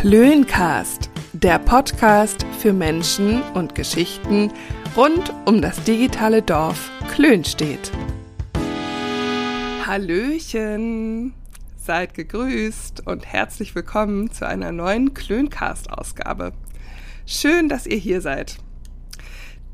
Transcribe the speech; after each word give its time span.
Klöncast, 0.00 1.10
der 1.34 1.58
Podcast 1.58 2.46
für 2.58 2.72
Menschen 2.72 3.42
und 3.52 3.74
Geschichten 3.74 4.50
rund 4.96 5.30
um 5.44 5.60
das 5.60 5.84
digitale 5.84 6.40
Dorf 6.40 6.90
Klönstedt. 7.10 7.92
Hallöchen, 9.86 11.34
seid 11.76 12.14
gegrüßt 12.14 13.06
und 13.06 13.26
herzlich 13.26 13.74
willkommen 13.74 14.32
zu 14.32 14.48
einer 14.48 14.72
neuen 14.72 15.12
Klöncast-Ausgabe. 15.12 16.54
Schön, 17.26 17.68
dass 17.68 17.86
ihr 17.86 17.98
hier 17.98 18.22
seid. 18.22 18.56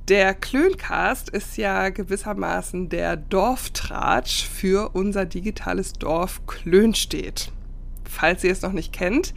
Der 0.08 0.34
Klöncast 0.34 1.29
ist 1.29 1.56
ja 1.56 1.90
gewissermaßen 1.90 2.88
der 2.88 3.16
Dorftratsch 3.16 4.45
für 4.45 4.88
unser 4.88 5.24
digitales 5.24 5.93
Dorf 5.93 6.45
Klönstedt. 6.48 7.52
Falls 8.08 8.44
ihr 8.44 8.52
es 8.52 8.63
noch 8.63 8.72
nicht 8.72 8.93
kennt, 8.93 9.35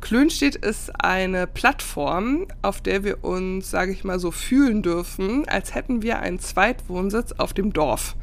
Klönstedt 0.00 0.56
ist 0.56 0.92
eine 1.02 1.46
Plattform, 1.46 2.46
auf 2.62 2.80
der 2.80 3.04
wir 3.04 3.24
uns, 3.24 3.70
sage 3.70 3.92
ich 3.92 4.04
mal, 4.04 4.18
so 4.18 4.30
fühlen 4.30 4.82
dürfen, 4.82 5.48
als 5.48 5.74
hätten 5.74 6.02
wir 6.02 6.20
einen 6.20 6.38
Zweitwohnsitz 6.38 7.32
auf 7.32 7.54
dem 7.54 7.72
Dorf. 7.72 8.14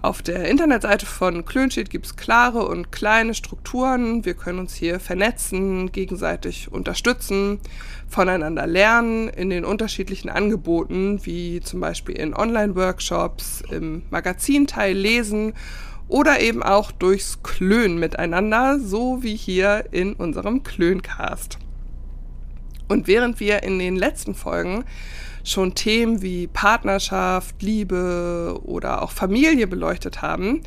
Auf 0.00 0.22
der 0.22 0.48
Internetseite 0.48 1.06
von 1.06 1.44
Klönstedt 1.44 1.88
gibt 1.88 2.06
es 2.06 2.16
klare 2.16 2.66
und 2.66 2.90
kleine 2.90 3.34
Strukturen. 3.34 4.24
Wir 4.24 4.34
können 4.34 4.58
uns 4.58 4.74
hier 4.74 4.98
vernetzen, 4.98 5.92
gegenseitig 5.92 6.72
unterstützen, 6.72 7.60
voneinander 8.08 8.66
lernen 8.66 9.28
in 9.28 9.50
den 9.50 9.64
unterschiedlichen 9.64 10.28
Angeboten, 10.28 11.24
wie 11.24 11.60
zum 11.60 11.78
Beispiel 11.80 12.16
in 12.16 12.34
Online-Workshops, 12.34 13.62
im 13.70 14.02
Magazinteil 14.10 14.96
lesen 14.96 15.52
oder 16.12 16.40
eben 16.40 16.62
auch 16.62 16.92
durchs 16.92 17.42
Klön 17.42 17.96
miteinander, 17.96 18.78
so 18.78 19.22
wie 19.22 19.34
hier 19.34 19.86
in 19.92 20.12
unserem 20.12 20.62
Klöncast. 20.62 21.58
Und 22.86 23.06
während 23.06 23.40
wir 23.40 23.62
in 23.62 23.78
den 23.78 23.96
letzten 23.96 24.34
Folgen 24.34 24.84
schon 25.42 25.74
Themen 25.74 26.20
wie 26.20 26.48
Partnerschaft, 26.48 27.62
Liebe 27.62 28.60
oder 28.62 29.00
auch 29.00 29.10
Familie 29.10 29.66
beleuchtet 29.66 30.20
haben 30.20 30.60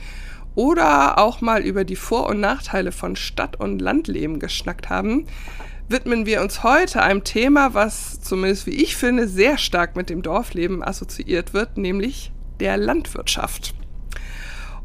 oder 0.56 1.20
auch 1.20 1.42
mal 1.42 1.62
über 1.62 1.84
die 1.84 1.96
Vor- 1.96 2.28
und 2.28 2.40
Nachteile 2.40 2.92
von 2.92 3.16
Stadt- 3.16 3.60
und 3.60 3.80
Landleben 3.80 4.40
geschnackt 4.40 4.90
haben, 4.90 5.28
widmen 5.90 6.26
wir 6.26 6.42
uns 6.42 6.64
heute 6.64 7.04
einem 7.04 7.24
Thema, 7.24 7.76
was 7.76 8.20
zumindest 8.20 8.66
wie 8.66 8.82
ich 8.82 8.96
finde 8.96 9.28
sehr 9.28 9.60
stark 9.60 9.96
mit 9.96 10.10
dem 10.10 10.24
Dorfleben 10.24 10.82
assoziiert 10.82 11.54
wird, 11.54 11.78
nämlich 11.78 12.32
der 12.60 12.78
Landwirtschaft. 12.78 13.76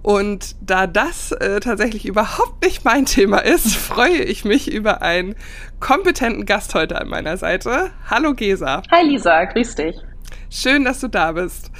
Und 0.02 0.56
da 0.60 0.86
das 0.86 1.32
äh, 1.32 1.60
tatsächlich 1.60 2.06
überhaupt 2.06 2.64
nicht 2.64 2.84
mein 2.84 3.06
Thema 3.06 3.38
ist, 3.38 3.74
freue 3.76 4.22
ich 4.22 4.44
mich 4.44 4.72
über 4.72 5.02
einen 5.02 5.34
kompetenten 5.78 6.46
Gast 6.46 6.74
heute 6.74 7.00
an 7.00 7.08
meiner 7.08 7.36
Seite. 7.36 7.90
Hallo 8.08 8.34
Gesa. 8.34 8.82
Hi 8.90 9.06
Lisa, 9.06 9.44
grüß 9.44 9.74
dich. 9.74 9.96
Schön, 10.48 10.84
dass 10.84 11.00
du 11.00 11.08
da 11.08 11.32
bist. 11.32 11.70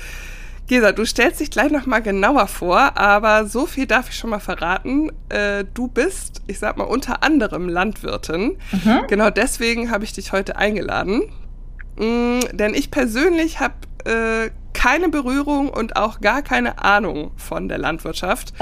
Gesa, 0.66 0.92
du 0.92 1.04
stellst 1.04 1.40
dich 1.40 1.50
gleich 1.50 1.72
nochmal 1.72 2.02
genauer 2.02 2.46
vor, 2.46 2.96
aber 2.96 3.46
so 3.46 3.66
viel 3.66 3.86
darf 3.86 4.08
ich 4.08 4.16
schon 4.16 4.30
mal 4.30 4.38
verraten. 4.38 5.10
Äh, 5.28 5.64
du 5.74 5.88
bist, 5.88 6.42
ich 6.46 6.60
sag 6.60 6.76
mal, 6.76 6.84
unter 6.84 7.24
anderem 7.24 7.68
Landwirtin. 7.68 8.58
Mhm. 8.70 9.00
Genau 9.08 9.30
deswegen 9.30 9.90
habe 9.90 10.04
ich 10.04 10.12
dich 10.12 10.32
heute 10.32 10.56
eingeladen. 10.56 11.32
Mm, 11.96 12.40
denn 12.52 12.74
ich 12.74 12.90
persönlich 12.90 13.58
habe 13.58 13.74
äh, 14.04 14.50
keine 14.80 15.10
Berührung 15.10 15.68
und 15.68 15.96
auch 15.96 16.22
gar 16.22 16.40
keine 16.40 16.82
Ahnung 16.82 17.32
von 17.36 17.68
der 17.68 17.76
Landwirtschaft. 17.76 18.54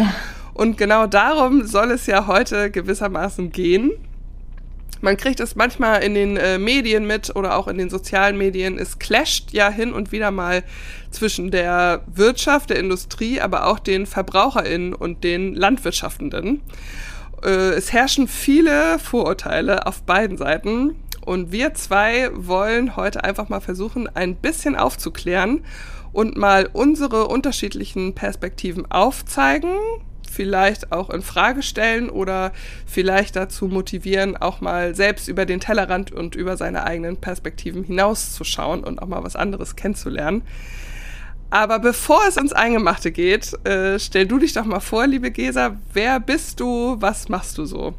Und 0.52 0.77
genau 0.77 1.06
darum 1.06 1.64
soll 1.64 1.92
es 1.92 2.06
ja 2.06 2.27
heute 2.27 2.72
gewissermaßen 2.72 3.52
gehen. 3.52 3.92
Man 5.00 5.16
kriegt 5.16 5.39
es 5.39 5.55
manchmal 5.55 6.02
in 6.02 6.14
den 6.14 6.36
äh, 6.36 6.58
Medien 6.58 7.06
mit 7.06 7.36
oder 7.36 7.56
auch 7.56 7.68
in 7.68 7.79
den 7.79 7.89
sozialen 7.89 8.36
Medien. 8.36 8.79
Es 8.79 8.98
clasht 8.98 9.52
ja 9.52 9.70
hin 9.70 9.92
und 9.92 10.11
wieder 10.11 10.33
mal 10.33 10.64
zwischen 11.12 11.52
der 11.52 12.02
Wirtschaft, 12.12 12.70
der 12.70 12.80
Industrie, 12.80 13.40
aber 13.40 13.67
auch 13.68 13.79
den 13.79 14.05
VerbraucherInnen 14.05 14.95
und 14.95 15.23
den 15.23 15.55
Landwirtschaftenden. 15.55 16.62
Äh, 17.45 17.74
es 17.74 17.92
herrschen 17.92 18.27
viele 18.27 18.98
Vorurteile 18.98 19.86
auf 19.86 20.02
beiden 20.02 20.36
Seiten. 20.36 20.96
Und 21.24 21.52
wir 21.52 21.74
zwei 21.74 22.30
wollen 22.33 22.96
heute 22.96 23.23
einfach 23.23 23.48
mal 23.48 23.61
versuchen, 23.61 24.08
ein 24.17 24.35
bisschen 24.35 24.74
aufzuklären 24.74 25.62
und 26.13 26.36
mal 26.36 26.69
unsere 26.73 27.29
unterschiedlichen 27.29 28.14
Perspektiven 28.14 28.91
aufzeigen, 28.91 29.70
vielleicht 30.30 30.92
auch 30.92 31.11
in 31.11 31.23
Frage 31.23 31.63
stellen 31.63 32.11
oder 32.11 32.52
vielleicht 32.86 33.36
dazu 33.36 33.67
motivieren, 33.67 34.36
auch 34.36 34.61
mal 34.61 34.95
selbst 34.95 35.29
über 35.29 35.47
den 35.47 35.61
Tellerrand 35.61 36.13
und 36.13 36.35
über 36.35 36.57
seine 36.57 36.85
eigenen 36.85 37.17
Perspektiven 37.17 37.85
hinauszuschauen 37.85 38.85
und 38.85 39.01
auch 39.01 39.08
mal 39.08 39.24
was 39.24 39.36
anderes 39.36 39.77
kennenzulernen. 39.77 40.42
Aber 41.51 41.79
bevor 41.79 42.20
es 42.29 42.36
ins 42.36 42.52
Eingemachte 42.52 43.11
geht, 43.11 43.55
äh, 43.67 43.98
stell 43.98 44.27
du 44.27 44.39
dich 44.39 44.52
doch 44.52 44.67
mal 44.67 44.80
vor, 44.80 45.07
liebe 45.07 45.30
Gesa, 45.30 45.77
wer 45.95 46.20
bist 46.20 46.61
du, 46.61 46.97
was 47.01 47.30
machst 47.30 47.57
du 47.57 47.64
so? 47.64 47.95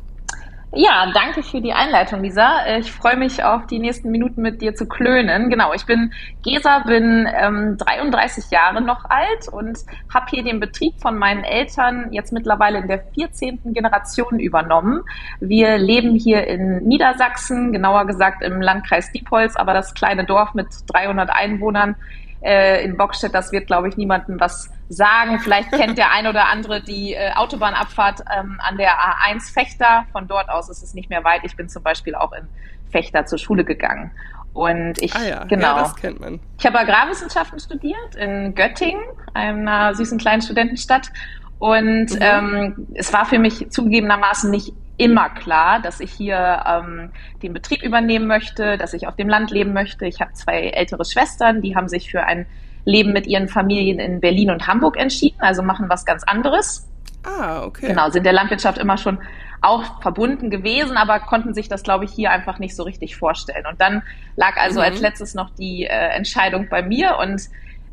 Ja, 0.71 1.11
danke 1.15 1.41
für 1.41 1.61
die 1.61 1.73
Einleitung, 1.73 2.21
Lisa. 2.21 2.77
Ich 2.77 2.91
freue 2.91 3.17
mich 3.17 3.43
auf 3.43 3.65
die 3.65 3.79
nächsten 3.79 4.11
Minuten 4.11 4.43
mit 4.43 4.61
dir 4.61 4.75
zu 4.75 4.87
klönen. 4.87 5.49
Genau, 5.49 5.73
ich 5.73 5.87
bin 5.87 6.13
Gesa, 6.43 6.79
bin 6.85 7.27
ähm, 7.27 7.75
33 7.79 8.51
Jahre 8.51 8.79
noch 8.79 9.05
alt 9.05 9.47
und 9.51 9.79
habe 10.13 10.27
hier 10.29 10.43
den 10.43 10.59
Betrieb 10.59 10.93
von 11.01 11.17
meinen 11.17 11.43
Eltern 11.43 12.13
jetzt 12.13 12.31
mittlerweile 12.31 12.77
in 12.77 12.87
der 12.87 12.99
14. 13.15 13.73
Generation 13.73 14.39
übernommen. 14.39 15.01
Wir 15.39 15.79
leben 15.79 16.13
hier 16.13 16.45
in 16.45 16.87
Niedersachsen, 16.87 17.73
genauer 17.73 18.05
gesagt 18.05 18.43
im 18.43 18.61
Landkreis 18.61 19.11
Diepholz, 19.11 19.55
aber 19.55 19.73
das 19.73 19.95
kleine 19.95 20.23
Dorf 20.23 20.53
mit 20.53 20.67
300 20.85 21.31
Einwohnern 21.31 21.95
äh, 22.41 22.83
in 22.83 22.97
Bockstedt, 22.97 23.33
das 23.33 23.51
wird, 23.51 23.67
glaube 23.67 23.89
ich, 23.89 23.97
niemandem 23.97 24.39
was 24.39 24.69
sagen. 24.87 25.39
Vielleicht 25.39 25.71
kennt 25.71 25.97
der 25.97 26.11
ein 26.11 26.27
oder 26.27 26.47
andere 26.47 26.81
die 26.81 27.13
äh, 27.13 27.33
Autobahnabfahrt 27.33 28.21
ähm, 28.21 28.59
an 28.59 28.77
der 28.77 28.91
A1 28.91 29.51
Fechter. 29.51 30.05
Von 30.11 30.27
dort 30.27 30.49
aus 30.49 30.69
ist 30.69 30.83
es 30.83 30.93
nicht 30.93 31.09
mehr 31.09 31.23
weit. 31.23 31.41
Ich 31.43 31.55
bin 31.55 31.69
zum 31.69 31.83
Beispiel 31.83 32.15
auch 32.15 32.31
in 32.33 32.47
Fechter 32.91 33.25
zur 33.25 33.37
Schule 33.37 33.63
gegangen. 33.63 34.11
Und 34.53 35.01
ich, 35.01 35.15
ah 35.15 35.23
ja, 35.23 35.43
genau. 35.45 35.75
Ja, 35.75 35.79
das 35.79 35.95
kennt 35.95 36.19
man. 36.19 36.39
Ich 36.57 36.65
habe 36.65 36.79
Agrarwissenschaften 36.79 37.59
studiert 37.59 38.15
in 38.15 38.55
Göttingen, 38.55 39.03
einer 39.33 39.93
süßen 39.93 40.17
kleinen 40.17 40.41
Studentenstadt. 40.41 41.11
Und 41.59 42.11
mhm. 42.11 42.19
ähm, 42.19 42.87
es 42.95 43.13
war 43.13 43.25
für 43.25 43.37
mich 43.37 43.69
zugegebenermaßen 43.69 44.49
nicht 44.49 44.73
immer 44.99 45.29
klar, 45.29 45.81
dass 45.81 46.01
ich 46.01 46.11
hier 46.11 46.63
ähm, 46.67 47.11
den 47.41 47.53
Betrieb 47.53 47.81
übernehmen 47.81 48.27
möchte, 48.27 48.77
dass 48.77 48.93
ich 48.93 49.07
auf 49.07 49.15
dem 49.15 49.29
Land 49.29 49.49
leben 49.49 49.73
möchte. 49.73 50.05
Ich 50.05 50.19
habe 50.19 50.33
zwei 50.33 50.67
ältere 50.69 51.05
Schwestern, 51.05 51.61
die 51.61 51.75
haben 51.75 51.87
sich 51.87 52.11
für 52.11 52.23
ein 52.23 52.45
Leben 52.85 53.13
mit 53.13 53.25
ihren 53.25 53.47
Familien 53.47 53.99
in 53.99 54.19
Berlin 54.19 54.51
und 54.51 54.67
Hamburg 54.67 54.97
entschieden, 54.97 55.39
also 55.39 55.63
machen 55.63 55.87
was 55.89 56.05
ganz 56.05 56.23
anderes. 56.23 56.87
Ah, 57.23 57.63
okay. 57.63 57.87
Genau, 57.87 58.09
sind 58.09 58.25
der 58.25 58.33
Landwirtschaft 58.33 58.77
immer 58.77 58.97
schon 58.97 59.19
auch 59.61 60.01
verbunden 60.01 60.49
gewesen, 60.49 60.97
aber 60.97 61.19
konnten 61.19 61.53
sich 61.53 61.69
das, 61.69 61.83
glaube 61.83 62.05
ich, 62.05 62.11
hier 62.11 62.31
einfach 62.31 62.59
nicht 62.59 62.75
so 62.75 62.83
richtig 62.83 63.15
vorstellen. 63.15 63.65
Und 63.69 63.79
dann 63.79 64.03
lag 64.35 64.57
also 64.57 64.79
mhm. 64.79 64.85
als 64.85 65.01
letztes 65.01 65.33
noch 65.33 65.49
die 65.51 65.85
äh, 65.85 66.09
Entscheidung 66.09 66.67
bei 66.69 66.81
mir 66.81 67.17
und 67.17 67.41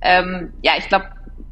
ähm, 0.03 0.53
ja, 0.63 0.73
ich 0.79 0.89
glaube, 0.89 1.07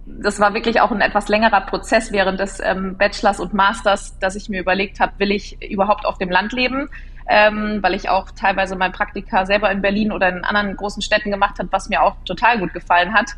das 0.06 0.38
war 0.38 0.54
wirklich 0.54 0.80
auch 0.80 0.90
ein 0.90 1.00
etwas 1.00 1.28
längerer 1.28 1.62
Prozess 1.62 2.12
während 2.12 2.38
des 2.38 2.60
ähm, 2.60 2.96
Bachelors 2.96 3.40
und 3.40 3.54
Masters, 3.54 4.18
dass 4.18 4.36
ich 4.36 4.48
mir 4.48 4.60
überlegt 4.60 5.00
habe, 5.00 5.12
will 5.18 5.32
ich 5.32 5.62
überhaupt 5.62 6.06
auf 6.06 6.18
dem 6.18 6.30
Land 6.30 6.52
leben? 6.52 6.88
Ähm, 7.26 7.78
weil 7.80 7.94
ich 7.94 8.10
auch 8.10 8.30
teilweise 8.32 8.76
mein 8.76 8.92
Praktika 8.92 9.46
selber 9.46 9.70
in 9.70 9.80
Berlin 9.80 10.12
oder 10.12 10.28
in 10.28 10.44
anderen 10.44 10.76
großen 10.76 11.00
Städten 11.00 11.30
gemacht 11.30 11.58
habe, 11.58 11.70
was 11.72 11.88
mir 11.88 12.02
auch 12.02 12.16
total 12.26 12.58
gut 12.58 12.74
gefallen 12.74 13.14
hat. 13.14 13.30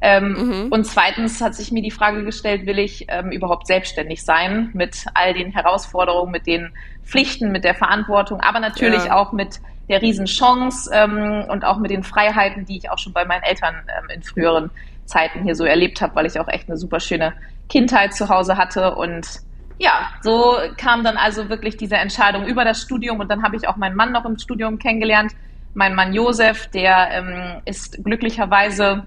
Ähm, 0.00 0.32
mhm. 0.32 0.66
Und 0.70 0.84
zweitens 0.84 1.40
hat 1.40 1.54
sich 1.56 1.72
mir 1.72 1.82
die 1.82 1.90
Frage 1.90 2.24
gestellt, 2.24 2.66
will 2.66 2.78
ich 2.78 3.06
ähm, 3.08 3.32
überhaupt 3.32 3.66
selbstständig 3.66 4.24
sein 4.24 4.70
mit 4.74 5.06
all 5.14 5.34
den 5.34 5.50
Herausforderungen, 5.52 6.30
mit 6.30 6.46
den 6.46 6.72
Pflichten, 7.04 7.50
mit 7.50 7.64
der 7.64 7.74
Verantwortung, 7.74 8.40
aber 8.40 8.60
natürlich 8.60 9.06
ja. 9.06 9.16
auch 9.16 9.32
mit 9.32 9.60
der 9.88 10.02
Riesenchance 10.02 10.90
ähm, 10.92 11.44
und 11.48 11.64
auch 11.64 11.78
mit 11.78 11.90
den 11.90 12.02
Freiheiten, 12.02 12.64
die 12.64 12.78
ich 12.78 12.90
auch 12.90 12.98
schon 12.98 13.12
bei 13.12 13.24
meinen 13.24 13.42
Eltern 13.42 13.74
ähm, 13.88 14.10
in 14.10 14.22
früheren 14.22 14.70
Zeiten 15.12 15.42
hier 15.42 15.54
so 15.54 15.64
erlebt 15.64 16.00
habe, 16.00 16.14
weil 16.14 16.26
ich 16.26 16.40
auch 16.40 16.48
echt 16.48 16.68
eine 16.68 16.78
super 16.78 17.00
schöne 17.00 17.34
Kindheit 17.68 18.14
zu 18.14 18.28
Hause 18.28 18.56
hatte 18.56 18.94
und 18.94 19.26
ja, 19.78 20.10
so 20.22 20.56
kam 20.76 21.02
dann 21.02 21.16
also 21.16 21.48
wirklich 21.48 21.76
diese 21.76 21.96
Entscheidung 21.96 22.46
über 22.46 22.64
das 22.64 22.80
Studium 22.80 23.20
und 23.20 23.28
dann 23.28 23.42
habe 23.42 23.56
ich 23.56 23.66
auch 23.66 23.76
meinen 23.76 23.96
Mann 23.96 24.12
noch 24.12 24.24
im 24.24 24.38
Studium 24.38 24.78
kennengelernt. 24.78 25.32
Mein 25.74 25.94
Mann 25.94 26.12
Josef, 26.12 26.68
der 26.68 27.08
ähm, 27.10 27.62
ist 27.64 28.04
glücklicherweise 28.04 29.06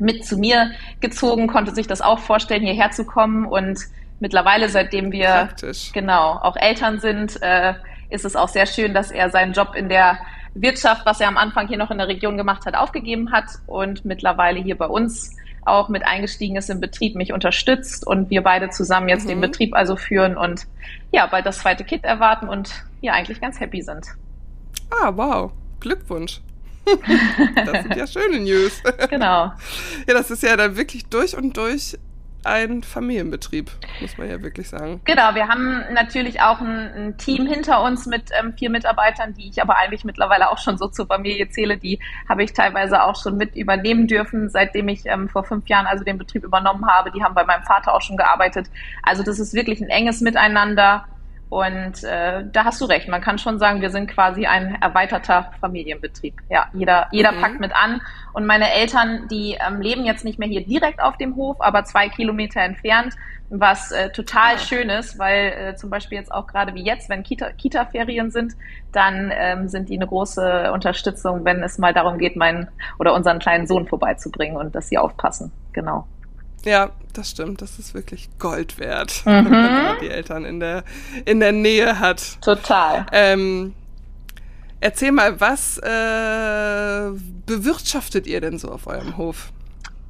mit 0.00 0.24
zu 0.24 0.36
mir 0.36 0.72
gezogen, 1.00 1.46
konnte 1.46 1.74
sich 1.74 1.86
das 1.86 2.00
auch 2.00 2.18
vorstellen, 2.18 2.62
hierher 2.62 2.90
zu 2.90 3.04
kommen 3.04 3.46
und 3.46 3.78
mittlerweile, 4.20 4.68
seitdem 4.68 5.12
wir 5.12 5.28
Praktisch. 5.28 5.92
genau 5.92 6.38
auch 6.42 6.56
Eltern 6.56 6.98
sind, 6.98 7.40
äh, 7.42 7.74
ist 8.10 8.24
es 8.24 8.36
auch 8.36 8.48
sehr 8.48 8.66
schön, 8.66 8.94
dass 8.94 9.10
er 9.10 9.30
seinen 9.30 9.52
Job 9.52 9.74
in 9.76 9.88
der 9.88 10.18
Wirtschaft, 10.54 11.06
was 11.06 11.20
er 11.20 11.28
am 11.28 11.36
Anfang 11.36 11.68
hier 11.68 11.78
noch 11.78 11.90
in 11.90 11.98
der 11.98 12.08
Region 12.08 12.36
gemacht 12.36 12.66
hat, 12.66 12.74
aufgegeben 12.74 13.30
hat 13.30 13.46
und 13.66 14.04
mittlerweile 14.04 14.60
hier 14.60 14.76
bei 14.76 14.86
uns 14.86 15.36
auch 15.68 15.88
mit 15.88 16.04
eingestiegen 16.04 16.56
ist 16.56 16.70
im 16.70 16.80
Betrieb, 16.80 17.14
mich 17.14 17.32
unterstützt 17.32 18.06
und 18.06 18.30
wir 18.30 18.42
beide 18.42 18.70
zusammen 18.70 19.08
jetzt 19.08 19.24
mhm. 19.24 19.28
den 19.28 19.40
Betrieb 19.40 19.74
also 19.74 19.96
führen 19.96 20.36
und 20.36 20.66
ja, 21.12 21.26
bald 21.26 21.46
das 21.46 21.58
zweite 21.58 21.84
Kind 21.84 22.04
erwarten 22.04 22.48
und 22.48 22.84
ja, 23.00 23.12
eigentlich 23.12 23.40
ganz 23.40 23.60
happy 23.60 23.82
sind. 23.82 24.06
Ah, 24.90 25.12
wow. 25.14 25.52
Glückwunsch. 25.80 26.40
das 27.66 27.82
sind 27.82 27.96
ja 27.96 28.06
schöne 28.06 28.40
News. 28.40 28.82
Genau. 29.10 29.52
Ja, 30.06 30.14
das 30.14 30.30
ist 30.30 30.42
ja 30.42 30.56
dann 30.56 30.76
wirklich 30.76 31.06
durch 31.06 31.36
und 31.36 31.56
durch 31.56 31.98
ein 32.44 32.82
Familienbetrieb, 32.82 33.70
muss 34.00 34.16
man 34.16 34.28
ja 34.28 34.42
wirklich 34.42 34.68
sagen. 34.68 35.00
Genau, 35.04 35.34
wir 35.34 35.48
haben 35.48 35.84
natürlich 35.92 36.40
auch 36.40 36.60
ein, 36.60 36.92
ein 36.94 37.18
Team 37.18 37.46
hinter 37.46 37.82
uns 37.82 38.06
mit 38.06 38.30
ähm, 38.38 38.54
vier 38.56 38.70
Mitarbeitern, 38.70 39.34
die 39.34 39.48
ich 39.48 39.60
aber 39.60 39.76
eigentlich 39.76 40.04
mittlerweile 40.04 40.50
auch 40.50 40.58
schon 40.58 40.78
so 40.78 40.88
zur 40.88 41.06
Familie 41.06 41.48
zähle. 41.48 41.76
Die 41.76 41.98
habe 42.28 42.44
ich 42.44 42.52
teilweise 42.52 43.02
auch 43.02 43.20
schon 43.20 43.36
mit 43.36 43.56
übernehmen 43.56 44.06
dürfen, 44.06 44.48
seitdem 44.48 44.88
ich 44.88 45.06
ähm, 45.06 45.28
vor 45.28 45.44
fünf 45.44 45.68
Jahren 45.68 45.86
also 45.86 46.04
den 46.04 46.18
Betrieb 46.18 46.44
übernommen 46.44 46.86
habe. 46.86 47.10
Die 47.10 47.22
haben 47.22 47.34
bei 47.34 47.44
meinem 47.44 47.64
Vater 47.64 47.94
auch 47.94 48.02
schon 48.02 48.16
gearbeitet. 48.16 48.68
Also 49.02 49.22
das 49.22 49.38
ist 49.38 49.54
wirklich 49.54 49.80
ein 49.80 49.88
enges 49.88 50.20
Miteinander. 50.20 51.06
Und 51.50 52.04
äh, 52.04 52.44
da 52.52 52.64
hast 52.64 52.80
du 52.80 52.84
recht. 52.84 53.08
Man 53.08 53.22
kann 53.22 53.38
schon 53.38 53.58
sagen, 53.58 53.80
wir 53.80 53.90
sind 53.90 54.08
quasi 54.08 54.46
ein 54.46 54.76
erweiterter 54.82 55.50
Familienbetrieb. 55.60 56.34
Ja, 56.50 56.66
jeder, 56.74 57.08
jeder 57.10 57.32
mhm. 57.32 57.40
packt 57.40 57.60
mit 57.60 57.72
an. 57.74 58.02
Und 58.34 58.46
meine 58.46 58.70
Eltern, 58.72 59.28
die 59.28 59.56
ähm, 59.66 59.80
leben 59.80 60.04
jetzt 60.04 60.24
nicht 60.24 60.38
mehr 60.38 60.48
hier 60.48 60.64
direkt 60.64 61.00
auf 61.00 61.16
dem 61.16 61.36
Hof, 61.36 61.56
aber 61.60 61.84
zwei 61.84 62.10
Kilometer 62.10 62.60
entfernt, 62.60 63.14
was 63.48 63.92
äh, 63.92 64.10
total 64.10 64.52
ja. 64.52 64.58
schön 64.58 64.90
ist, 64.90 65.18
weil 65.18 65.52
äh, 65.52 65.76
zum 65.76 65.88
Beispiel 65.88 66.18
jetzt 66.18 66.32
auch 66.32 66.46
gerade 66.46 66.74
wie 66.74 66.82
jetzt, 66.82 67.08
wenn 67.08 67.22
Kita, 67.22 67.52
Kita-Ferien 67.52 68.30
sind, 68.30 68.54
dann 68.92 69.32
ähm, 69.34 69.68
sind 69.68 69.88
die 69.88 69.96
eine 69.96 70.06
große 70.06 70.70
Unterstützung, 70.72 71.46
wenn 71.46 71.62
es 71.62 71.78
mal 71.78 71.94
darum 71.94 72.18
geht, 72.18 72.36
meinen 72.36 72.68
oder 72.98 73.14
unseren 73.14 73.38
kleinen 73.38 73.66
Sohn 73.66 73.86
vorbeizubringen 73.86 74.56
und 74.58 74.74
dass 74.74 74.90
sie 74.90 74.98
aufpassen. 74.98 75.50
Genau. 75.72 76.06
Ja, 76.68 76.90
das 77.14 77.30
stimmt. 77.30 77.62
Das 77.62 77.78
ist 77.78 77.94
wirklich 77.94 78.28
Gold 78.38 78.78
wert, 78.78 79.22
mhm. 79.24 79.46
wenn 79.46 79.50
man 79.50 79.98
die 80.02 80.10
Eltern 80.10 80.44
in 80.44 80.60
der, 80.60 80.84
in 81.24 81.40
der 81.40 81.52
Nähe 81.52 81.98
hat. 81.98 82.38
Total. 82.42 83.06
Ähm, 83.10 83.74
erzähl 84.80 85.12
mal, 85.12 85.40
was 85.40 85.78
äh, 85.78 87.10
bewirtschaftet 87.46 88.26
ihr 88.26 88.42
denn 88.42 88.58
so 88.58 88.70
auf 88.70 88.86
eurem 88.86 89.16
Hof? 89.16 89.50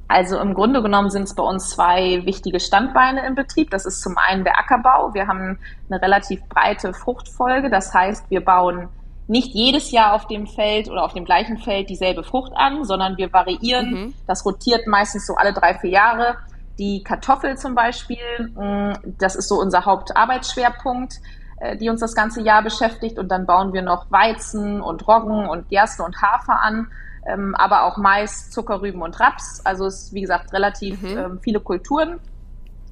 Also 0.09 0.37
im 0.39 0.53
Grunde 0.53 0.81
genommen 0.81 1.11
sind 1.11 1.23
es 1.23 1.35
bei 1.35 1.43
uns 1.43 1.69
zwei 1.69 2.25
wichtige 2.25 2.59
Standbeine 2.59 3.25
im 3.25 3.35
Betrieb. 3.35 3.69
Das 3.69 3.85
ist 3.85 4.01
zum 4.01 4.17
einen 4.17 4.43
der 4.43 4.57
Ackerbau. 4.57 5.13
Wir 5.13 5.27
haben 5.27 5.59
eine 5.89 6.01
relativ 6.01 6.43
breite 6.49 6.93
Fruchtfolge. 6.93 7.69
Das 7.69 7.93
heißt, 7.93 8.29
wir 8.29 8.43
bauen 8.43 8.89
nicht 9.29 9.53
jedes 9.53 9.91
Jahr 9.91 10.13
auf 10.13 10.25
dem 10.25 10.47
Feld 10.47 10.89
oder 10.89 11.03
auf 11.03 11.13
dem 11.13 11.23
gleichen 11.23 11.59
Feld 11.59 11.89
dieselbe 11.89 12.23
Frucht 12.23 12.51
an, 12.55 12.83
sondern 12.83 13.15
wir 13.17 13.31
variieren. 13.31 13.91
Mhm. 13.91 14.13
Das 14.25 14.43
rotiert 14.43 14.87
meistens 14.87 15.27
so 15.27 15.35
alle 15.35 15.53
drei, 15.53 15.77
vier 15.77 15.91
Jahre. 15.91 16.37
Die 16.79 17.03
Kartoffel 17.03 17.55
zum 17.55 17.75
Beispiel, 17.75 18.17
mm, 18.39 19.17
das 19.19 19.35
ist 19.35 19.47
so 19.47 19.59
unser 19.59 19.85
Hauptarbeitsschwerpunkt, 19.85 21.19
äh, 21.59 21.77
die 21.77 21.89
uns 21.89 21.99
das 21.99 22.15
ganze 22.15 22.41
Jahr 22.41 22.63
beschäftigt. 22.63 23.19
Und 23.19 23.29
dann 23.29 23.45
bauen 23.45 23.71
wir 23.71 23.83
noch 23.83 24.09
Weizen 24.09 24.81
und 24.81 25.07
Roggen 25.07 25.47
und 25.47 25.69
Gerste 25.69 26.01
und 26.01 26.19
Hafer 26.19 26.59
an, 26.63 26.87
ähm, 27.27 27.53
aber 27.53 27.83
auch 27.83 27.97
Mais, 27.97 28.49
Zuckerrüben 28.49 29.03
und 29.03 29.19
Raps. 29.19 29.61
Also 29.63 29.85
es 29.85 30.05
ist, 30.05 30.13
wie 30.13 30.21
gesagt, 30.21 30.51
relativ 30.53 31.03
mhm. 31.03 31.17
Ähm, 31.17 31.39
viele 31.43 31.59
Kulturen, 31.59 32.19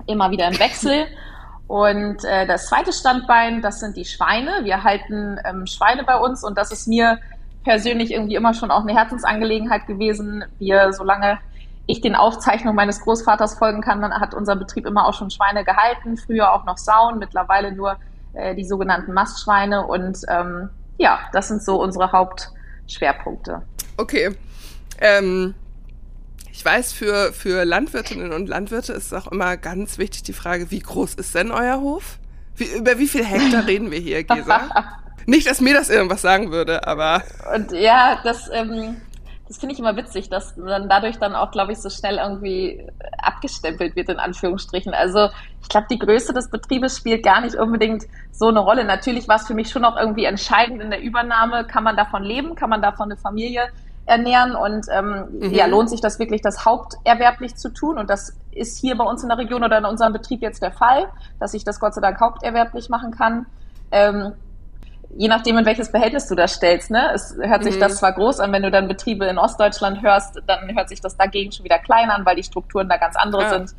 immer 0.06 0.30
wieder 0.30 0.48
im 0.48 0.60
Wechsel. 0.60 1.08
Und 1.68 2.24
äh, 2.24 2.48
das 2.48 2.68
zweite 2.68 2.94
Standbein, 2.94 3.62
das 3.62 3.80
sind 3.80 3.98
die 3.98 4.06
Schweine. 4.06 4.64
Wir 4.64 4.84
halten 4.84 5.38
ähm, 5.44 5.68
Schweine 5.68 6.04
bei 6.04 6.18
uns 6.18 6.44
und 6.44 6.58
das 6.58 6.72
ist 6.72 6.88
mir 6.88 7.20
persönlich 7.64 8.12
irgendwie 8.12 8.36
immer 8.36 8.54
schon 8.54 8.72
auch 8.72 8.84
eine 8.84 8.96
Herzensangelegenheit 8.96 9.86
gewesen. 9.88 10.46
Wir, 10.58 10.94
solange 10.94 11.40
ich 11.86 12.00
den 12.00 12.16
Aufzeichnungen 12.16 12.76
meines 12.76 13.02
Großvaters 13.02 13.58
folgen 13.58 13.82
kann, 13.82 14.02
dann 14.02 14.14
hat 14.14 14.34
unser 14.34 14.56
Betrieb 14.56 14.86
immer 14.86 15.06
auch 15.06 15.14
schon 15.14 15.30
Schweine 15.30 15.66
gehalten, 15.66 16.16
früher 16.16 16.54
auch 16.54 16.66
noch 16.66 16.78
Sauen, 16.78 17.20
mittlerweile 17.20 17.74
nur 17.74 17.98
äh, 18.34 18.56
die 18.56 18.66
sogenannten 18.66 19.14
Mastschweine. 19.14 19.86
Und 19.86 20.20
ähm, 20.30 20.70
ja, 20.98 21.20
das 21.34 21.50
sind 21.50 21.62
so 21.62 21.82
unsere 21.82 22.14
Hauptschwerpunkte. 22.14 23.64
Okay. 23.98 24.36
Ähm, 25.00 25.54
ich 26.58 26.66
weiß, 26.66 26.92
für, 26.92 27.34
für 27.34 27.66
Landwirtinnen 27.66 28.34
und 28.34 28.50
Landwirte 28.50 28.92
ist 28.92 29.12
es 29.12 29.14
auch 29.14 29.32
immer 29.32 29.58
ganz 29.58 30.00
wichtig 30.00 30.24
die 30.24 30.34
Frage, 30.34 30.72
wie 30.72 30.80
groß 30.80 31.14
ist 31.14 31.36
denn 31.36 31.52
euer 31.52 31.80
Hof? 31.82 32.18
Wie, 32.56 32.66
über 32.76 32.98
wie 32.98 33.08
viel 33.08 33.24
Hektar 33.24 33.68
reden 33.68 33.92
wir 33.92 34.00
hier, 34.00 34.24
Gesa? 34.24 34.62
Nicht, 35.28 35.48
dass 35.48 35.62
mir 35.62 35.76
das 35.76 35.92
irgendwas 35.92 36.24
sagen 36.24 36.52
würde, 36.52 36.88
aber. 36.88 37.22
Und 37.54 37.74
ja, 37.74 38.20
das, 38.24 38.50
ähm, 38.52 39.00
das 39.48 39.60
finde 39.60 39.74
ich 39.74 39.80
immer 39.80 39.96
witzig, 39.98 40.32
dass 40.32 40.56
dann 40.56 40.90
dadurch 40.90 41.20
dann 41.20 41.36
auch, 41.36 41.52
glaube 41.52 41.74
ich, 41.74 41.78
so 41.78 41.92
schnell 41.92 42.18
irgendwie 42.18 42.84
abgestempelt 43.20 43.96
wird, 43.96 44.10
in 44.10 44.18
Anführungsstrichen. 44.18 44.96
Also 44.96 45.30
ich 45.62 45.70
glaube, 45.70 45.86
die 45.92 46.00
Größe 46.00 46.34
des 46.34 46.50
Betriebes 46.50 46.98
spielt 46.98 47.22
gar 47.22 47.42
nicht 47.42 47.56
unbedingt 47.56 48.06
so 48.32 48.48
eine 48.48 48.62
Rolle. 48.62 48.84
Natürlich 48.84 49.28
war 49.28 49.36
es 49.36 49.46
für 49.46 49.54
mich 49.54 49.70
schon 49.70 49.86
auch 49.86 49.96
irgendwie 49.96 50.26
entscheidend 50.26 50.82
in 50.82 50.90
der 50.90 51.04
Übernahme. 51.04 51.68
Kann 51.68 51.84
man 51.84 51.96
davon 51.96 52.24
leben? 52.24 52.56
Kann 52.56 52.72
man 52.72 52.82
davon 52.82 53.12
eine 53.12 53.18
Familie 53.18 53.70
ernähren 54.08 54.56
und 54.56 54.88
ähm, 54.90 55.26
mhm. 55.40 55.52
ja, 55.52 55.66
lohnt 55.66 55.90
sich 55.90 56.02
das 56.02 56.18
wirklich, 56.18 56.42
das 56.42 56.66
haupterwerblich 56.66 57.56
zu 57.56 57.70
tun. 57.70 57.98
Und 57.98 58.10
das 58.10 58.36
ist 58.52 58.80
hier 58.80 58.98
bei 58.98 59.04
uns 59.04 59.22
in 59.22 59.30
der 59.30 59.38
Region 59.38 59.64
oder 59.64 59.78
in 59.78 59.86
unserem 59.86 60.14
Betrieb 60.14 60.42
jetzt 60.42 60.62
der 60.62 60.72
Fall, 60.72 61.10
dass 61.40 61.54
ich 61.54 61.64
das 61.64 61.80
Gott 61.80 61.94
sei 61.94 62.02
Dank 62.02 62.20
haupterwerblich 62.20 62.90
machen 62.90 63.12
kann. 63.12 63.46
Ähm, 63.92 64.34
je 65.16 65.28
nachdem, 65.28 65.58
in 65.58 65.66
welches 65.66 65.90
Verhältnis 65.90 66.28
du 66.28 66.36
das 66.36 66.54
stellst, 66.54 66.90
ne? 66.90 67.12
Es 67.14 67.36
hört 67.40 67.64
sich 67.64 67.76
mhm. 67.76 67.82
das 67.82 67.98
zwar 67.98 68.14
groß 68.14 68.40
an, 68.40 68.52
wenn 68.54 68.64
du 68.64 68.72
dann 68.72 68.88
Betriebe 68.88 69.26
in 69.26 69.38
Ostdeutschland 69.38 70.02
hörst, 70.02 70.42
dann 70.48 70.74
hört 70.76 70.90
sich 70.90 71.02
das 71.02 71.18
dagegen 71.18 71.52
schon 71.52 71.66
wieder 71.66 71.80
klein 71.80 72.10
an, 72.10 72.26
weil 72.26 72.38
die 72.38 72.44
Strukturen 72.44 72.88
da 72.88 72.98
ganz 72.98 73.16
andere 73.18 73.44
ja. 73.44 73.50
sind. 73.50 73.76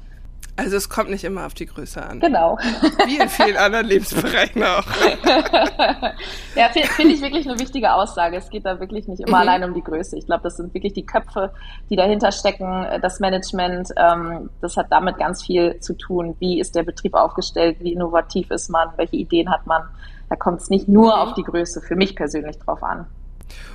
Also 0.59 0.77
es 0.77 0.89
kommt 0.89 1.09
nicht 1.11 1.23
immer 1.23 1.47
auf 1.47 1.55
die 1.55 1.67
Größe 1.67 2.05
an. 2.05 2.19
Genau. 2.19 2.59
Wie 3.07 3.17
in 3.17 3.29
vielen 3.29 3.57
anderen 3.57 3.87
Lebensbereichen 3.89 4.61
auch. 4.65 4.85
ja, 6.57 6.69
finde 6.71 6.89
find 6.89 7.13
ich 7.13 7.23
wirklich 7.23 7.49
eine 7.49 7.61
wichtige 7.61 7.93
Aussage. 7.93 8.37
Es 8.37 8.51
geht 8.51 8.67
da 8.67 8.81
wirklich 8.81 9.07
nicht 9.07 9.21
immer 9.21 9.37
mhm. 9.37 9.49
allein 9.49 9.65
um 9.65 9.73
die 9.73 9.85
Größe. 9.85 10.19
Ich 10.19 10.27
glaube, 10.27 10.43
das 10.43 10.57
sind 10.57 10.75
wirklich 10.75 10.95
die 10.95 11.07
Köpfe, 11.07 11.53
die 11.91 11.95
dahinter 11.97 12.33
stecken, 12.33 12.87
das 13.01 13.21
Management. 13.21 13.91
Ähm, 13.97 14.51
das 14.61 14.77
hat 14.77 14.87
damit 14.91 15.19
ganz 15.19 15.45
viel 15.45 15.79
zu 15.79 15.95
tun. 15.95 16.35
Wie 16.41 16.59
ist 16.59 16.75
der 16.75 16.83
Betrieb 16.83 17.15
aufgestellt? 17.15 17.77
Wie 17.79 17.93
innovativ 17.93 18.51
ist 18.51 18.69
man? 18.69 18.89
Welche 18.97 19.15
Ideen 19.15 19.51
hat 19.51 19.65
man? 19.65 19.83
Da 20.29 20.35
kommt 20.35 20.61
es 20.61 20.71
nicht 20.71 20.89
nur 20.89 21.15
mhm. 21.15 21.23
auf 21.23 21.35
die 21.35 21.45
Größe, 21.45 21.81
für 21.83 21.95
mich 21.95 22.17
persönlich 22.17 22.59
drauf 22.59 22.83
an. 22.83 23.07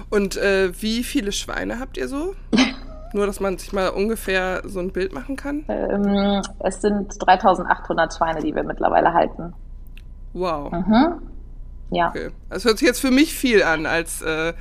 Und 0.09 0.35
äh, 0.35 0.69
wie 0.81 1.05
viele 1.05 1.31
Schweine 1.31 1.79
habt 1.79 1.95
ihr 1.95 2.09
so? 2.09 2.35
Nur, 3.13 3.27
dass 3.27 3.39
man 3.39 3.57
sich 3.57 3.71
mal 3.73 3.89
ungefähr 3.89 4.61
so 4.65 4.79
ein 4.79 4.91
Bild 4.91 5.13
machen 5.13 5.35
kann? 5.35 5.63
Ähm, 5.67 6.41
es 6.59 6.81
sind 6.81 7.13
3800 7.25 8.13
Schweine, 8.13 8.41
die 8.41 8.55
wir 8.55 8.63
mittlerweile 8.63 9.13
halten. 9.13 9.53
Wow. 10.33 10.71
Mhm. 10.71 11.21
Ja. 11.91 12.09
Okay. 12.09 12.31
Das 12.49 12.65
hört 12.65 12.79
sich 12.79 12.87
jetzt 12.87 12.99
für 12.99 13.11
mich 13.11 13.33
viel 13.33 13.61
an 13.63 13.85
als, 13.85 14.23
äh, 14.23 14.53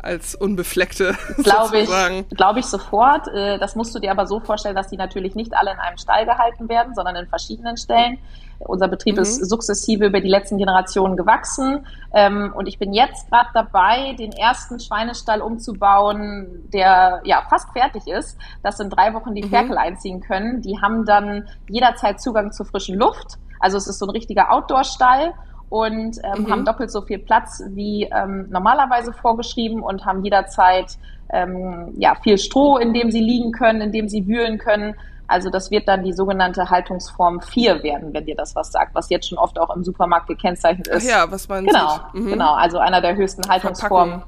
als 0.00 0.36
Unbefleckte. 0.36 1.16
Glaube 1.42 1.80
ich, 1.80 1.90
glaube 2.36 2.60
ich 2.60 2.66
sofort. 2.66 3.26
Äh, 3.34 3.58
das 3.58 3.74
musst 3.74 3.94
du 3.94 3.98
dir 3.98 4.12
aber 4.12 4.26
so 4.26 4.38
vorstellen, 4.38 4.76
dass 4.76 4.88
die 4.88 4.96
natürlich 4.96 5.34
nicht 5.34 5.54
alle 5.54 5.72
in 5.72 5.78
einem 5.78 5.98
Stall 5.98 6.24
gehalten 6.24 6.68
werden, 6.68 6.94
sondern 6.94 7.16
in 7.16 7.26
verschiedenen 7.26 7.76
Stellen. 7.76 8.18
Unser 8.60 8.88
Betrieb 8.88 9.16
mhm. 9.16 9.22
ist 9.22 9.48
sukzessive 9.48 10.06
über 10.06 10.20
die 10.20 10.28
letzten 10.28 10.58
Generationen 10.58 11.16
gewachsen. 11.16 11.86
Ähm, 12.12 12.52
und 12.56 12.66
ich 12.66 12.78
bin 12.78 12.92
jetzt 12.92 13.30
gerade 13.30 13.48
dabei, 13.54 14.14
den 14.18 14.32
ersten 14.32 14.80
Schweinestall 14.80 15.40
umzubauen, 15.40 16.68
der 16.72 17.20
ja 17.24 17.42
fast 17.48 17.70
fertig 17.72 18.06
ist, 18.06 18.36
dass 18.62 18.80
in 18.80 18.90
drei 18.90 19.14
Wochen 19.14 19.34
die 19.34 19.44
mhm. 19.44 19.50
Ferkel 19.50 19.78
einziehen 19.78 20.20
können. 20.20 20.60
Die 20.62 20.80
haben 20.80 21.04
dann 21.04 21.48
jederzeit 21.68 22.20
Zugang 22.20 22.52
zur 22.52 22.66
frischen 22.66 22.96
Luft. 22.96 23.38
Also 23.60 23.76
es 23.76 23.86
ist 23.86 23.98
so 23.98 24.06
ein 24.06 24.10
richtiger 24.10 24.52
Outdoor-Stall 24.52 25.34
und 25.68 26.18
ähm, 26.24 26.44
mhm. 26.44 26.50
haben 26.50 26.64
doppelt 26.64 26.90
so 26.90 27.02
viel 27.02 27.18
Platz 27.18 27.62
wie 27.68 28.04
ähm, 28.04 28.48
normalerweise 28.50 29.12
vorgeschrieben 29.12 29.82
und 29.82 30.04
haben 30.04 30.24
jederzeit 30.24 30.96
ähm, 31.30 31.94
ja, 31.98 32.14
viel 32.14 32.38
Stroh, 32.38 32.78
in 32.78 32.94
dem 32.94 33.10
sie 33.10 33.20
liegen 33.20 33.52
können, 33.52 33.80
in 33.82 33.92
dem 33.92 34.08
sie 34.08 34.26
wühlen 34.26 34.58
können. 34.58 34.94
Also 35.28 35.50
das 35.50 35.70
wird 35.70 35.86
dann 35.86 36.02
die 36.02 36.14
sogenannte 36.14 36.70
Haltungsform 36.70 37.42
4 37.42 37.82
werden, 37.82 38.14
wenn 38.14 38.24
dir 38.24 38.34
das 38.34 38.56
was 38.56 38.72
sagt, 38.72 38.94
was 38.94 39.10
jetzt 39.10 39.28
schon 39.28 39.36
oft 39.36 39.60
auch 39.60 39.74
im 39.76 39.84
Supermarkt 39.84 40.26
gekennzeichnet 40.26 40.88
ist. 40.88 41.06
Ach 41.06 41.10
ja, 41.10 41.30
was 41.30 41.46
man 41.48 41.66
Genau, 41.66 41.98
mhm. 42.14 42.30
genau, 42.30 42.54
also 42.54 42.78
einer 42.78 43.02
der 43.02 43.14
höchsten 43.14 43.46
Haltungsformen. 43.46 44.22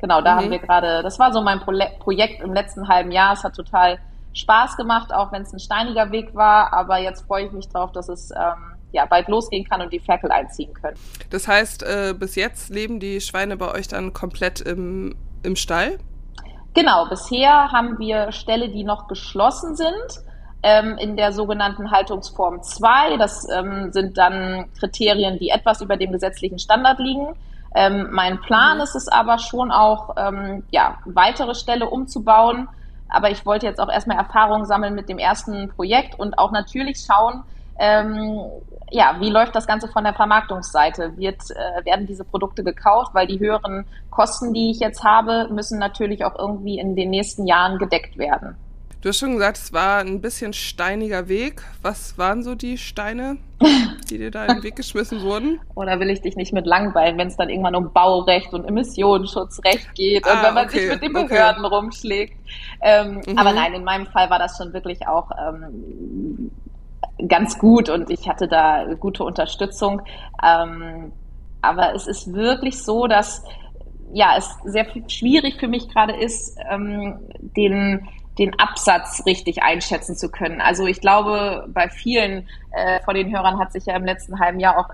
Genau, 0.00 0.22
da 0.22 0.34
mhm. 0.34 0.38
haben 0.38 0.50
wir 0.50 0.58
gerade, 0.58 1.02
das 1.02 1.18
war 1.18 1.30
so 1.32 1.42
mein 1.42 1.60
Pro 1.60 1.72
Projekt 2.00 2.42
im 2.42 2.54
letzten 2.54 2.88
halben 2.88 3.12
Jahr. 3.12 3.34
Es 3.34 3.44
hat 3.44 3.54
total 3.54 3.98
Spaß 4.32 4.78
gemacht, 4.78 5.12
auch 5.12 5.30
wenn 5.30 5.42
es 5.42 5.52
ein 5.52 5.58
steiniger 5.58 6.10
Weg 6.10 6.34
war. 6.34 6.72
Aber 6.72 6.98
jetzt 6.98 7.26
freue 7.26 7.44
ich 7.46 7.52
mich 7.52 7.68
drauf, 7.68 7.92
dass 7.92 8.08
es 8.08 8.30
ähm, 8.30 8.76
ja 8.92 9.04
bald 9.04 9.28
losgehen 9.28 9.68
kann 9.68 9.82
und 9.82 9.92
die 9.92 10.00
Ferkel 10.00 10.30
einziehen 10.30 10.72
können. 10.72 10.96
Das 11.28 11.46
heißt, 11.46 11.82
äh, 11.82 12.14
bis 12.18 12.34
jetzt 12.34 12.70
leben 12.70 12.98
die 12.98 13.20
Schweine 13.20 13.58
bei 13.58 13.74
euch 13.74 13.88
dann 13.88 14.14
komplett 14.14 14.62
im, 14.62 15.16
im 15.42 15.54
Stall? 15.54 15.98
Genau, 16.72 17.06
bisher 17.08 17.72
haben 17.72 17.98
wir 17.98 18.32
Ställe, 18.32 18.70
die 18.70 18.84
noch 18.84 19.06
geschlossen 19.08 19.76
sind 19.76 20.24
ähm, 20.66 20.98
in 20.98 21.16
der 21.16 21.32
sogenannten 21.32 21.92
Haltungsform 21.92 22.60
2. 22.60 23.18
Das 23.18 23.48
ähm, 23.48 23.92
sind 23.92 24.18
dann 24.18 24.66
Kriterien, 24.80 25.38
die 25.38 25.50
etwas 25.50 25.80
über 25.80 25.96
dem 25.96 26.10
gesetzlichen 26.10 26.58
Standard 26.58 26.98
liegen. 26.98 27.36
Ähm, 27.76 28.08
mein 28.10 28.40
Plan 28.40 28.78
mhm. 28.78 28.82
ist 28.82 28.96
es 28.96 29.06
aber 29.06 29.38
schon 29.38 29.70
auch, 29.70 30.16
ähm, 30.16 30.64
ja, 30.70 30.98
weitere 31.04 31.54
Ställe 31.54 31.88
umzubauen. 31.88 32.68
aber 33.08 33.30
ich 33.30 33.46
wollte 33.46 33.66
jetzt 33.66 33.78
auch 33.78 33.88
erstmal 33.88 34.16
Erfahrungen 34.16 34.66
sammeln 34.66 34.96
mit 34.96 35.08
dem 35.08 35.18
ersten 35.18 35.68
Projekt 35.68 36.18
und 36.18 36.36
auch 36.36 36.50
natürlich 36.50 36.98
schauen, 36.98 37.44
ähm, 37.78 38.40
ja, 38.90 39.16
wie 39.20 39.30
läuft 39.30 39.54
das 39.54 39.68
Ganze 39.68 39.86
von 39.86 40.02
der 40.02 40.14
Vermarktungsseite? 40.14 41.16
Wird, 41.16 41.42
äh, 41.50 41.84
werden 41.84 42.06
diese 42.06 42.24
Produkte 42.24 42.64
gekauft? 42.64 43.14
Weil 43.14 43.28
die 43.28 43.38
höheren 43.38 43.84
Kosten, 44.10 44.52
die 44.52 44.70
ich 44.72 44.80
jetzt 44.80 45.04
habe, 45.04 45.48
müssen 45.52 45.78
natürlich 45.78 46.24
auch 46.24 46.36
irgendwie 46.36 46.80
in 46.80 46.96
den 46.96 47.10
nächsten 47.10 47.46
Jahren 47.46 47.78
gedeckt 47.78 48.18
werden. 48.18 48.56
Du 49.06 49.10
hast 49.10 49.20
schon 49.20 49.34
gesagt, 49.34 49.56
es 49.56 49.72
war 49.72 50.00
ein 50.00 50.20
bisschen 50.20 50.52
steiniger 50.52 51.28
Weg. 51.28 51.62
Was 51.80 52.18
waren 52.18 52.42
so 52.42 52.56
die 52.56 52.76
Steine, 52.76 53.36
die 54.10 54.18
dir 54.18 54.32
da 54.32 54.46
in 54.46 54.54
den 54.54 54.62
Weg 54.64 54.74
geschmissen 54.74 55.22
wurden? 55.22 55.60
Oder 55.76 56.00
will 56.00 56.10
ich 56.10 56.22
dich 56.22 56.34
nicht 56.34 56.52
mit 56.52 56.66
langweilen, 56.66 57.16
wenn 57.16 57.28
es 57.28 57.36
dann 57.36 57.48
irgendwann 57.48 57.76
um 57.76 57.92
Baurecht 57.92 58.52
und 58.52 58.64
Emissionsschutzrecht 58.64 59.94
geht 59.94 60.26
ah, 60.26 60.32
und 60.32 60.42
wenn 60.42 60.54
man 60.54 60.66
okay, 60.66 60.80
sich 60.80 60.88
mit 60.88 61.02
den 61.04 61.12
Behörden 61.12 61.64
okay. 61.64 61.74
rumschlägt. 61.76 62.36
Ähm, 62.82 63.22
mhm. 63.24 63.38
Aber 63.38 63.52
nein, 63.52 63.74
in 63.74 63.84
meinem 63.84 64.06
Fall 64.06 64.28
war 64.28 64.40
das 64.40 64.56
schon 64.56 64.72
wirklich 64.72 65.06
auch 65.06 65.30
ähm, 65.38 66.50
ganz 67.28 67.60
gut 67.60 67.88
und 67.88 68.10
ich 68.10 68.28
hatte 68.28 68.48
da 68.48 68.92
gute 68.94 69.22
Unterstützung. 69.22 70.02
Ähm, 70.44 71.12
aber 71.62 71.94
es 71.94 72.08
ist 72.08 72.32
wirklich 72.32 72.82
so, 72.82 73.06
dass 73.06 73.44
ja 74.12 74.34
es 74.36 74.52
sehr 74.64 74.84
schwierig 75.06 75.60
für 75.60 75.68
mich 75.68 75.88
gerade 75.90 76.16
ist, 76.16 76.58
ähm, 76.68 77.20
den 77.38 78.08
den 78.38 78.58
Absatz 78.58 79.22
richtig 79.26 79.62
einschätzen 79.62 80.16
zu 80.16 80.30
können. 80.30 80.60
Also 80.60 80.86
ich 80.86 81.00
glaube, 81.00 81.66
bei 81.68 81.88
vielen 81.88 82.48
äh, 82.72 83.00
von 83.04 83.14
den 83.14 83.34
Hörern 83.34 83.58
hat 83.58 83.72
sich 83.72 83.86
ja 83.86 83.96
im 83.96 84.04
letzten 84.04 84.38
halben 84.38 84.60
Jahr 84.60 84.78
auch 84.78 84.90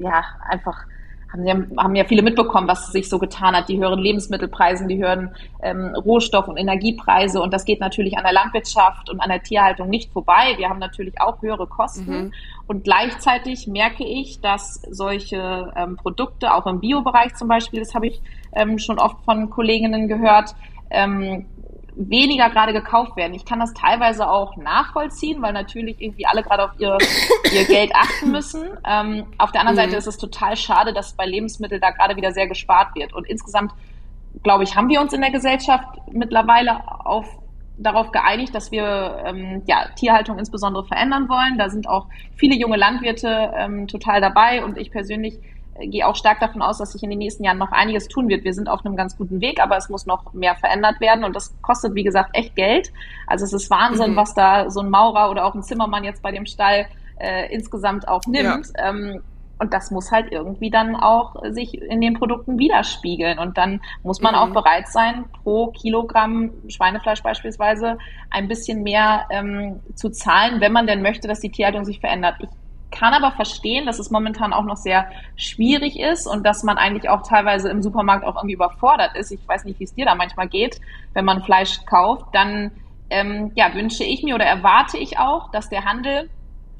ja 0.00 0.24
einfach 0.48 0.84
haben 1.32 1.46
ja, 1.46 1.54
haben 1.78 1.96
ja 1.96 2.04
viele 2.04 2.22
mitbekommen, 2.22 2.68
was 2.68 2.92
sich 2.92 3.08
so 3.08 3.18
getan 3.18 3.56
hat. 3.56 3.68
Die 3.68 3.78
höheren 3.78 3.98
Lebensmittelpreise, 3.98 4.86
die 4.86 4.98
höheren 4.98 5.34
ähm, 5.62 5.94
Rohstoff- 5.94 6.48
und 6.48 6.58
Energiepreise. 6.58 7.40
Und 7.40 7.54
das 7.54 7.64
geht 7.64 7.80
natürlich 7.80 8.16
an 8.18 8.24
der 8.24 8.32
Landwirtschaft 8.32 9.08
und 9.08 9.20
an 9.20 9.30
der 9.30 9.42
Tierhaltung 9.42 9.88
nicht 9.88 10.12
vorbei. 10.12 10.54
Wir 10.56 10.68
haben 10.68 10.78
natürlich 10.78 11.20
auch 11.20 11.40
höhere 11.40 11.66
Kosten. 11.66 12.24
Mhm. 12.24 12.32
Und 12.66 12.84
gleichzeitig 12.84 13.66
merke 13.66 14.04
ich, 14.04 14.40
dass 14.40 14.82
solche 14.90 15.72
ähm, 15.74 15.96
Produkte, 15.96 16.52
auch 16.54 16.66
im 16.66 16.80
Biobereich 16.80 17.34
zum 17.34 17.48
Beispiel, 17.48 17.80
das 17.80 17.94
habe 17.94 18.08
ich 18.08 18.20
ähm, 18.54 18.78
schon 18.78 18.98
oft 18.98 19.24
von 19.24 19.48
Kolleginnen 19.48 20.08
gehört, 20.08 20.54
ähm, 20.90 21.46
weniger 21.94 22.48
gerade 22.50 22.72
gekauft 22.72 23.16
werden. 23.16 23.34
Ich 23.34 23.44
kann 23.44 23.60
das 23.60 23.74
teilweise 23.74 24.28
auch 24.28 24.56
nachvollziehen, 24.56 25.42
weil 25.42 25.52
natürlich 25.52 26.00
irgendwie 26.00 26.26
alle 26.26 26.42
gerade 26.42 26.64
auf 26.64 26.70
ihr, 26.78 26.96
ihr 27.52 27.64
Geld 27.64 27.92
achten 27.94 28.30
müssen. 28.30 28.62
Ähm, 28.88 29.26
auf 29.38 29.52
der 29.52 29.60
anderen 29.60 29.76
mhm. 29.76 29.90
Seite 29.90 29.96
ist 29.96 30.06
es 30.06 30.16
total 30.16 30.56
schade, 30.56 30.92
dass 30.92 31.14
bei 31.14 31.26
Lebensmitteln 31.26 31.80
da 31.80 31.90
gerade 31.90 32.16
wieder 32.16 32.32
sehr 32.32 32.46
gespart 32.46 32.94
wird. 32.94 33.12
Und 33.12 33.28
insgesamt, 33.28 33.72
glaube 34.42 34.64
ich, 34.64 34.74
haben 34.74 34.88
wir 34.88 35.00
uns 35.00 35.12
in 35.12 35.20
der 35.20 35.30
Gesellschaft 35.30 35.86
mittlerweile 36.10 36.80
auf 37.04 37.26
darauf 37.78 38.12
geeinigt, 38.12 38.54
dass 38.54 38.70
wir 38.70 39.22
ähm, 39.26 39.62
ja, 39.66 39.88
Tierhaltung 39.96 40.38
insbesondere 40.38 40.84
verändern 40.84 41.28
wollen. 41.28 41.58
Da 41.58 41.68
sind 41.68 41.88
auch 41.88 42.06
viele 42.36 42.54
junge 42.54 42.76
Landwirte 42.76 43.52
ähm, 43.56 43.88
total 43.88 44.20
dabei 44.20 44.64
und 44.64 44.78
ich 44.78 44.90
persönlich 44.90 45.38
gehe 45.80 46.06
auch 46.06 46.16
stark 46.16 46.40
davon 46.40 46.62
aus, 46.62 46.78
dass 46.78 46.92
sich 46.92 47.02
in 47.02 47.10
den 47.10 47.18
nächsten 47.18 47.44
Jahren 47.44 47.58
noch 47.58 47.72
einiges 47.72 48.08
tun 48.08 48.28
wird. 48.28 48.44
Wir 48.44 48.54
sind 48.54 48.68
auf 48.68 48.84
einem 48.84 48.96
ganz 48.96 49.16
guten 49.16 49.40
Weg, 49.40 49.60
aber 49.60 49.76
es 49.76 49.88
muss 49.88 50.06
noch 50.06 50.32
mehr 50.32 50.54
verändert 50.54 51.00
werden 51.00 51.24
und 51.24 51.34
das 51.34 51.54
kostet, 51.62 51.94
wie 51.94 52.04
gesagt, 52.04 52.30
echt 52.36 52.54
Geld. 52.56 52.92
Also 53.26 53.44
es 53.44 53.52
ist 53.52 53.70
Wahnsinn, 53.70 54.12
mhm. 54.12 54.16
was 54.16 54.34
da 54.34 54.70
so 54.70 54.80
ein 54.80 54.90
Maurer 54.90 55.30
oder 55.30 55.46
auch 55.46 55.54
ein 55.54 55.62
Zimmermann 55.62 56.04
jetzt 56.04 56.22
bei 56.22 56.32
dem 56.32 56.46
Stall 56.46 56.86
äh, 57.18 57.52
insgesamt 57.52 58.08
auch 58.08 58.22
nimmt. 58.26 58.66
Ja. 58.76 58.90
Ähm, 58.90 59.22
und 59.58 59.72
das 59.72 59.92
muss 59.92 60.10
halt 60.10 60.32
irgendwie 60.32 60.70
dann 60.70 60.96
auch 60.96 61.36
sich 61.52 61.80
in 61.80 62.00
den 62.00 62.14
Produkten 62.14 62.58
widerspiegeln. 62.58 63.38
Und 63.38 63.56
dann 63.56 63.80
muss 64.02 64.20
man 64.20 64.34
mhm. 64.34 64.40
auch 64.40 64.48
bereit 64.50 64.88
sein, 64.88 65.24
pro 65.44 65.68
Kilogramm 65.68 66.50
Schweinefleisch 66.66 67.22
beispielsweise 67.22 67.96
ein 68.28 68.48
bisschen 68.48 68.82
mehr 68.82 69.26
ähm, 69.30 69.78
zu 69.94 70.10
zahlen, 70.10 70.60
wenn 70.60 70.72
man 70.72 70.88
denn 70.88 71.00
möchte, 71.00 71.28
dass 71.28 71.38
die 71.38 71.50
Tierhaltung 71.50 71.84
sich 71.84 72.00
verändert. 72.00 72.36
Ich 72.40 72.48
kann 72.92 73.14
aber 73.14 73.32
verstehen, 73.32 73.86
dass 73.86 73.98
es 73.98 74.10
momentan 74.10 74.52
auch 74.52 74.64
noch 74.64 74.76
sehr 74.76 75.10
schwierig 75.34 75.98
ist 75.98 76.26
und 76.26 76.44
dass 76.46 76.62
man 76.62 76.78
eigentlich 76.78 77.08
auch 77.08 77.22
teilweise 77.22 77.68
im 77.70 77.82
Supermarkt 77.82 78.24
auch 78.24 78.36
irgendwie 78.36 78.54
überfordert 78.54 79.16
ist. 79.16 79.32
Ich 79.32 79.46
weiß 79.48 79.64
nicht, 79.64 79.80
wie 79.80 79.84
es 79.84 79.94
dir 79.94 80.04
da 80.06 80.14
manchmal 80.14 80.48
geht, 80.48 80.80
wenn 81.14 81.24
man 81.24 81.42
Fleisch 81.42 81.84
kauft. 81.86 82.26
Dann 82.32 82.70
ähm, 83.10 83.50
ja, 83.54 83.74
wünsche 83.74 84.04
ich 84.04 84.22
mir 84.22 84.34
oder 84.34 84.44
erwarte 84.44 84.98
ich 84.98 85.18
auch, 85.18 85.50
dass 85.50 85.68
der 85.68 85.84
Handel 85.84 86.30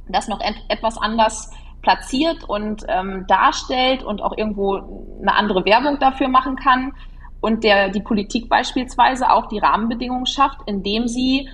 das 0.08 0.28
noch 0.28 0.40
et 0.40 0.56
etwas 0.68 0.98
anders 0.98 1.50
platziert 1.82 2.44
und 2.44 2.84
ähm, 2.88 3.26
darstellt 3.26 4.02
und 4.04 4.22
auch 4.22 4.36
irgendwo 4.36 5.16
eine 5.20 5.34
andere 5.34 5.64
Werbung 5.64 5.98
dafür 5.98 6.28
machen 6.28 6.56
kann 6.56 6.92
und 7.40 7.64
der 7.64 7.90
die 7.90 8.00
Politik 8.00 8.48
beispielsweise 8.48 9.30
auch 9.30 9.46
die 9.48 9.58
Rahmenbedingungen 9.58 10.26
schafft, 10.26 10.60
indem 10.66 11.08
sie 11.08 11.48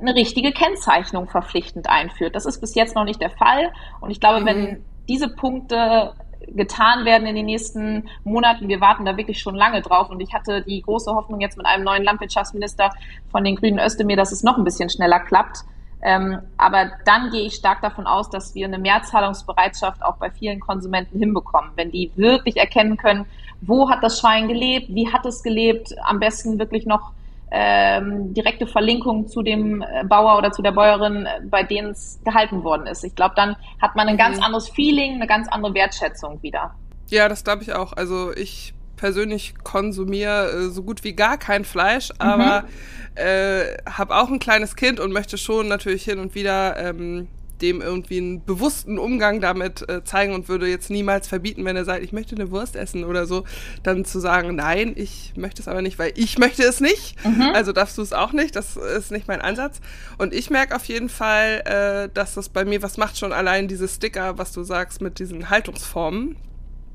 eine 0.00 0.14
richtige 0.14 0.52
Kennzeichnung 0.52 1.28
verpflichtend 1.28 1.88
einführt. 1.88 2.34
Das 2.34 2.46
ist 2.46 2.60
bis 2.60 2.74
jetzt 2.74 2.94
noch 2.94 3.04
nicht 3.04 3.20
der 3.20 3.30
Fall. 3.30 3.72
Und 4.00 4.10
ich 4.10 4.20
glaube, 4.20 4.40
mhm. 4.40 4.46
wenn 4.46 4.84
diese 5.08 5.28
Punkte 5.28 6.12
getan 6.48 7.04
werden 7.04 7.26
in 7.26 7.34
den 7.34 7.46
nächsten 7.46 8.08
Monaten. 8.24 8.68
Wir 8.68 8.80
warten 8.80 9.04
da 9.04 9.16
wirklich 9.16 9.40
schon 9.40 9.54
lange 9.54 9.82
drauf. 9.82 10.10
Und 10.10 10.20
ich 10.20 10.32
hatte 10.32 10.62
die 10.62 10.82
große 10.82 11.12
Hoffnung 11.14 11.40
jetzt 11.40 11.56
mit 11.56 11.66
einem 11.66 11.84
neuen 11.84 12.02
Landwirtschaftsminister 12.02 12.90
von 13.30 13.44
den 13.44 13.56
Grünen 13.56 13.78
Özdemir, 13.78 14.16
dass 14.16 14.32
es 14.32 14.42
noch 14.42 14.56
ein 14.56 14.64
bisschen 14.64 14.90
schneller 14.90 15.20
klappt. 15.20 15.58
Ähm, 16.02 16.38
aber 16.56 16.92
dann 17.04 17.30
gehe 17.30 17.42
ich 17.42 17.54
stark 17.54 17.82
davon 17.82 18.06
aus, 18.06 18.30
dass 18.30 18.54
wir 18.54 18.66
eine 18.66 18.78
Mehrzahlungsbereitschaft 18.78 20.02
auch 20.02 20.16
bei 20.16 20.30
vielen 20.30 20.58
Konsumenten 20.60 21.18
hinbekommen. 21.18 21.72
Wenn 21.76 21.90
die 21.90 22.10
wirklich 22.16 22.56
erkennen 22.56 22.96
können, 22.96 23.26
wo 23.60 23.90
hat 23.90 24.02
das 24.02 24.18
Schwein 24.18 24.48
gelebt, 24.48 24.86
wie 24.88 25.12
hat 25.12 25.26
es 25.26 25.42
gelebt, 25.42 25.94
am 26.04 26.18
besten 26.18 26.58
wirklich 26.58 26.86
noch 26.86 27.12
ähm, 27.50 28.32
direkte 28.32 28.66
Verlinkung 28.66 29.26
zu 29.26 29.42
dem 29.42 29.82
äh, 29.82 30.04
Bauer 30.04 30.38
oder 30.38 30.52
zu 30.52 30.62
der 30.62 30.72
Bäuerin, 30.72 31.26
äh, 31.26 31.40
bei 31.44 31.62
denen 31.62 31.90
es 31.90 32.20
gehalten 32.24 32.62
worden 32.62 32.86
ist. 32.86 33.04
Ich 33.04 33.14
glaube, 33.14 33.34
dann 33.36 33.56
hat 33.80 33.96
man 33.96 34.08
ein 34.08 34.16
ganz 34.16 34.38
mhm. 34.38 34.44
anderes 34.44 34.68
Feeling, 34.68 35.14
eine 35.14 35.26
ganz 35.26 35.48
andere 35.48 35.74
Wertschätzung 35.74 36.42
wieder. 36.42 36.74
Ja, 37.08 37.28
das 37.28 37.42
glaube 37.42 37.62
ich 37.62 37.72
auch. 37.72 37.92
Also 37.92 38.32
ich 38.32 38.72
persönlich 38.96 39.54
konsumiere 39.64 40.50
äh, 40.50 40.68
so 40.68 40.82
gut 40.82 41.02
wie 41.02 41.14
gar 41.14 41.38
kein 41.38 41.64
Fleisch, 41.64 42.10
aber 42.18 42.62
mhm. 42.62 42.68
äh, 43.16 43.76
habe 43.90 44.14
auch 44.14 44.28
ein 44.28 44.38
kleines 44.38 44.76
Kind 44.76 45.00
und 45.00 45.12
möchte 45.12 45.38
schon 45.38 45.68
natürlich 45.68 46.04
hin 46.04 46.18
und 46.18 46.34
wieder 46.34 46.76
ähm, 46.76 47.28
dem 47.62 47.80
irgendwie 47.80 48.18
einen 48.18 48.44
bewussten 48.44 48.98
Umgang 48.98 49.40
damit 49.40 49.88
äh, 49.88 50.02
zeigen 50.04 50.34
und 50.34 50.48
würde 50.48 50.68
jetzt 50.68 50.90
niemals 50.90 51.28
verbieten, 51.28 51.64
wenn 51.64 51.76
er 51.76 51.84
sagt, 51.84 52.02
ich 52.02 52.12
möchte 52.12 52.34
eine 52.34 52.50
Wurst 52.50 52.76
essen 52.76 53.04
oder 53.04 53.26
so, 53.26 53.44
dann 53.82 54.04
zu 54.04 54.20
sagen, 54.20 54.56
nein, 54.56 54.92
ich 54.96 55.34
möchte 55.36 55.62
es 55.62 55.68
aber 55.68 55.82
nicht, 55.82 55.98
weil 55.98 56.12
ich 56.16 56.38
möchte 56.38 56.62
es 56.62 56.80
nicht. 56.80 57.16
Mhm. 57.24 57.52
Also 57.54 57.72
darfst 57.72 57.98
du 57.98 58.02
es 58.02 58.12
auch 58.12 58.32
nicht. 58.32 58.56
Das 58.56 58.76
ist 58.76 59.10
nicht 59.10 59.28
mein 59.28 59.40
Ansatz. 59.40 59.80
Und 60.18 60.34
ich 60.34 60.50
merke 60.50 60.74
auf 60.74 60.84
jeden 60.86 61.08
Fall, 61.08 61.62
äh, 61.64 62.14
dass 62.14 62.34
das 62.34 62.48
bei 62.48 62.64
mir 62.64 62.82
was 62.82 62.96
macht, 62.96 63.18
schon 63.18 63.32
allein 63.32 63.68
diese 63.68 63.88
Sticker, 63.88 64.38
was 64.38 64.52
du 64.52 64.62
sagst, 64.62 65.00
mit 65.00 65.18
diesen 65.18 65.50
Haltungsformen. 65.50 66.36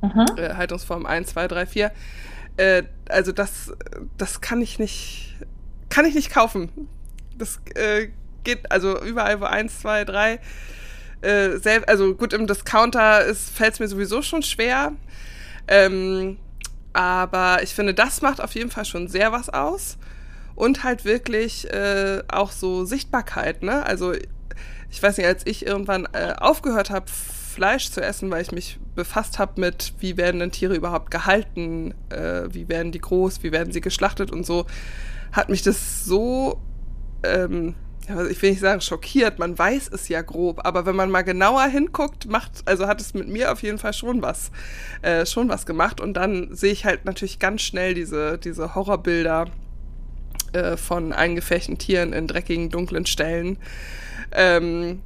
Mhm. 0.02 0.26
Äh, 0.38 0.54
Haltungsform 0.56 1.06
1, 1.06 1.30
2, 1.30 1.48
3, 1.48 1.66
4. 1.66 1.92
Äh, 2.58 2.84
also 3.10 3.32
das, 3.32 3.74
das 4.18 4.42
kann 4.42 4.62
ich 4.62 4.80
nicht, 4.80 5.36
kann 5.90 6.06
ich 6.06 6.16
nicht 6.16 6.32
kaufen. 6.32 6.70
Das 7.38 7.60
äh, 7.76 8.10
geht, 8.46 8.72
also 8.72 9.02
überall, 9.02 9.42
wo 9.42 9.46
eins, 9.46 9.80
zwei, 9.82 10.06
drei, 10.06 10.40
äh, 11.22 11.58
selbst, 11.58 11.90
also 11.90 12.16
gut, 12.16 12.34
im 12.34 12.48
Discounter 12.48 13.34
fällt 13.36 13.74
es 13.74 13.80
mir 13.80 13.88
sowieso 13.88 14.22
schon 14.22 14.44
schwer. 14.44 14.94
Ähm, 15.68 16.38
aber 16.94 17.64
ich 17.64 17.74
finde, 17.74 17.94
das 17.94 18.22
macht 18.22 18.40
auf 18.40 18.56
jeden 18.56 18.72
Fall 18.72 18.86
schon 18.86 19.08
sehr 19.08 19.32
was 19.32 19.50
aus. 19.50 19.98
Und 20.56 20.86
halt 20.86 21.04
wirklich 21.04 21.70
äh, 21.74 22.24
auch 22.30 22.52
so 22.52 22.86
Sichtbarkeit, 22.86 23.62
ne? 23.62 23.86
Also 23.86 24.14
ich 24.90 25.04
weiß 25.04 25.18
nicht, 25.18 25.28
als 25.28 25.46
ich 25.46 25.66
irgendwann 25.66 26.08
äh, 26.14 26.34
aufgehört 26.38 26.90
habe, 26.90 27.08
Fleisch 27.56 27.92
zu 27.92 28.02
essen, 28.02 28.32
weil 28.32 28.42
ich 28.42 28.52
mich 28.52 28.80
befasst 28.96 29.40
habe 29.40 29.60
mit, 29.60 29.94
wie 30.00 30.16
werden 30.16 30.40
denn 30.40 30.52
Tiere 30.52 30.76
überhaupt 30.76 31.12
gehalten, 31.12 31.94
äh, 32.10 32.44
wie 32.50 32.70
werden 32.70 32.92
die 32.92 33.00
groß, 33.00 33.44
wie 33.44 33.52
werden 33.52 33.74
sie 33.74 33.82
geschlachtet 33.82 34.32
und 34.32 34.46
so, 34.46 34.66
hat 35.32 35.50
mich 35.50 35.62
das 35.62 36.06
so 36.06 36.62
ähm, 37.24 37.76
ja, 38.08 38.26
ich 38.26 38.42
will 38.42 38.52
nicht 38.52 38.60
sagen 38.60 38.82
schockiert, 38.82 39.40
man 39.40 39.58
weiß 39.58 39.90
es 39.92 40.08
ja 40.08 40.22
grob, 40.22 40.62
aber 40.66 40.86
wenn 40.86 40.96
man 40.96 41.10
mal 41.10 41.24
genauer 41.24 41.66
hinguckt, 41.66 42.28
macht, 42.28 42.52
also 42.66 42.88
hat 42.88 43.02
es 43.02 43.14
mit 43.14 43.28
mir 43.28 43.52
auf 43.52 43.64
jeden 43.64 43.78
Fall 43.78 43.94
schon 43.94 44.22
was, 44.22 44.52
äh, 45.02 45.26
schon 45.26 45.50
was 45.50 45.66
gemacht 45.66 46.02
und 46.02 46.14
dann 46.14 46.54
sehe 46.56 46.72
ich 46.72 46.86
halt 46.86 47.06
natürlich 47.06 47.40
ganz 47.40 47.62
schnell 47.62 47.94
diese, 47.94 48.38
diese 48.38 48.76
Horrorbilder 48.76 49.46
äh, 50.54 50.78
von 50.78 51.14
eingefechten 51.14 51.78
Tieren 51.78 52.14
in 52.14 52.28
dreckigen, 52.28 52.70
dunklen 52.70 53.06
Stellen, 53.06 53.58
ähm, 54.32 55.02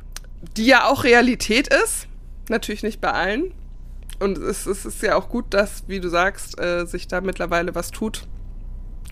die 0.58 0.65
ja 0.65 0.86
auch 0.86 1.03
Realität 1.03 1.68
ist, 1.68 2.08
natürlich 2.50 2.84
nicht 2.84 3.01
bei 3.01 3.12
allen. 3.12 3.51
Und 4.20 4.38
es, 4.38 4.65
es 4.65 4.86
ist 4.86 5.01
ja 5.01 5.15
auch 5.15 5.29
gut, 5.29 5.46
dass, 5.53 5.84
wie 5.88 6.01
du 6.01 6.10
sagst, 6.10 6.60
äh, 6.60 6.86
sich 6.86 7.08
da 7.08 7.22
mittlerweile 7.22 7.74
was 7.74 7.91
tut 7.91 8.27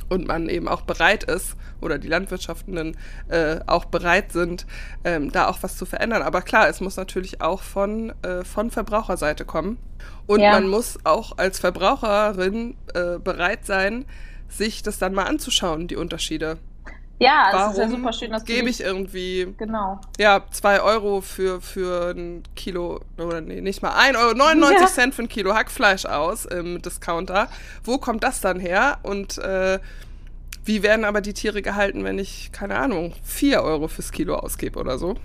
und 0.09 0.27
man 0.27 0.49
eben 0.49 0.67
auch 0.67 0.81
bereit 0.81 1.23
ist 1.23 1.55
oder 1.81 1.97
die 1.97 2.07
Landwirtschaftenden 2.07 2.97
äh, 3.29 3.59
auch 3.67 3.85
bereit 3.85 4.31
sind, 4.31 4.65
ähm, 5.03 5.31
da 5.31 5.47
auch 5.47 5.59
was 5.61 5.77
zu 5.77 5.85
verändern. 5.85 6.21
Aber 6.21 6.41
klar, 6.41 6.69
es 6.69 6.81
muss 6.81 6.97
natürlich 6.97 7.41
auch 7.41 7.61
von, 7.61 8.13
äh, 8.23 8.43
von 8.43 8.71
Verbraucherseite 8.71 9.45
kommen. 9.45 9.77
Und 10.25 10.41
ja. 10.41 10.51
man 10.51 10.67
muss 10.67 10.97
auch 11.03 11.37
als 11.37 11.59
Verbraucherin 11.59 12.75
äh, 12.93 13.19
bereit 13.19 13.65
sein, 13.65 14.05
sich 14.49 14.83
das 14.83 14.97
dann 14.97 15.13
mal 15.13 15.25
anzuschauen, 15.25 15.87
die 15.87 15.95
Unterschiede. 15.95 16.57
Ja, 17.19 17.50
Warum 17.51 17.71
ist 17.71 17.77
ja 17.79 17.89
super 17.89 18.13
schön, 18.13 18.31
dass 18.31 18.45
gebe 18.45 18.69
ich 18.69 18.81
irgendwie 18.81 19.53
genau. 19.57 20.00
ja 20.19 20.43
zwei 20.51 20.81
Euro 20.81 21.21
für 21.21 21.62
für 21.62 22.12
ein 22.12 22.43
Kilo 22.55 23.01
oder 23.17 23.41
nee 23.41 23.59
nicht 23.59 23.81
mal 23.81 23.95
ein 23.95 24.15
Euro 24.15 24.36
99 24.36 24.79
ja. 24.81 24.88
Cent 24.88 25.15
für 25.15 25.24
ein 25.24 25.29
Kilo 25.29 25.55
Hackfleisch 25.55 26.05
aus 26.05 26.45
im 26.45 26.81
Discounter. 26.81 27.47
Wo 27.83 27.97
kommt 27.97 28.24
das 28.24 28.39
dann 28.41 28.59
her? 28.59 29.00
Und 29.01 29.39
äh, 29.39 29.79
wie 30.63 30.83
werden 30.83 31.05
aber 31.05 31.21
die 31.21 31.33
Tiere 31.33 31.62
gehalten, 31.63 32.03
wenn 32.03 32.19
ich 32.19 32.51
keine 32.51 32.77
Ahnung 32.77 33.13
vier 33.24 33.63
Euro 33.63 33.88
fürs 33.88 34.12
Kilo 34.12 34.36
ausgebe 34.36 34.79
oder 34.79 35.00
so? 35.00 35.15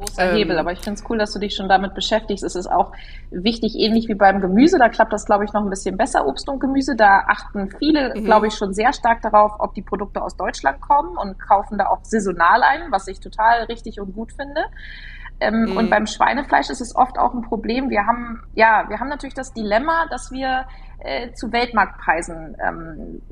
Großer 0.00 0.30
ähm, 0.30 0.36
Hebel, 0.36 0.58
aber 0.58 0.72
ich 0.72 0.80
finde 0.80 1.00
es 1.00 1.08
cool, 1.08 1.18
dass 1.18 1.32
du 1.32 1.38
dich 1.38 1.54
schon 1.54 1.68
damit 1.68 1.94
beschäftigst. 1.94 2.42
Es 2.42 2.56
ist 2.56 2.66
auch 2.66 2.92
wichtig, 3.30 3.74
ähnlich 3.76 4.08
wie 4.08 4.14
beim 4.14 4.40
Gemüse, 4.40 4.78
da 4.78 4.88
klappt 4.88 5.12
das, 5.12 5.26
glaube 5.26 5.44
ich, 5.44 5.52
noch 5.52 5.62
ein 5.62 5.70
bisschen 5.70 5.96
besser, 5.96 6.26
Obst 6.26 6.48
und 6.48 6.60
Gemüse. 6.60 6.96
Da 6.96 7.24
achten 7.28 7.70
viele, 7.78 8.14
mhm. 8.14 8.24
glaube 8.24 8.48
ich, 8.48 8.54
schon 8.54 8.72
sehr 8.72 8.92
stark 8.92 9.22
darauf, 9.22 9.52
ob 9.58 9.74
die 9.74 9.82
Produkte 9.82 10.22
aus 10.22 10.36
Deutschland 10.36 10.80
kommen 10.80 11.16
und 11.16 11.38
kaufen 11.38 11.78
da 11.78 11.86
auch 11.86 12.00
saisonal 12.02 12.62
ein, 12.62 12.90
was 12.90 13.06
ich 13.06 13.20
total 13.20 13.64
richtig 13.64 14.00
und 14.00 14.14
gut 14.14 14.32
finde. 14.32 14.64
Ähm, 15.40 15.70
mhm. 15.70 15.76
Und 15.76 15.90
beim 15.90 16.06
Schweinefleisch 16.06 16.70
ist 16.70 16.80
es 16.80 16.94
oft 16.94 17.18
auch 17.18 17.34
ein 17.34 17.42
Problem. 17.42 17.88
Wir 17.88 18.06
haben, 18.06 18.42
ja, 18.54 18.84
wir 18.88 19.00
haben 19.00 19.08
natürlich 19.08 19.34
das 19.34 19.52
Dilemma, 19.52 20.06
dass 20.10 20.30
wir 20.30 20.66
äh, 20.98 21.32
zu 21.32 21.50
Weltmarktpreisen 21.50 22.56
ähm, 22.62 23.22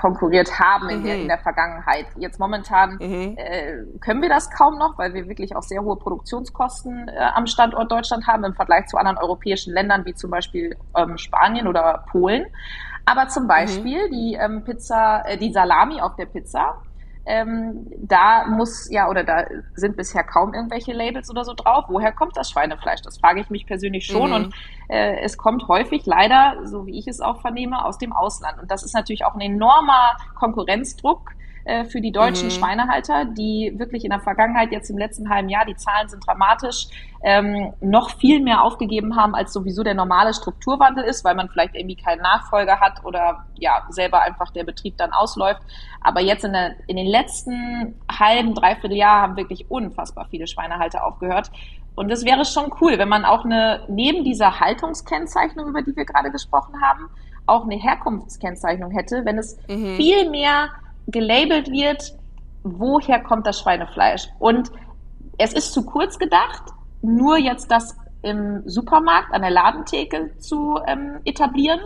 konkurriert 0.00 0.58
haben 0.58 0.88
in, 0.88 1.00
mhm. 1.00 1.04
der, 1.04 1.14
in 1.16 1.28
der 1.28 1.38
Vergangenheit. 1.38 2.06
Jetzt 2.16 2.38
momentan 2.38 2.98
mhm. 3.00 3.36
äh, 3.36 3.84
können 4.00 4.22
wir 4.22 4.28
das 4.28 4.50
kaum 4.50 4.78
noch, 4.78 4.98
weil 4.98 5.14
wir 5.14 5.28
wirklich 5.28 5.54
auch 5.56 5.62
sehr 5.62 5.82
hohe 5.82 5.96
Produktionskosten 5.96 7.08
äh, 7.08 7.18
am 7.34 7.46
Standort 7.46 7.90
Deutschland 7.90 8.26
haben 8.26 8.44
im 8.44 8.54
Vergleich 8.54 8.86
zu 8.86 8.96
anderen 8.96 9.18
europäischen 9.18 9.72
Ländern 9.74 10.04
wie 10.04 10.14
zum 10.14 10.30
Beispiel 10.30 10.76
ähm, 10.96 11.18
Spanien 11.18 11.66
oder 11.66 12.04
Polen. 12.10 12.46
Aber 13.06 13.28
zum 13.28 13.44
mhm. 13.44 13.48
Beispiel 13.48 14.06
mhm. 14.06 14.12
die 14.12 14.34
ähm, 14.34 14.64
Pizza, 14.64 15.24
äh, 15.26 15.36
die 15.36 15.52
Salami 15.52 16.00
auf 16.00 16.16
der 16.16 16.26
Pizza 16.26 16.82
ähm, 17.28 17.86
da 17.98 18.46
muss 18.46 18.90
ja 18.90 19.08
oder 19.10 19.22
da 19.22 19.44
sind 19.74 19.96
bisher 19.96 20.24
kaum 20.24 20.54
irgendwelche 20.54 20.92
Labels 20.92 21.30
oder 21.30 21.44
so 21.44 21.52
drauf. 21.52 21.84
Woher 21.88 22.10
kommt 22.10 22.36
das 22.36 22.50
Schweinefleisch? 22.50 23.02
Das 23.02 23.18
frage 23.18 23.40
ich 23.40 23.50
mich 23.50 23.66
persönlich 23.66 24.06
schon. 24.06 24.30
Mhm. 24.30 24.36
Und 24.36 24.54
äh, 24.88 25.20
es 25.20 25.36
kommt 25.36 25.68
häufig 25.68 26.06
leider, 26.06 26.56
so 26.64 26.86
wie 26.86 26.98
ich 26.98 27.06
es 27.06 27.20
auch 27.20 27.42
vernehme, 27.42 27.84
aus 27.84 27.98
dem 27.98 28.14
Ausland. 28.14 28.58
Und 28.60 28.70
das 28.70 28.82
ist 28.82 28.94
natürlich 28.94 29.26
auch 29.26 29.34
ein 29.34 29.42
enormer 29.42 30.16
Konkurrenzdruck 30.36 31.32
äh, 31.68 31.84
für 31.84 32.00
die 32.00 32.12
deutschen 32.12 32.46
mhm. 32.46 32.52
Schweinehalter, 32.52 33.26
die 33.26 33.74
wirklich 33.76 34.02
in 34.02 34.10
der 34.10 34.20
Vergangenheit, 34.20 34.72
jetzt 34.72 34.88
im 34.88 34.96
letzten 34.96 35.28
halben 35.28 35.50
Jahr, 35.50 35.66
die 35.66 35.76
Zahlen 35.76 36.08
sind 36.08 36.26
dramatisch, 36.26 36.86
ähm, 37.22 37.74
noch 37.82 38.16
viel 38.16 38.40
mehr 38.40 38.62
aufgegeben 38.62 39.16
haben, 39.16 39.34
als 39.34 39.52
sowieso 39.52 39.82
der 39.82 39.92
normale 39.92 40.32
Strukturwandel 40.32 41.04
ist, 41.04 41.26
weil 41.26 41.34
man 41.34 41.50
vielleicht 41.50 41.74
irgendwie 41.74 41.96
keinen 41.96 42.22
Nachfolger 42.22 42.80
hat 42.80 43.04
oder 43.04 43.44
ja, 43.58 43.84
selber 43.90 44.22
einfach 44.22 44.50
der 44.50 44.64
Betrieb 44.64 44.96
dann 44.96 45.12
ausläuft. 45.12 45.60
Aber 46.00 46.22
jetzt 46.22 46.42
in, 46.42 46.54
der, 46.54 46.72
in 46.86 46.96
den 46.96 47.06
letzten 47.06 48.00
halben, 48.10 48.54
dreiviertel 48.54 48.96
Jahr 48.96 49.20
haben 49.20 49.36
wirklich 49.36 49.70
unfassbar 49.70 50.26
viele 50.30 50.46
Schweinehalter 50.46 51.04
aufgehört. 51.04 51.50
Und 51.96 52.10
es 52.10 52.24
wäre 52.24 52.46
schon 52.46 52.72
cool, 52.80 52.96
wenn 52.96 53.10
man 53.10 53.26
auch 53.26 53.44
eine, 53.44 53.84
neben 53.88 54.24
dieser 54.24 54.58
Haltungskennzeichnung, 54.58 55.68
über 55.68 55.82
die 55.82 55.94
wir 55.94 56.06
gerade 56.06 56.30
gesprochen 56.30 56.80
haben, 56.80 57.10
auch 57.44 57.64
eine 57.64 57.76
Herkunftskennzeichnung 57.76 58.90
hätte, 58.90 59.26
wenn 59.26 59.36
es 59.36 59.58
mhm. 59.68 59.96
viel 59.96 60.30
mehr 60.30 60.70
gelabelt 61.08 61.70
wird, 61.70 62.14
woher 62.62 63.20
kommt 63.22 63.46
das 63.46 63.60
Schweinefleisch. 63.60 64.28
Und 64.38 64.70
es 65.38 65.52
ist 65.52 65.72
zu 65.72 65.84
kurz 65.84 66.18
gedacht, 66.18 66.62
nur 67.02 67.38
jetzt 67.38 67.70
das 67.70 67.96
im 68.22 68.62
Supermarkt 68.68 69.32
an 69.32 69.42
der 69.42 69.50
Ladentheke 69.50 70.36
zu 70.38 70.78
ähm, 70.86 71.20
etablieren, 71.24 71.80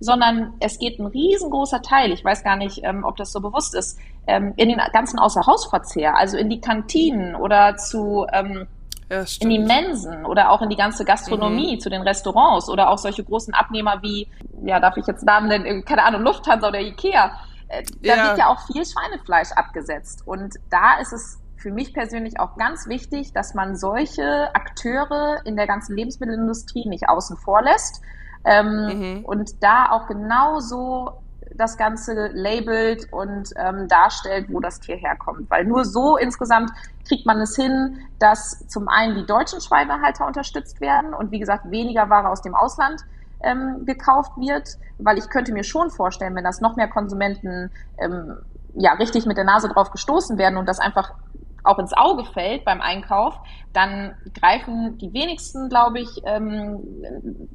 sondern 0.00 0.54
es 0.60 0.78
geht 0.78 0.98
ein 0.98 1.06
riesengroßer 1.06 1.82
Teil, 1.82 2.12
ich 2.12 2.24
weiß 2.24 2.44
gar 2.44 2.56
nicht, 2.56 2.80
ähm, 2.84 3.04
ob 3.04 3.16
das 3.16 3.32
so 3.32 3.40
bewusst 3.40 3.74
ist, 3.74 3.98
ähm, 4.26 4.52
in 4.56 4.68
den 4.68 4.80
ganzen 4.92 5.18
Außerhausverzehr, 5.18 6.16
also 6.16 6.36
in 6.36 6.50
die 6.50 6.60
Kantinen 6.60 7.34
oder 7.34 7.76
zu 7.76 8.26
ähm, 8.32 8.66
ja, 9.10 9.24
in 9.40 9.48
die 9.48 9.58
Mensen 9.58 10.26
oder 10.26 10.50
auch 10.50 10.60
in 10.60 10.68
die 10.68 10.76
ganze 10.76 11.04
Gastronomie, 11.04 11.76
mhm. 11.76 11.80
zu 11.80 11.88
den 11.88 12.02
Restaurants 12.02 12.68
oder 12.68 12.90
auch 12.90 12.98
solche 12.98 13.24
großen 13.24 13.54
Abnehmer 13.54 14.02
wie, 14.02 14.28
ja, 14.64 14.80
darf 14.80 14.96
ich 14.96 15.06
jetzt 15.06 15.24
Namen 15.24 15.48
nennen, 15.48 15.84
keine 15.84 16.04
Ahnung, 16.04 16.22
Lufthansa 16.22 16.68
oder 16.68 16.80
Ikea, 16.80 17.32
äh, 17.68 17.82
da 18.02 18.16
ja. 18.16 18.28
wird 18.28 18.38
ja 18.38 18.48
auch 18.48 18.60
viel 18.66 18.84
Schweinefleisch 18.84 19.52
abgesetzt. 19.52 20.22
Und 20.26 20.54
da 20.70 20.98
ist 21.00 21.12
es 21.12 21.38
für 21.56 21.70
mich 21.70 21.92
persönlich 21.92 22.38
auch 22.40 22.56
ganz 22.56 22.88
wichtig, 22.88 23.32
dass 23.32 23.54
man 23.54 23.76
solche 23.76 24.54
Akteure 24.54 25.40
in 25.44 25.56
der 25.56 25.66
ganzen 25.66 25.96
Lebensmittelindustrie 25.96 26.88
nicht 26.88 27.08
außen 27.08 27.36
vor 27.36 27.62
lässt 27.62 28.00
ähm, 28.44 29.16
mhm. 29.18 29.24
und 29.24 29.62
da 29.62 29.90
auch 29.90 30.06
genauso 30.06 31.20
das 31.54 31.76
Ganze 31.76 32.28
labelt 32.28 33.12
und 33.12 33.50
ähm, 33.56 33.88
darstellt, 33.88 34.46
wo 34.50 34.60
das 34.60 34.80
Tier 34.80 34.96
herkommt. 34.96 35.50
Weil 35.50 35.64
nur 35.64 35.84
so 35.84 36.16
insgesamt 36.16 36.70
kriegt 37.06 37.26
man 37.26 37.40
es 37.40 37.56
hin, 37.56 37.98
dass 38.18 38.66
zum 38.68 38.88
einen 38.88 39.16
die 39.16 39.26
deutschen 39.26 39.60
Schweinehalter 39.60 40.26
unterstützt 40.26 40.80
werden 40.80 41.14
und 41.14 41.32
wie 41.32 41.38
gesagt 41.38 41.70
weniger 41.70 42.10
Ware 42.10 42.28
aus 42.28 42.42
dem 42.42 42.54
Ausland 42.54 43.02
ähm, 43.42 43.84
gekauft 43.84 44.32
wird, 44.36 44.68
weil 44.98 45.18
ich 45.18 45.28
könnte 45.28 45.52
mir 45.52 45.64
schon 45.64 45.90
vorstellen, 45.90 46.34
wenn 46.34 46.44
das 46.44 46.60
noch 46.60 46.76
mehr 46.76 46.88
Konsumenten 46.88 47.70
ähm, 47.98 48.38
ja 48.74 48.92
richtig 48.94 49.26
mit 49.26 49.36
der 49.36 49.44
Nase 49.44 49.68
drauf 49.68 49.90
gestoßen 49.90 50.38
werden 50.38 50.56
und 50.56 50.68
das 50.68 50.78
einfach 50.78 51.12
auch 51.64 51.78
ins 51.78 51.92
Auge 51.92 52.24
fällt 52.24 52.64
beim 52.64 52.80
Einkauf, 52.80 53.38
dann 53.72 54.14
greifen 54.40 54.96
die 54.98 55.12
wenigsten, 55.12 55.68
glaube 55.68 56.00
ich, 56.00 56.08
ähm, 56.24 56.80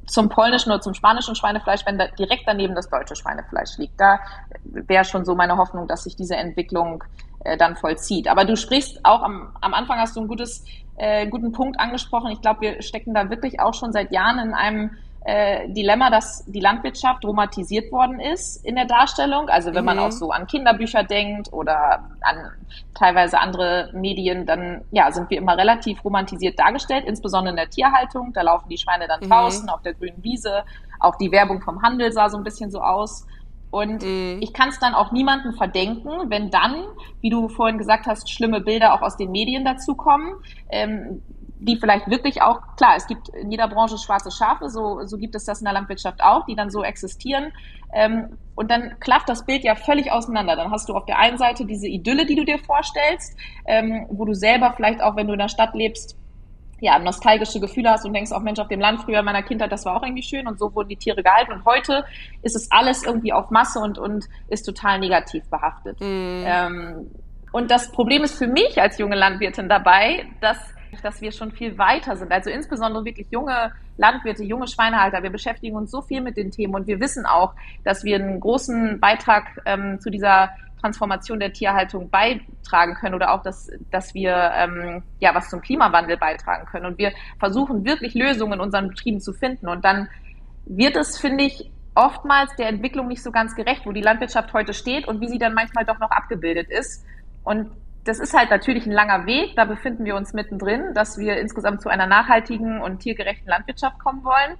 zum 0.06 0.28
polnischen 0.28 0.70
oder 0.70 0.80
zum 0.80 0.94
spanischen 0.94 1.34
Schweinefleisch, 1.34 1.84
wenn 1.86 1.98
da 1.98 2.06
direkt 2.06 2.44
daneben 2.46 2.74
das 2.74 2.88
deutsche 2.88 3.16
Schweinefleisch 3.16 3.76
liegt. 3.78 3.98
Da 3.98 4.20
wäre 4.62 5.04
schon 5.04 5.24
so 5.24 5.34
meine 5.34 5.56
Hoffnung, 5.56 5.88
dass 5.88 6.04
sich 6.04 6.16
diese 6.16 6.36
Entwicklung 6.36 7.02
äh, 7.44 7.56
dann 7.56 7.76
vollzieht. 7.76 8.28
Aber 8.28 8.44
du 8.44 8.56
sprichst 8.56 9.00
auch 9.04 9.22
am, 9.22 9.56
am 9.60 9.74
Anfang 9.74 9.98
hast 9.98 10.16
du 10.16 10.20
einen 10.20 10.28
gutes, 10.28 10.64
äh, 10.96 11.26
guten 11.26 11.52
Punkt 11.52 11.80
angesprochen. 11.80 12.30
Ich 12.30 12.40
glaube, 12.40 12.60
wir 12.60 12.82
stecken 12.82 13.14
da 13.14 13.30
wirklich 13.30 13.60
auch 13.60 13.74
schon 13.74 13.92
seit 13.92 14.12
Jahren 14.12 14.38
in 14.38 14.54
einem 14.54 14.96
äh, 15.24 15.68
Dilemma, 15.70 16.10
dass 16.10 16.44
die 16.44 16.60
Landwirtschaft 16.60 17.24
romantisiert 17.24 17.90
worden 17.90 18.20
ist 18.20 18.64
in 18.64 18.74
der 18.74 18.84
Darstellung. 18.84 19.48
Also 19.48 19.74
wenn 19.74 19.80
mhm. 19.80 19.86
man 19.86 19.98
auch 19.98 20.12
so 20.12 20.30
an 20.30 20.46
Kinderbücher 20.46 21.02
denkt 21.02 21.50
oder 21.52 22.04
an 22.20 22.50
teilweise 22.94 23.38
andere 23.40 23.90
Medien, 23.94 24.44
dann 24.44 24.82
ja, 24.90 25.10
sind 25.10 25.30
wir 25.30 25.38
immer 25.38 25.56
relativ 25.56 26.04
romantisiert 26.04 26.58
dargestellt, 26.58 27.04
insbesondere 27.06 27.52
in 27.52 27.56
der 27.56 27.70
Tierhaltung. 27.70 28.32
Da 28.34 28.42
laufen 28.42 28.68
die 28.68 28.76
Schweine 28.76 29.08
dann 29.08 29.20
mhm. 29.20 29.30
draußen 29.30 29.68
auf 29.70 29.80
der 29.80 29.94
grünen 29.94 30.22
Wiese. 30.22 30.64
Auch 31.00 31.16
die 31.16 31.32
Werbung 31.32 31.62
vom 31.62 31.82
Handel 31.82 32.12
sah 32.12 32.28
so 32.28 32.36
ein 32.36 32.44
bisschen 32.44 32.70
so 32.70 32.80
aus. 32.80 33.26
Und 33.70 34.04
mhm. 34.04 34.38
ich 34.40 34.52
kann 34.52 34.68
es 34.68 34.78
dann 34.78 34.94
auch 34.94 35.10
niemandem 35.10 35.54
verdenken, 35.54 36.30
wenn 36.30 36.50
dann, 36.50 36.84
wie 37.22 37.30
du 37.30 37.48
vorhin 37.48 37.76
gesagt 37.76 38.06
hast, 38.06 38.30
schlimme 38.30 38.60
Bilder 38.60 38.94
auch 38.94 39.02
aus 39.02 39.16
den 39.16 39.32
Medien 39.32 39.64
dazukommen. 39.64 40.34
Ähm, 40.68 41.22
die 41.58 41.76
vielleicht 41.76 42.08
wirklich 42.10 42.42
auch, 42.42 42.60
klar, 42.76 42.94
es 42.96 43.06
gibt 43.06 43.28
in 43.28 43.50
jeder 43.50 43.68
Branche 43.68 43.96
schwarze 43.98 44.30
Schafe, 44.30 44.68
so, 44.68 45.04
so 45.06 45.16
gibt 45.18 45.34
es 45.34 45.44
das 45.44 45.60
in 45.60 45.64
der 45.64 45.72
Landwirtschaft 45.72 46.22
auch, 46.22 46.44
die 46.46 46.54
dann 46.54 46.70
so 46.70 46.82
existieren. 46.82 47.52
Ähm, 47.92 48.38
und 48.54 48.70
dann 48.70 48.98
klafft 49.00 49.28
das 49.28 49.44
Bild 49.46 49.64
ja 49.64 49.74
völlig 49.74 50.12
auseinander. 50.12 50.56
Dann 50.56 50.70
hast 50.70 50.88
du 50.88 50.94
auf 50.94 51.06
der 51.06 51.18
einen 51.18 51.38
Seite 51.38 51.64
diese 51.64 51.86
Idylle, 51.86 52.26
die 52.26 52.36
du 52.36 52.44
dir 52.44 52.58
vorstellst, 52.58 53.36
ähm, 53.66 54.06
wo 54.10 54.24
du 54.24 54.34
selber 54.34 54.72
vielleicht 54.76 55.00
auch, 55.00 55.16
wenn 55.16 55.26
du 55.26 55.32
in 55.32 55.38
der 55.38 55.48
Stadt 55.48 55.74
lebst, 55.74 56.16
ja, 56.80 56.98
nostalgische 56.98 57.60
Gefühle 57.60 57.90
hast 57.90 58.04
und 58.04 58.12
denkst, 58.12 58.32
auch 58.32 58.42
Mensch, 58.42 58.58
auf 58.58 58.68
dem 58.68 58.80
Land 58.80 59.00
früher 59.00 59.20
in 59.20 59.24
meiner 59.24 59.42
Kindheit, 59.42 59.72
das 59.72 59.86
war 59.86 59.96
auch 59.96 60.02
irgendwie 60.02 60.22
schön 60.22 60.46
und 60.46 60.58
so 60.58 60.74
wurden 60.74 60.88
die 60.88 60.96
Tiere 60.96 61.22
gehalten. 61.22 61.52
Und 61.52 61.64
heute 61.64 62.04
ist 62.42 62.56
es 62.56 62.70
alles 62.70 63.04
irgendwie 63.04 63.32
auf 63.32 63.50
Masse 63.50 63.78
und, 63.78 63.98
und 63.98 64.26
ist 64.48 64.64
total 64.64 64.98
negativ 64.98 65.48
behaftet. 65.48 66.00
Mm. 66.00 66.42
Ähm, 66.44 67.10
und 67.52 67.70
das 67.70 67.92
Problem 67.92 68.24
ist 68.24 68.36
für 68.36 68.48
mich 68.48 68.80
als 68.82 68.98
junge 68.98 69.14
Landwirtin 69.14 69.68
dabei, 69.68 70.26
dass 70.40 70.58
dass 71.02 71.20
wir 71.20 71.32
schon 71.32 71.52
viel 71.52 71.78
weiter 71.78 72.16
sind. 72.16 72.32
Also 72.32 72.50
insbesondere 72.50 73.04
wirklich 73.04 73.28
junge 73.30 73.72
Landwirte, 73.96 74.44
junge 74.44 74.66
Schweinehalter. 74.66 75.22
Wir 75.22 75.30
beschäftigen 75.30 75.76
uns 75.76 75.90
so 75.90 76.02
viel 76.02 76.20
mit 76.20 76.36
den 76.36 76.50
Themen 76.50 76.74
und 76.74 76.86
wir 76.86 77.00
wissen 77.00 77.26
auch, 77.26 77.54
dass 77.84 78.04
wir 78.04 78.16
einen 78.16 78.40
großen 78.40 79.00
Beitrag 79.00 79.60
ähm, 79.64 80.00
zu 80.00 80.10
dieser 80.10 80.50
Transformation 80.84 81.40
der 81.40 81.52
Tierhaltung 81.52 82.10
beitragen 82.10 82.94
können 82.94 83.14
oder 83.14 83.32
auch, 83.32 83.42
dass, 83.42 83.70
dass 83.90 84.12
wir 84.12 84.52
ähm, 84.54 85.02
ja 85.18 85.34
was 85.34 85.48
zum 85.48 85.62
Klimawandel 85.62 86.18
beitragen 86.18 86.66
können. 86.66 86.84
Und 86.84 86.98
wir 86.98 87.12
versuchen 87.38 87.86
wirklich 87.86 88.14
Lösungen 88.14 88.54
in 88.54 88.60
unseren 88.60 88.88
Betrieben 88.88 89.20
zu 89.20 89.32
finden. 89.32 89.68
Und 89.68 89.84
dann 89.84 90.08
wird 90.66 90.96
es, 90.96 91.18
finde 91.18 91.44
ich, 91.44 91.70
oftmals 91.94 92.54
der 92.56 92.68
Entwicklung 92.68 93.08
nicht 93.08 93.22
so 93.22 93.30
ganz 93.30 93.54
gerecht, 93.54 93.86
wo 93.86 93.92
die 93.92 94.02
Landwirtschaft 94.02 94.52
heute 94.52 94.74
steht 94.74 95.08
und 95.08 95.22
wie 95.22 95.28
sie 95.28 95.38
dann 95.38 95.54
manchmal 95.54 95.86
doch 95.86 95.98
noch 95.98 96.10
abgebildet 96.10 96.68
ist. 96.70 97.06
Und 97.44 97.70
das 98.04 98.18
ist 98.18 98.34
halt 98.34 98.50
natürlich 98.50 98.86
ein 98.86 98.92
langer 98.92 99.26
Weg. 99.26 99.56
Da 99.56 99.64
befinden 99.64 100.04
wir 100.04 100.14
uns 100.14 100.32
mittendrin, 100.32 100.94
dass 100.94 101.18
wir 101.18 101.38
insgesamt 101.38 101.82
zu 101.82 101.88
einer 101.88 102.06
nachhaltigen 102.06 102.80
und 102.80 103.00
tiergerechten 103.00 103.48
Landwirtschaft 103.48 103.98
kommen 103.98 104.24
wollen. 104.24 104.56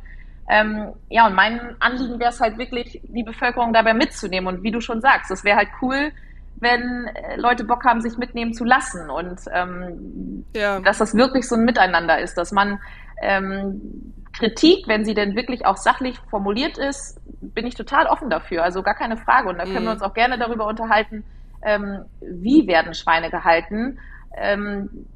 Ähm, 0.49 0.93
ja, 1.09 1.27
und 1.27 1.35
mein 1.35 1.77
Anliegen 1.81 2.19
wäre 2.19 2.31
es 2.31 2.41
halt 2.41 2.59
wirklich, 2.59 3.01
die 3.05 3.23
Bevölkerung 3.23 3.73
dabei 3.73 3.95
mitzunehmen. 3.95 4.55
Und 4.55 4.63
wie 4.63 4.71
du 4.71 4.81
schon 4.81 5.01
sagst, 5.01 5.31
es 5.31 5.45
wäre 5.45 5.57
halt 5.57 5.69
cool, 5.83 6.13
wenn 6.57 7.07
äh, 7.07 7.37
Leute 7.37 7.65
Bock 7.65 7.85
haben, 7.85 8.01
sich 8.01 8.17
mitnehmen 8.17 8.55
zu 8.55 8.65
lassen 8.65 9.11
und 9.11 9.41
ähm, 9.53 10.45
ja. 10.55 10.81
dass 10.81 10.99
das 10.99 11.15
wirklich 11.15 11.49
so 11.49 11.57
ein 11.57 11.65
Miteinander 11.65 12.21
ist, 12.21 12.37
dass 12.37 12.53
man 12.53 12.81
ähm, 13.23 14.13
Kritik, 14.33 14.87
wenn 14.87 15.05
sie 15.05 15.15
denn 15.15 15.37
wirklich 15.37 15.67
auch 15.67 15.77
sachlich 15.77 16.19
formuliert 16.31 16.79
ist, 16.79 17.21
bin 17.41 17.67
ich 17.67 17.75
total 17.75 18.07
offen 18.07 18.31
dafür. 18.31 18.63
Also 18.63 18.83
gar 18.83 18.95
keine 18.95 19.17
Frage. 19.17 19.49
Und 19.49 19.59
da 19.59 19.65
können 19.65 19.81
mhm. 19.81 19.85
wir 19.85 19.93
uns 19.93 20.03
auch 20.03 20.15
gerne 20.15 20.39
darüber 20.39 20.67
unterhalten, 20.67 21.25
ähm, 21.63 22.05
wie 22.21 22.67
werden 22.67 22.95
Schweine 22.95 23.31
gehalten. 23.31 23.99
Ähm, 24.37 25.07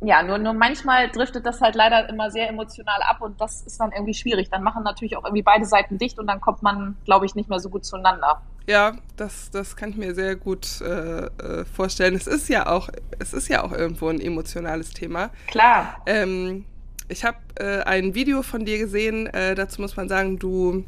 ja, 0.00 0.22
nur, 0.22 0.38
nur 0.38 0.52
manchmal 0.52 1.10
driftet 1.10 1.44
das 1.44 1.60
halt 1.60 1.74
leider 1.74 2.08
immer 2.08 2.30
sehr 2.30 2.48
emotional 2.48 3.02
ab 3.02 3.20
und 3.20 3.40
das 3.40 3.62
ist 3.62 3.80
dann 3.80 3.90
irgendwie 3.92 4.14
schwierig. 4.14 4.48
Dann 4.48 4.62
machen 4.62 4.84
natürlich 4.84 5.16
auch 5.16 5.24
irgendwie 5.24 5.42
beide 5.42 5.64
Seiten 5.64 5.98
dicht 5.98 6.18
und 6.18 6.28
dann 6.28 6.40
kommt 6.40 6.62
man, 6.62 6.96
glaube 7.04 7.26
ich, 7.26 7.34
nicht 7.34 7.48
mehr 7.48 7.58
so 7.58 7.68
gut 7.68 7.84
zueinander. 7.84 8.40
Ja, 8.68 8.92
das, 9.16 9.50
das 9.50 9.76
kann 9.76 9.90
ich 9.90 9.96
mir 9.96 10.14
sehr 10.14 10.36
gut 10.36 10.80
äh, 10.82 11.26
äh, 11.26 11.64
vorstellen. 11.64 12.14
Es 12.14 12.26
ist 12.26 12.48
ja 12.48 12.66
auch, 12.66 12.90
es 13.18 13.32
ist 13.32 13.48
ja 13.48 13.64
auch 13.64 13.72
irgendwo 13.72 14.08
ein 14.08 14.20
emotionales 14.20 14.90
Thema. 14.90 15.30
Klar. 15.48 16.02
Ähm, 16.06 16.64
ich 17.08 17.24
habe 17.24 17.38
äh, 17.56 17.80
ein 17.80 18.14
Video 18.14 18.42
von 18.42 18.64
dir 18.64 18.78
gesehen, 18.78 19.26
äh, 19.28 19.54
dazu 19.54 19.80
muss 19.80 19.96
man 19.96 20.08
sagen, 20.08 20.38
du 20.38 20.84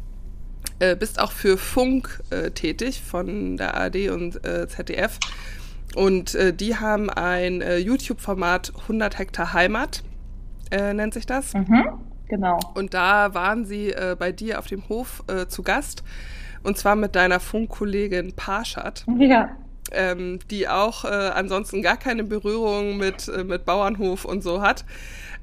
äh, 0.80 0.96
bist 0.96 1.20
auch 1.20 1.32
für 1.32 1.56
Funk 1.56 2.20
äh, 2.30 2.50
tätig 2.50 3.00
von 3.00 3.56
der 3.56 3.74
ARD 3.74 4.10
und 4.10 4.40
ZDF. 4.42 5.18
Und 5.96 6.38
die 6.60 6.76
haben 6.76 7.10
ein 7.10 7.60
YouTube-Format 7.60 8.72
100 8.82 9.18
Hektar 9.18 9.52
Heimat, 9.52 10.04
nennt 10.70 11.14
sich 11.14 11.26
das. 11.26 11.52
Mhm, 11.52 11.84
genau. 12.28 12.60
Und 12.74 12.94
da 12.94 13.34
waren 13.34 13.64
sie 13.64 13.92
bei 14.16 14.30
dir 14.30 14.60
auf 14.60 14.68
dem 14.68 14.88
Hof 14.88 15.24
zu 15.48 15.64
Gast. 15.64 16.04
Und 16.62 16.76
zwar 16.76 16.96
mit 16.96 17.16
deiner 17.16 17.40
Funkkollegin 17.40 18.34
Parshad. 18.34 19.04
Ja. 19.18 19.56
Ähm, 19.92 20.38
die 20.50 20.68
auch 20.68 21.04
äh, 21.04 21.08
ansonsten 21.08 21.82
gar 21.82 21.96
keine 21.96 22.22
Berührung 22.22 22.96
mit, 22.96 23.26
äh, 23.26 23.42
mit 23.42 23.64
Bauernhof 23.64 24.24
und 24.24 24.42
so 24.42 24.62
hat. 24.62 24.84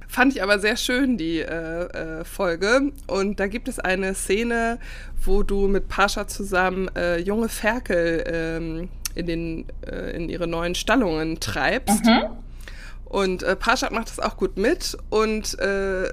Fand 0.07 0.33
ich 0.33 0.41
aber 0.41 0.59
sehr 0.59 0.77
schön, 0.77 1.17
die 1.17 1.39
äh, 1.39 1.49
äh, 1.49 2.23
Folge. 2.23 2.93
Und 3.07 3.39
da 3.39 3.47
gibt 3.47 3.67
es 3.67 3.79
eine 3.79 4.15
Szene, 4.15 4.79
wo 5.23 5.43
du 5.43 5.67
mit 5.67 5.89
Pascha 5.89 6.27
zusammen 6.27 6.89
äh, 6.95 7.17
junge 7.17 7.49
Ferkel 7.49 8.23
ähm, 8.25 8.89
in, 9.15 9.25
den, 9.25 9.65
äh, 9.85 10.15
in 10.15 10.29
ihre 10.29 10.47
neuen 10.47 10.75
Stallungen 10.75 11.39
treibst. 11.39 12.05
Mhm. 12.05 12.23
Und 13.05 13.43
äh, 13.43 13.55
Pascha 13.55 13.89
macht 13.91 14.09
das 14.09 14.19
auch 14.19 14.37
gut 14.37 14.57
mit 14.57 14.97
und 15.09 15.59
äh, 15.59 16.05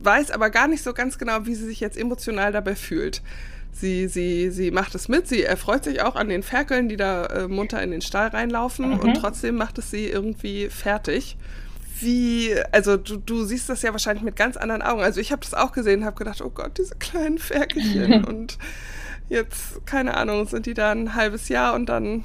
weiß 0.00 0.30
aber 0.30 0.50
gar 0.50 0.68
nicht 0.68 0.82
so 0.82 0.92
ganz 0.92 1.18
genau, 1.18 1.46
wie 1.46 1.54
sie 1.54 1.66
sich 1.66 1.80
jetzt 1.80 1.96
emotional 1.96 2.52
dabei 2.52 2.74
fühlt. 2.74 3.22
Sie, 3.72 4.08
sie, 4.08 4.50
sie 4.50 4.72
macht 4.72 4.94
es 4.94 5.08
mit, 5.08 5.28
sie 5.28 5.42
erfreut 5.42 5.84
sich 5.84 6.02
auch 6.02 6.16
an 6.16 6.28
den 6.28 6.42
Ferkeln, 6.42 6.88
die 6.88 6.96
da 6.96 7.26
äh, 7.26 7.48
munter 7.48 7.82
in 7.82 7.92
den 7.92 8.02
Stall 8.02 8.28
reinlaufen 8.28 8.90
mhm. 8.90 9.00
und 9.00 9.14
trotzdem 9.14 9.54
macht 9.54 9.78
es 9.78 9.90
sie 9.90 10.06
irgendwie 10.06 10.68
fertig. 10.68 11.36
Wie, 11.98 12.54
also 12.72 12.96
du, 12.96 13.16
du 13.16 13.44
siehst 13.44 13.68
das 13.68 13.82
ja 13.82 13.92
wahrscheinlich 13.92 14.24
mit 14.24 14.36
ganz 14.36 14.56
anderen 14.56 14.82
Augen. 14.82 15.02
Also 15.02 15.20
ich 15.20 15.32
habe 15.32 15.42
das 15.42 15.54
auch 15.54 15.72
gesehen, 15.72 16.04
habe 16.04 16.16
gedacht, 16.16 16.40
oh 16.42 16.50
Gott, 16.50 16.78
diese 16.78 16.94
kleinen 16.94 17.38
Ferkelchen 17.38 18.24
und 18.26 18.58
jetzt, 19.28 19.84
keine 19.86 20.16
Ahnung, 20.16 20.46
sind 20.46 20.66
die 20.66 20.74
da 20.74 20.92
ein 20.92 21.14
halbes 21.14 21.48
Jahr 21.48 21.74
und 21.74 21.86
dann 21.86 22.24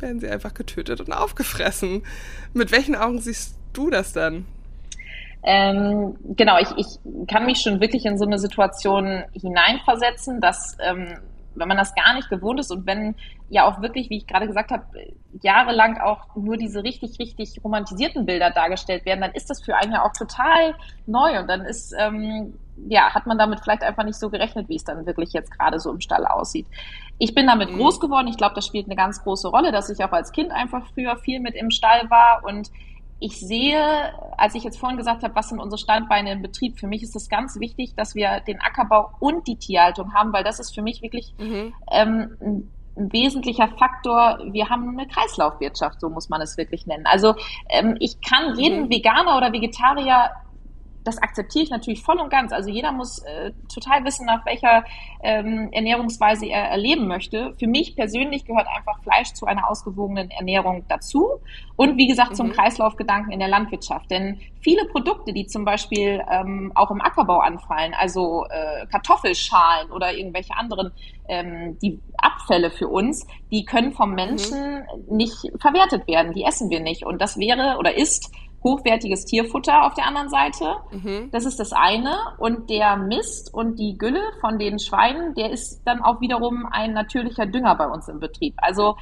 werden 0.00 0.20
sie 0.20 0.28
einfach 0.28 0.54
getötet 0.54 1.00
und 1.00 1.12
aufgefressen. 1.12 2.02
Mit 2.52 2.72
welchen 2.72 2.96
Augen 2.96 3.20
siehst 3.20 3.56
du 3.72 3.90
das 3.90 4.12
dann? 4.12 4.46
Ähm, 5.42 6.16
genau, 6.36 6.58
ich, 6.58 6.68
ich 6.76 7.26
kann 7.28 7.46
mich 7.46 7.62
schon 7.62 7.80
wirklich 7.80 8.04
in 8.04 8.18
so 8.18 8.26
eine 8.26 8.38
Situation 8.38 9.24
hineinversetzen, 9.32 10.40
dass 10.40 10.76
ähm, 10.80 11.18
wenn 11.60 11.68
man 11.68 11.76
das 11.76 11.94
gar 11.94 12.14
nicht 12.14 12.28
gewohnt 12.28 12.58
ist 12.58 12.70
und 12.72 12.86
wenn 12.86 13.14
ja 13.48 13.66
auch 13.66 13.80
wirklich, 13.80 14.10
wie 14.10 14.16
ich 14.16 14.26
gerade 14.26 14.46
gesagt 14.46 14.70
habe, 14.70 14.84
jahrelang 15.42 15.98
auch 15.98 16.34
nur 16.34 16.56
diese 16.56 16.82
richtig, 16.82 17.18
richtig 17.18 17.62
romantisierten 17.62 18.26
Bilder 18.26 18.50
dargestellt 18.50 19.04
werden, 19.04 19.20
dann 19.20 19.32
ist 19.32 19.50
das 19.50 19.62
für 19.62 19.76
einen 19.76 19.92
ja 19.92 20.04
auch 20.04 20.12
total 20.12 20.74
neu 21.06 21.38
und 21.38 21.48
dann 21.48 21.62
ist, 21.62 21.94
ähm, 21.98 22.54
ja, 22.88 23.14
hat 23.14 23.26
man 23.26 23.38
damit 23.38 23.60
vielleicht 23.60 23.82
einfach 23.82 24.04
nicht 24.04 24.18
so 24.18 24.30
gerechnet, 24.30 24.68
wie 24.68 24.76
es 24.76 24.84
dann 24.84 25.06
wirklich 25.06 25.32
jetzt 25.32 25.56
gerade 25.56 25.78
so 25.78 25.90
im 25.92 26.00
Stall 26.00 26.26
aussieht. 26.26 26.66
Ich 27.18 27.34
bin 27.34 27.46
damit 27.46 27.70
mhm. 27.70 27.76
groß 27.76 28.00
geworden. 28.00 28.28
Ich 28.28 28.38
glaube, 28.38 28.54
das 28.54 28.66
spielt 28.66 28.86
eine 28.86 28.96
ganz 28.96 29.22
große 29.22 29.48
Rolle, 29.48 29.72
dass 29.72 29.90
ich 29.90 30.02
auch 30.02 30.12
als 30.12 30.32
Kind 30.32 30.50
einfach 30.50 30.86
früher 30.94 31.16
viel 31.16 31.40
mit 31.40 31.54
im 31.54 31.70
Stall 31.70 32.08
war 32.10 32.42
und 32.44 32.70
ich 33.20 33.38
sehe, 33.38 34.12
als 34.38 34.54
ich 34.54 34.64
jetzt 34.64 34.78
vorhin 34.78 34.96
gesagt 34.96 35.22
habe, 35.22 35.34
was 35.34 35.50
sind 35.50 35.60
unsere 35.60 35.78
Standbeine 35.78 36.32
im 36.32 36.42
Betrieb, 36.42 36.78
für 36.78 36.86
mich 36.86 37.02
ist 37.02 37.14
es 37.14 37.28
ganz 37.28 37.60
wichtig, 37.60 37.94
dass 37.94 38.14
wir 38.14 38.40
den 38.40 38.60
Ackerbau 38.60 39.10
und 39.20 39.46
die 39.46 39.56
Tierhaltung 39.56 40.14
haben, 40.14 40.32
weil 40.32 40.42
das 40.42 40.58
ist 40.58 40.74
für 40.74 40.82
mich 40.82 41.02
wirklich 41.02 41.34
mhm. 41.38 41.74
ähm, 41.90 42.36
ein, 42.40 42.70
ein 42.96 43.12
wesentlicher 43.12 43.68
Faktor. 43.68 44.38
Wir 44.52 44.70
haben 44.70 44.88
eine 44.98 45.06
Kreislaufwirtschaft, 45.06 46.00
so 46.00 46.08
muss 46.08 46.30
man 46.30 46.40
es 46.40 46.56
wirklich 46.56 46.86
nennen. 46.86 47.04
Also 47.06 47.34
ähm, 47.68 47.96
ich 48.00 48.22
kann 48.22 48.58
jeden 48.58 48.84
mhm. 48.84 48.90
Veganer 48.90 49.36
oder 49.36 49.52
Vegetarier 49.52 50.30
das 51.04 51.18
akzeptiere 51.18 51.64
ich 51.64 51.70
natürlich 51.70 52.02
voll 52.02 52.18
und 52.20 52.30
ganz. 52.30 52.52
Also 52.52 52.70
jeder 52.70 52.92
muss 52.92 53.20
äh, 53.20 53.52
total 53.72 54.04
wissen, 54.04 54.26
nach 54.26 54.44
welcher 54.44 54.84
ähm, 55.22 55.68
Ernährungsweise 55.72 56.46
er 56.46 56.70
erleben 56.70 57.06
möchte. 57.06 57.54
Für 57.58 57.66
mich 57.66 57.96
persönlich 57.96 58.44
gehört 58.44 58.66
einfach 58.68 59.02
Fleisch 59.02 59.32
zu 59.32 59.46
einer 59.46 59.68
ausgewogenen 59.70 60.30
Ernährung 60.30 60.84
dazu. 60.88 61.40
Und 61.76 61.96
wie 61.96 62.06
gesagt, 62.06 62.32
mhm. 62.32 62.34
zum 62.34 62.52
Kreislaufgedanken 62.52 63.32
in 63.32 63.38
der 63.38 63.48
Landwirtschaft. 63.48 64.10
Denn 64.10 64.40
viele 64.60 64.84
Produkte, 64.86 65.32
die 65.32 65.46
zum 65.46 65.64
Beispiel 65.64 66.22
ähm, 66.30 66.72
auch 66.74 66.90
im 66.90 67.00
Ackerbau 67.00 67.38
anfallen, 67.38 67.94
also 67.98 68.44
äh, 68.50 68.86
Kartoffelschalen 68.86 69.90
oder 69.90 70.12
irgendwelche 70.12 70.54
anderen, 70.56 70.92
ähm, 71.28 71.78
die 71.80 72.00
Abfälle 72.18 72.70
für 72.70 72.88
uns, 72.88 73.26
die 73.50 73.64
können 73.64 73.92
vom 73.92 74.10
mhm. 74.10 74.16
Menschen 74.16 74.74
mhm. 74.74 75.16
nicht 75.16 75.50
verwertet 75.58 76.06
werden. 76.06 76.34
Die 76.34 76.44
essen 76.44 76.68
wir 76.68 76.80
nicht. 76.80 77.06
Und 77.06 77.20
das 77.22 77.38
wäre 77.38 77.78
oder 77.78 77.96
ist 77.96 78.30
hochwertiges 78.62 79.24
Tierfutter 79.24 79.86
auf 79.86 79.94
der 79.94 80.06
anderen 80.06 80.28
Seite. 80.28 80.76
Mhm. 80.90 81.30
Das 81.30 81.46
ist 81.46 81.58
das 81.58 81.72
eine. 81.72 82.14
Und 82.38 82.68
der 82.68 82.96
Mist 82.96 83.52
und 83.52 83.78
die 83.78 83.96
Gülle 83.96 84.22
von 84.40 84.58
den 84.58 84.78
Schweinen, 84.78 85.34
der 85.34 85.50
ist 85.50 85.82
dann 85.84 86.02
auch 86.02 86.20
wiederum 86.20 86.66
ein 86.70 86.92
natürlicher 86.92 87.46
Dünger 87.46 87.74
bei 87.76 87.88
uns 87.88 88.08
im 88.08 88.20
Betrieb. 88.20 88.54
Also 88.58 88.96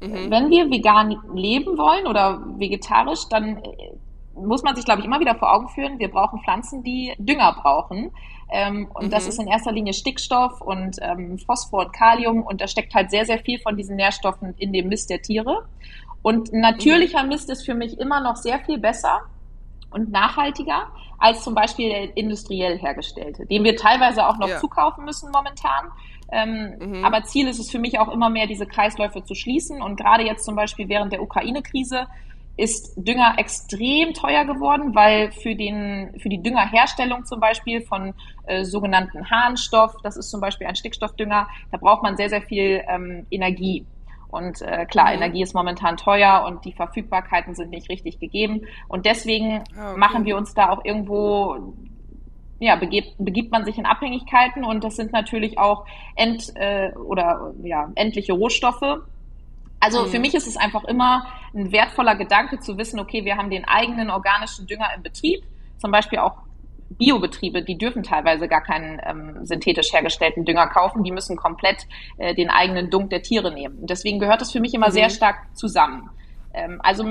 mhm. 0.00 0.30
wenn 0.30 0.50
wir 0.50 0.70
vegan 0.70 1.16
leben 1.34 1.78
wollen 1.78 2.06
oder 2.06 2.42
vegetarisch, 2.58 3.28
dann 3.30 3.58
äh, 3.58 3.92
muss 4.34 4.62
man 4.62 4.76
sich, 4.76 4.84
glaube 4.84 5.00
ich, 5.00 5.06
immer 5.06 5.20
wieder 5.20 5.34
vor 5.34 5.52
Augen 5.52 5.68
führen, 5.68 5.98
wir 5.98 6.10
brauchen 6.10 6.40
Pflanzen, 6.40 6.82
die 6.82 7.12
Dünger 7.18 7.56
brauchen. 7.60 8.12
Ähm, 8.50 8.88
und 8.94 9.06
mhm. 9.06 9.10
das 9.10 9.26
ist 9.26 9.38
in 9.38 9.46
erster 9.46 9.72
Linie 9.72 9.92
Stickstoff 9.92 10.60
und 10.60 10.96
ähm, 11.02 11.38
Phosphor 11.38 11.86
und 11.86 11.92
Kalium. 11.92 12.42
Und 12.42 12.60
da 12.60 12.68
steckt 12.68 12.94
halt 12.94 13.10
sehr, 13.10 13.24
sehr 13.24 13.38
viel 13.38 13.58
von 13.58 13.76
diesen 13.76 13.96
Nährstoffen 13.96 14.54
in 14.58 14.72
dem 14.72 14.88
Mist 14.88 15.10
der 15.10 15.20
Tiere. 15.20 15.66
Und 16.22 16.52
natürlicher 16.52 17.22
Mist 17.22 17.48
ist 17.50 17.64
für 17.64 17.74
mich 17.74 17.98
immer 17.98 18.20
noch 18.20 18.36
sehr 18.36 18.58
viel 18.60 18.78
besser 18.78 19.20
und 19.90 20.10
nachhaltiger 20.10 20.88
als 21.18 21.42
zum 21.42 21.54
Beispiel 21.54 21.88
der 21.88 22.16
industriell 22.16 22.78
hergestellte, 22.78 23.46
den 23.46 23.64
wir 23.64 23.76
teilweise 23.76 24.26
auch 24.26 24.38
noch 24.38 24.48
ja. 24.48 24.58
zukaufen 24.58 25.04
müssen 25.04 25.30
momentan. 25.30 25.90
Ähm, 26.30 26.74
mhm. 26.78 27.04
Aber 27.04 27.24
Ziel 27.24 27.48
ist 27.48 27.58
es 27.58 27.70
für 27.70 27.78
mich 27.78 27.98
auch 27.98 28.08
immer 28.08 28.30
mehr, 28.30 28.46
diese 28.46 28.66
Kreisläufe 28.66 29.24
zu 29.24 29.34
schließen. 29.34 29.82
Und 29.82 29.96
gerade 29.96 30.24
jetzt 30.24 30.44
zum 30.44 30.54
Beispiel 30.54 30.88
während 30.88 31.12
der 31.12 31.22
Ukraine-Krise 31.22 32.06
ist 32.56 32.94
Dünger 32.96 33.34
extrem 33.38 34.14
teuer 34.14 34.44
geworden, 34.44 34.94
weil 34.94 35.30
für, 35.30 35.54
den, 35.54 36.18
für 36.18 36.28
die 36.28 36.42
Düngerherstellung 36.42 37.24
zum 37.24 37.40
Beispiel 37.40 37.80
von 37.80 38.14
äh, 38.46 38.64
sogenannten 38.64 39.30
Harnstoff, 39.30 39.94
das 40.02 40.16
ist 40.16 40.28
zum 40.28 40.40
Beispiel 40.40 40.66
ein 40.66 40.74
Stickstoffdünger, 40.74 41.48
da 41.70 41.78
braucht 41.78 42.02
man 42.02 42.16
sehr, 42.16 42.28
sehr 42.28 42.42
viel 42.42 42.82
ähm, 42.88 43.26
Energie. 43.30 43.86
Und 44.28 44.60
äh, 44.62 44.84
klar, 44.86 45.08
mhm. 45.08 45.22
Energie 45.22 45.42
ist 45.42 45.54
momentan 45.54 45.96
teuer 45.96 46.44
und 46.46 46.64
die 46.64 46.72
Verfügbarkeiten 46.72 47.54
sind 47.54 47.70
nicht 47.70 47.88
richtig 47.88 48.18
gegeben. 48.18 48.62
Und 48.88 49.06
deswegen 49.06 49.64
ah, 49.76 49.90
okay. 49.92 49.98
machen 49.98 50.24
wir 50.24 50.36
uns 50.36 50.54
da 50.54 50.70
auch 50.70 50.84
irgendwo, 50.84 51.74
ja, 52.58 52.76
begibt, 52.76 53.14
begibt 53.18 53.50
man 53.50 53.64
sich 53.64 53.78
in 53.78 53.86
Abhängigkeiten 53.86 54.64
und 54.64 54.84
das 54.84 54.96
sind 54.96 55.12
natürlich 55.12 55.58
auch 55.58 55.86
end, 56.14 56.52
äh, 56.56 56.92
oder 56.94 57.54
ja, 57.62 57.90
endliche 57.94 58.34
Rohstoffe. 58.34 59.00
Also 59.80 60.02
mhm. 60.02 60.08
für 60.08 60.18
mich 60.18 60.34
ist 60.34 60.46
es 60.46 60.56
einfach 60.56 60.84
immer 60.84 61.26
ein 61.54 61.72
wertvoller 61.72 62.16
Gedanke 62.16 62.58
zu 62.58 62.76
wissen, 62.76 63.00
okay, 63.00 63.24
wir 63.24 63.36
haben 63.36 63.48
den 63.48 63.64
eigenen 63.64 64.10
organischen 64.10 64.66
Dünger 64.66 64.88
im 64.94 65.02
Betrieb, 65.02 65.42
zum 65.78 65.90
Beispiel 65.90 66.18
auch 66.18 66.47
Biobetriebe, 66.90 67.62
die 67.62 67.76
dürfen 67.76 68.02
teilweise 68.02 68.48
gar 68.48 68.62
keinen 68.62 69.00
ähm, 69.04 69.44
synthetisch 69.44 69.92
hergestellten 69.92 70.44
Dünger 70.44 70.68
kaufen, 70.68 71.04
die 71.04 71.12
müssen 71.12 71.36
komplett 71.36 71.86
äh, 72.16 72.34
den 72.34 72.50
eigenen 72.50 72.90
Dunk 72.90 73.10
der 73.10 73.22
Tiere 73.22 73.52
nehmen. 73.52 73.86
deswegen 73.86 74.18
gehört 74.18 74.40
das 74.40 74.52
für 74.52 74.60
mich 74.60 74.74
immer 74.74 74.88
mhm. 74.88 74.92
sehr 74.92 75.10
stark 75.10 75.36
zusammen. 75.54 76.10
Ähm, 76.54 76.80
also 76.82 77.04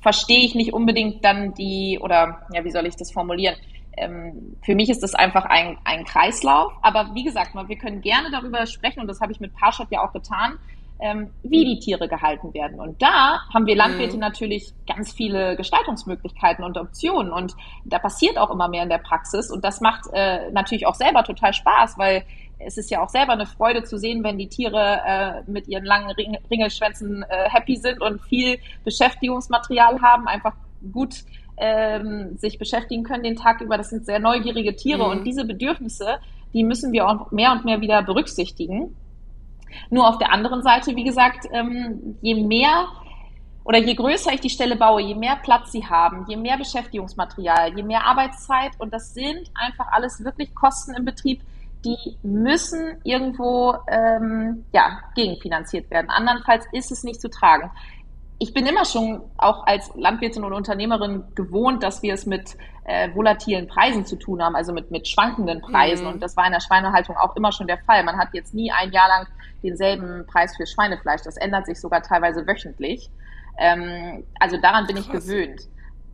verstehe 0.00 0.44
ich 0.44 0.54
nicht 0.54 0.72
unbedingt 0.72 1.24
dann 1.24 1.54
die, 1.54 1.98
oder 2.00 2.46
ja, 2.52 2.64
wie 2.64 2.70
soll 2.70 2.86
ich 2.86 2.96
das 2.96 3.10
formulieren? 3.10 3.56
Ähm, 3.96 4.56
für 4.62 4.74
mich 4.74 4.90
ist 4.90 5.02
das 5.02 5.14
einfach 5.14 5.44
ein, 5.46 5.78
ein 5.84 6.04
Kreislauf. 6.04 6.72
Aber 6.82 7.14
wie 7.14 7.24
gesagt, 7.24 7.54
wir 7.54 7.76
können 7.76 8.02
gerne 8.02 8.30
darüber 8.30 8.66
sprechen 8.66 9.00
und 9.00 9.08
das 9.08 9.20
habe 9.20 9.32
ich 9.32 9.40
mit 9.40 9.54
Parshot 9.54 9.90
ja 9.90 10.06
auch 10.06 10.12
getan, 10.12 10.58
ähm, 10.98 11.30
wie 11.42 11.64
die 11.64 11.78
Tiere 11.78 12.08
gehalten 12.08 12.54
werden. 12.54 12.80
Und 12.80 13.00
da 13.02 13.40
haben 13.52 13.66
wir 13.66 13.76
Landwirte 13.76 14.14
mhm. 14.14 14.20
natürlich 14.20 14.72
ganz 14.86 15.12
viele 15.12 15.56
Gestaltungsmöglichkeiten 15.56 16.64
und 16.64 16.78
Optionen. 16.78 17.32
Und 17.32 17.54
da 17.84 17.98
passiert 17.98 18.38
auch 18.38 18.50
immer 18.50 18.68
mehr 18.68 18.82
in 18.82 18.88
der 18.88 18.98
Praxis. 18.98 19.50
Und 19.50 19.64
das 19.64 19.80
macht 19.80 20.04
äh, 20.12 20.50
natürlich 20.52 20.86
auch 20.86 20.94
selber 20.94 21.22
total 21.24 21.52
Spaß, 21.52 21.98
weil 21.98 22.24
es 22.58 22.78
ist 22.78 22.90
ja 22.90 23.02
auch 23.02 23.10
selber 23.10 23.32
eine 23.32 23.46
Freude 23.46 23.84
zu 23.84 23.98
sehen, 23.98 24.24
wenn 24.24 24.38
die 24.38 24.48
Tiere 24.48 25.00
äh, 25.06 25.50
mit 25.50 25.68
ihren 25.68 25.84
langen 25.84 26.10
Ring 26.12 26.38
Ringelschwänzen 26.50 27.22
äh, 27.28 27.50
happy 27.50 27.76
sind 27.76 28.00
und 28.00 28.22
viel 28.22 28.58
Beschäftigungsmaterial 28.84 30.00
haben, 30.00 30.26
einfach 30.26 30.54
gut 30.92 31.24
ähm, 31.58 32.36
sich 32.36 32.58
beschäftigen 32.58 33.02
können 33.02 33.22
den 33.22 33.36
Tag 33.36 33.60
über. 33.60 33.76
Das 33.76 33.90
sind 33.90 34.06
sehr 34.06 34.18
neugierige 34.18 34.74
Tiere 34.74 35.04
mhm. 35.04 35.10
und 35.10 35.24
diese 35.24 35.44
Bedürfnisse, 35.44 36.18
die 36.54 36.64
müssen 36.64 36.92
wir 36.92 37.06
auch 37.06 37.30
mehr 37.30 37.52
und 37.52 37.64
mehr 37.64 37.80
wieder 37.80 38.02
berücksichtigen. 38.02 38.96
Nur 39.90 40.08
auf 40.08 40.18
der 40.18 40.32
anderen 40.32 40.62
Seite, 40.62 40.96
wie 40.96 41.04
gesagt, 41.04 41.46
ähm, 41.52 42.16
je 42.22 42.34
mehr 42.34 42.88
oder 43.64 43.78
je 43.78 43.94
größer 43.94 44.32
ich 44.32 44.40
die 44.40 44.50
Stelle 44.50 44.76
baue, 44.76 45.02
je 45.02 45.14
mehr 45.14 45.36
Platz 45.42 45.72
sie 45.72 45.84
haben, 45.84 46.24
je 46.28 46.36
mehr 46.36 46.56
Beschäftigungsmaterial, 46.56 47.76
je 47.76 47.82
mehr 47.82 48.04
Arbeitszeit 48.04 48.72
und 48.78 48.92
das 48.92 49.12
sind 49.12 49.50
einfach 49.54 49.88
alles 49.90 50.22
wirklich 50.24 50.54
Kosten 50.54 50.94
im 50.94 51.04
Betrieb, 51.04 51.42
die 51.84 52.16
müssen 52.22 52.98
irgendwo 53.04 53.74
ähm, 53.88 54.64
ja, 54.72 55.00
gegenfinanziert 55.14 55.90
werden. 55.90 56.10
Andernfalls 56.10 56.66
ist 56.72 56.90
es 56.90 57.04
nicht 57.04 57.20
zu 57.20 57.28
tragen. 57.28 57.70
Ich 58.38 58.52
bin 58.52 58.66
immer 58.66 58.84
schon 58.84 59.22
auch 59.38 59.66
als 59.66 59.90
Landwirtin 59.94 60.44
und 60.44 60.52
Unternehmerin 60.52 61.24
gewohnt, 61.34 61.82
dass 61.82 62.02
wir 62.02 62.12
es 62.12 62.26
mit 62.26 62.56
äh, 62.84 63.14
volatilen 63.14 63.66
Preisen 63.66 64.04
zu 64.04 64.16
tun 64.16 64.42
haben, 64.42 64.54
also 64.54 64.72
mit, 64.72 64.90
mit 64.90 65.08
schwankenden 65.08 65.60
Preisen. 65.62 66.06
Mhm. 66.06 66.14
Und 66.14 66.22
das 66.22 66.36
war 66.36 66.46
in 66.46 66.52
der 66.52 66.60
Schweinehaltung 66.60 67.16
auch 67.16 67.34
immer 67.34 67.50
schon 67.50 67.66
der 67.66 67.78
Fall. 67.78 68.04
Man 68.04 68.18
hat 68.18 68.28
jetzt 68.32 68.54
nie 68.54 68.70
ein 68.70 68.92
Jahr 68.92 69.08
lang 69.08 69.26
denselben 69.62 70.26
Preis 70.26 70.56
für 70.56 70.66
Schweinefleisch. 70.66 71.22
Das 71.22 71.36
ändert 71.36 71.66
sich 71.66 71.80
sogar 71.80 72.02
teilweise 72.02 72.46
wöchentlich. 72.46 73.10
Ähm, 73.58 74.24
also 74.38 74.58
daran 74.60 74.86
bin 74.86 74.96
Krass. 74.96 75.06
ich 75.06 75.12
gewöhnt. 75.12 75.62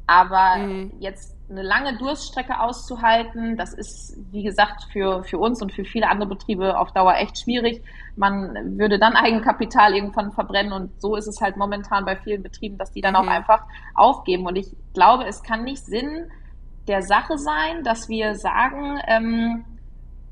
Aber 0.06 0.56
mhm. 0.56 0.92
jetzt 1.00 1.36
eine 1.52 1.62
lange 1.62 1.96
Durststrecke 1.98 2.60
auszuhalten, 2.60 3.56
das 3.56 3.74
ist, 3.74 4.16
wie 4.30 4.42
gesagt, 4.42 4.84
für, 4.92 5.22
für 5.22 5.38
uns 5.38 5.62
und 5.62 5.72
für 5.72 5.84
viele 5.84 6.08
andere 6.08 6.28
Betriebe 6.28 6.78
auf 6.78 6.92
Dauer 6.92 7.14
echt 7.16 7.38
schwierig. 7.38 7.82
Man 8.16 8.78
würde 8.78 8.98
dann 8.98 9.14
Eigenkapital 9.14 9.94
irgendwann 9.94 10.32
verbrennen 10.32 10.72
und 10.72 11.00
so 11.00 11.14
ist 11.14 11.26
es 11.26 11.40
halt 11.40 11.56
momentan 11.56 12.04
bei 12.04 12.16
vielen 12.16 12.42
Betrieben, 12.42 12.78
dass 12.78 12.92
die 12.92 13.02
dann 13.02 13.12
mhm. 13.12 13.20
auch 13.20 13.26
einfach 13.26 13.64
aufgeben. 13.94 14.46
Und 14.46 14.56
ich 14.56 14.74
glaube, 14.94 15.24
es 15.24 15.42
kann 15.42 15.64
nicht 15.64 15.84
Sinn 15.84 16.30
der 16.88 17.02
Sache 17.02 17.38
sein, 17.38 17.84
dass 17.84 18.08
wir 18.08 18.34
sagen, 18.34 18.98
ähm, 19.06 19.64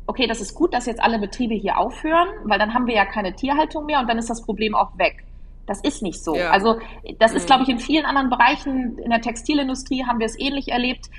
okay, 0.06 0.26
das 0.26 0.40
ist 0.40 0.54
gut, 0.54 0.74
dass 0.74 0.86
jetzt 0.86 1.02
alle 1.02 1.18
Betriebe 1.18 1.54
hier 1.54 1.78
aufhören, 1.78 2.28
weil 2.44 2.58
dann 2.58 2.74
haben 2.74 2.86
wir 2.86 2.94
ja 2.94 3.04
keine 3.04 3.34
Tierhaltung 3.34 3.86
mehr 3.86 4.00
und 4.00 4.08
dann 4.08 4.18
ist 4.18 4.30
das 4.30 4.42
Problem 4.42 4.74
auch 4.74 4.98
weg. 4.98 5.24
Das 5.66 5.80
ist 5.82 6.02
nicht 6.02 6.22
so. 6.22 6.34
Ja. 6.34 6.50
Also 6.50 6.78
das 7.18 7.32
ist, 7.32 7.44
mhm. 7.44 7.46
glaube 7.46 7.62
ich, 7.64 7.68
in 7.68 7.78
vielen 7.78 8.04
anderen 8.04 8.30
Bereichen 8.30 8.98
in 8.98 9.10
der 9.10 9.20
Textilindustrie 9.20 10.04
haben 10.04 10.18
wir 10.18 10.26
es 10.26 10.38
ähnlich 10.38 10.68
erlebt. 10.68 11.10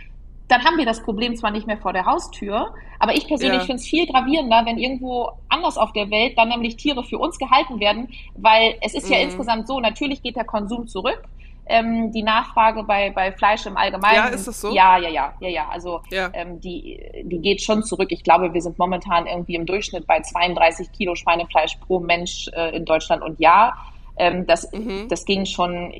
Dann 0.47 0.65
haben 0.65 0.77
wir 0.77 0.85
das 0.85 1.01
Problem 1.01 1.35
zwar 1.37 1.51
nicht 1.51 1.65
mehr 1.65 1.77
vor 1.77 1.93
der 1.93 2.05
Haustür, 2.05 2.73
aber 2.99 3.15
ich 3.15 3.25
persönlich 3.25 3.59
ja. 3.59 3.65
finde 3.65 3.77
es 3.77 3.87
viel 3.87 4.05
gravierender, 4.05 4.65
wenn 4.65 4.77
irgendwo 4.77 5.29
anders 5.47 5.77
auf 5.77 5.93
der 5.93 6.11
Welt 6.11 6.37
dann 6.37 6.49
nämlich 6.49 6.75
Tiere 6.75 7.03
für 7.03 7.17
uns 7.17 7.37
gehalten 7.37 7.79
werden, 7.79 8.09
weil 8.35 8.75
es 8.81 8.93
ist 8.93 9.09
ja 9.09 9.17
mhm. 9.17 9.23
insgesamt 9.23 9.67
so, 9.67 9.79
natürlich 9.79 10.21
geht 10.21 10.35
der 10.35 10.43
Konsum 10.43 10.87
zurück, 10.87 11.23
ähm, 11.71 12.11
die 12.11 12.23
Nachfrage 12.23 12.83
bei, 12.83 13.11
bei 13.11 13.31
Fleisch 13.31 13.65
im 13.65 13.77
Allgemeinen. 13.77 14.15
Ja, 14.15 14.27
ist 14.27 14.47
das 14.47 14.59
so? 14.59 14.73
Ja, 14.73 14.97
ja, 14.97 15.09
ja, 15.09 15.33
ja, 15.39 15.49
ja. 15.49 15.69
Also 15.69 16.01
ja. 16.11 16.29
Ähm, 16.33 16.59
die, 16.59 16.99
die 17.23 17.39
geht 17.39 17.61
schon 17.61 17.83
zurück. 17.83 18.11
Ich 18.11 18.23
glaube, 18.23 18.53
wir 18.53 18.61
sind 18.61 18.77
momentan 18.77 19.27
irgendwie 19.27 19.55
im 19.55 19.65
Durchschnitt 19.65 20.05
bei 20.05 20.19
32 20.19 20.91
Kilo 20.91 21.15
Schweinefleisch 21.15 21.77
pro 21.77 21.99
Mensch 21.99 22.49
äh, 22.53 22.75
in 22.75 22.85
Deutschland 22.85 23.23
und 23.23 23.39
ja. 23.39 23.73
Ähm, 24.17 24.45
das, 24.47 24.71
mhm. 24.71 25.07
das 25.09 25.25
ging 25.25 25.45
schon, 25.45 25.93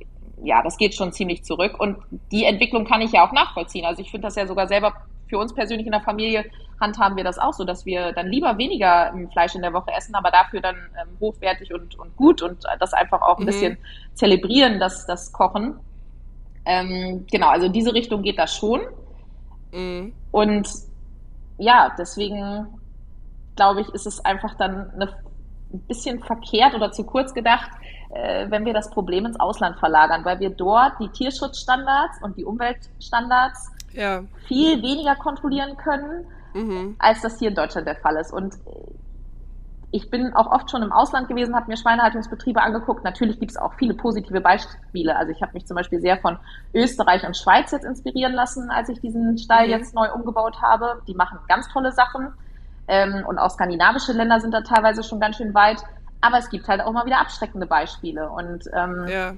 ja, 0.44 0.62
das 0.64 0.78
geht 0.78 0.96
schon 0.96 1.12
ziemlich 1.12 1.44
zurück. 1.44 1.80
Und 1.80 1.98
die 2.32 2.46
Entwicklung 2.46 2.86
kann 2.86 3.02
ich 3.02 3.12
ja 3.12 3.28
auch 3.28 3.32
nachvollziehen. 3.32 3.86
Also 3.86 4.02
ich 4.02 4.12
finde 4.12 4.28
das 4.28 4.36
ja 4.36 4.48
sogar 4.48 4.68
selber 4.68 4.94
für 5.28 5.38
uns 5.38 5.54
persönlich 5.54 5.86
in 5.86 5.94
der 5.94 6.02
Familie 6.02 6.46
handhaben 6.80 7.16
wir 7.16 7.24
das 7.24 7.38
auch 7.38 7.54
so, 7.54 7.64
dass 7.64 7.86
wir 7.86 8.12
dann 8.12 8.28
lieber 8.28 8.58
weniger 8.58 9.14
ähm, 9.14 9.30
Fleisch 9.32 9.56
in 9.56 9.62
der 9.62 9.72
Woche 9.72 9.92
essen, 9.96 10.16
aber 10.16 10.32
dafür 10.32 10.62
dann 10.62 10.76
ähm, 10.76 11.18
hochwertig 11.20 11.74
und, 11.74 11.98
und 11.98 12.16
gut 12.18 12.42
und 12.42 12.64
das 12.80 12.94
einfach 12.94 13.22
auch 13.22 13.38
ein 13.38 13.44
mhm. 13.44 13.48
bisschen 13.48 13.78
zelebrieren, 14.16 14.80
das, 14.80 15.06
das 15.06 15.32
Kochen. 15.32 15.80
Ähm, 16.66 17.26
genau, 17.32 17.50
also 17.50 17.68
in 17.68 17.74
diese 17.74 17.94
Richtung 17.94 18.24
geht 18.24 18.38
das 18.38 18.56
schon. 18.56 18.82
Mhm. 19.72 20.14
Und 20.32 20.68
ja, 21.58 21.96
deswegen 21.98 22.68
glaube 23.56 23.82
ich, 23.82 23.90
ist 23.90 24.08
es 24.08 24.24
einfach 24.26 24.56
dann 24.56 24.90
eine, 24.92 25.10
ein 25.72 25.80
bisschen 25.88 26.20
verkehrt 26.24 26.74
oder 26.74 26.92
zu 26.92 27.04
kurz 27.04 27.34
gedacht, 27.34 27.70
äh, 28.14 28.50
wenn 28.50 28.66
wir 28.66 28.74
das 28.74 28.90
Problem 28.90 29.26
ins 29.26 29.40
Ausland 29.40 29.80
verlagern, 29.80 30.26
weil 30.26 30.40
wir 30.40 30.50
dort 30.50 30.94
die 31.00 31.10
Tierschutzstandards 31.10 32.22
und 32.22 32.38
die 32.38 32.46
Umweltstandards 32.46 33.72
ja. 33.94 34.24
viel 34.48 34.82
weniger 34.82 35.16
kontrollieren 35.16 35.78
können, 35.78 36.26
mhm. 36.54 36.96
als 37.00 37.22
das 37.22 37.40
hier 37.40 37.50
in 37.50 37.56
Deutschland 37.56 37.88
der 37.88 37.96
Fall 37.96 38.18
ist. 38.18 38.34
Und 38.34 38.56
ich 39.92 40.10
bin 40.10 40.34
auch 40.34 40.50
oft 40.50 40.72
schon 40.72 40.84
im 40.84 40.92
Ausland 40.92 41.28
gewesen, 41.28 41.56
habe 41.56 41.68
mir 41.68 41.76
Schweinehaltungsbetriebe 41.76 42.62
angeguckt. 42.62 43.04
Natürlich 43.04 43.40
gibt 43.40 43.52
es 43.52 43.58
auch 43.58 43.74
viele 43.74 43.94
positive 43.94 44.40
Beispiele. 44.40 45.16
Also 45.16 45.32
ich 45.32 45.42
habe 45.42 45.54
mich 45.54 45.66
zum 45.66 45.76
Beispiel 45.76 46.00
sehr 46.00 46.18
von 46.18 46.38
Österreich 46.74 47.26
und 47.26 47.36
Schweiz 47.36 47.72
jetzt 47.72 47.84
inspirieren 47.84 48.34
lassen, 48.34 48.70
als 48.70 48.88
ich 48.88 49.02
diesen 49.02 49.38
Stall 49.38 49.66
mhm. 49.66 49.72
jetzt 49.72 49.94
neu 49.94 50.10
umgebaut 50.14 50.62
habe. 50.62 51.02
Die 51.08 51.14
machen 51.14 51.40
ganz 51.48 51.68
tolle 51.68 51.92
Sachen. 51.92 52.34
Ähm, 52.88 53.26
und 53.28 53.38
auch 53.38 53.50
skandinavische 53.50 54.14
Länder 54.14 54.40
sind 54.40 54.54
da 54.54 54.62
teilweise 54.62 55.04
schon 55.04 55.20
ganz 55.20 55.38
schön 55.38 55.54
weit. 55.54 55.84
Aber 56.22 56.38
es 56.38 56.50
gibt 56.50 56.68
halt 56.68 56.82
auch 56.82 56.92
mal 56.92 57.06
wieder 57.06 57.20
abschreckende 57.20 57.68
Beispiele. 57.68 58.30
Und 58.30 58.64
ähm, 58.74 59.08
ja. 59.08 59.34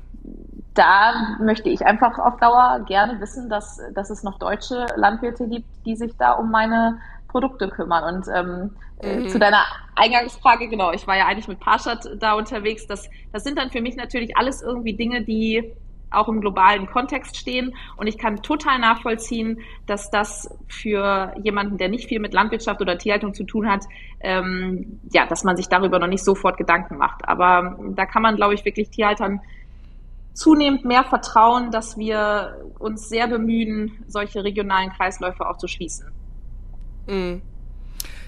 da 0.73 1.37
möchte 1.39 1.69
ich 1.69 1.85
einfach 1.85 2.19
auf 2.19 2.37
Dauer 2.37 2.81
gerne 2.85 3.19
wissen, 3.19 3.49
dass, 3.49 3.79
dass 3.93 4.09
es 4.09 4.23
noch 4.23 4.37
deutsche 4.37 4.85
Landwirte 4.95 5.47
gibt, 5.47 5.67
die 5.85 5.95
sich 5.95 6.11
da 6.17 6.33
um 6.33 6.51
meine 6.51 6.99
Produkte 7.29 7.69
kümmern. 7.69 8.15
Und 8.15 8.27
ähm, 8.33 8.75
äh, 9.01 9.19
mhm. 9.19 9.29
zu 9.29 9.39
deiner 9.39 9.63
Eingangsfrage, 9.95 10.67
genau, 10.67 10.91
ich 10.91 11.07
war 11.07 11.17
ja 11.17 11.25
eigentlich 11.25 11.47
mit 11.47 11.59
Parshad 11.59 12.07
da 12.19 12.33
unterwegs. 12.33 12.85
Das, 12.87 13.09
das 13.31 13.43
sind 13.43 13.57
dann 13.57 13.71
für 13.71 13.81
mich 13.81 13.95
natürlich 13.95 14.35
alles 14.37 14.61
irgendwie 14.61 14.95
Dinge, 14.95 15.23
die 15.23 15.73
auch 16.13 16.27
im 16.27 16.41
globalen 16.41 16.87
Kontext 16.87 17.37
stehen. 17.37 17.75
Und 17.97 18.07
ich 18.07 18.17
kann 18.17 18.41
total 18.41 18.79
nachvollziehen, 18.79 19.59
dass 19.85 20.09
das 20.09 20.49
für 20.67 21.33
jemanden, 21.41 21.77
der 21.77 21.89
nicht 21.89 22.07
viel 22.07 22.19
mit 22.19 22.33
Landwirtschaft 22.33 22.81
oder 22.81 22.97
Tierhaltung 22.97 23.33
zu 23.33 23.43
tun 23.43 23.69
hat, 23.69 23.85
ähm, 24.19 24.99
ja, 25.11 25.25
dass 25.25 25.43
man 25.43 25.57
sich 25.57 25.69
darüber 25.69 25.99
noch 25.99 26.07
nicht 26.07 26.23
sofort 26.23 26.57
Gedanken 26.57 26.97
macht. 26.97 27.27
Aber 27.27 27.77
da 27.95 28.05
kann 28.05 28.21
man, 28.21 28.35
glaube 28.35 28.53
ich, 28.53 28.65
wirklich 28.65 28.89
Tierhaltern 28.89 29.41
zunehmend 30.33 30.83
mehr 30.85 31.03
vertrauen, 31.03 31.71
dass 31.71 31.97
wir 31.97 32.57
uns 32.79 33.07
sehr 33.07 33.27
bemühen, 33.27 34.03
solche 34.07 34.43
regionalen 34.43 34.91
Kreisläufe 34.91 35.47
auch 35.47 35.57
zu 35.57 35.67
schließen. 35.67 36.11
Mhm. 37.07 37.41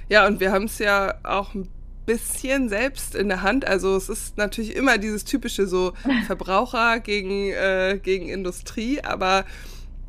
Ja, 0.07 0.27
und 0.27 0.39
wir 0.39 0.51
haben 0.51 0.65
es 0.65 0.77
ja 0.77 1.15
auch 1.23 1.55
ein 1.55 1.67
bisschen 2.05 2.69
selbst 2.69 3.15
in 3.15 3.29
der 3.29 3.41
Hand. 3.41 3.65
Also 3.65 3.95
es 3.95 4.09
ist 4.09 4.37
natürlich 4.37 4.75
immer 4.75 4.97
dieses 4.97 5.25
typische 5.25 5.67
so 5.67 5.93
Verbraucher 6.27 6.99
gegen, 6.99 7.51
äh, 7.51 7.99
gegen 8.01 8.29
Industrie, 8.29 9.01
aber 9.01 9.45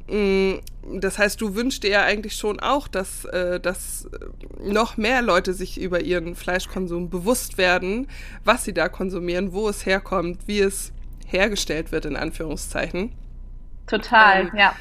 mh, 0.08 0.16
mm, 0.16 0.60
das 1.00 1.18
heißt, 1.18 1.40
du 1.40 1.56
wünschst 1.56 1.82
dir 1.82 1.90
ja 1.90 2.02
eigentlich 2.04 2.36
schon 2.36 2.60
auch, 2.60 2.86
dass, 2.86 3.24
äh, 3.24 3.58
dass 3.58 4.08
noch 4.60 4.96
mehr 4.96 5.20
Leute 5.20 5.52
sich 5.52 5.80
über 5.80 6.00
ihren 6.00 6.36
Fleischkonsum 6.36 7.10
bewusst 7.10 7.58
werden, 7.58 8.06
was 8.44 8.64
sie 8.64 8.72
da 8.72 8.88
konsumieren, 8.88 9.52
wo 9.52 9.68
es 9.68 9.84
herkommt, 9.84 10.46
wie 10.46 10.60
es 10.60 10.92
hergestellt 11.26 11.90
wird, 11.90 12.04
in 12.04 12.14
Anführungszeichen. 12.14 13.12
Total, 13.88 14.42
ähm, 14.42 14.50
ja. 14.56 14.76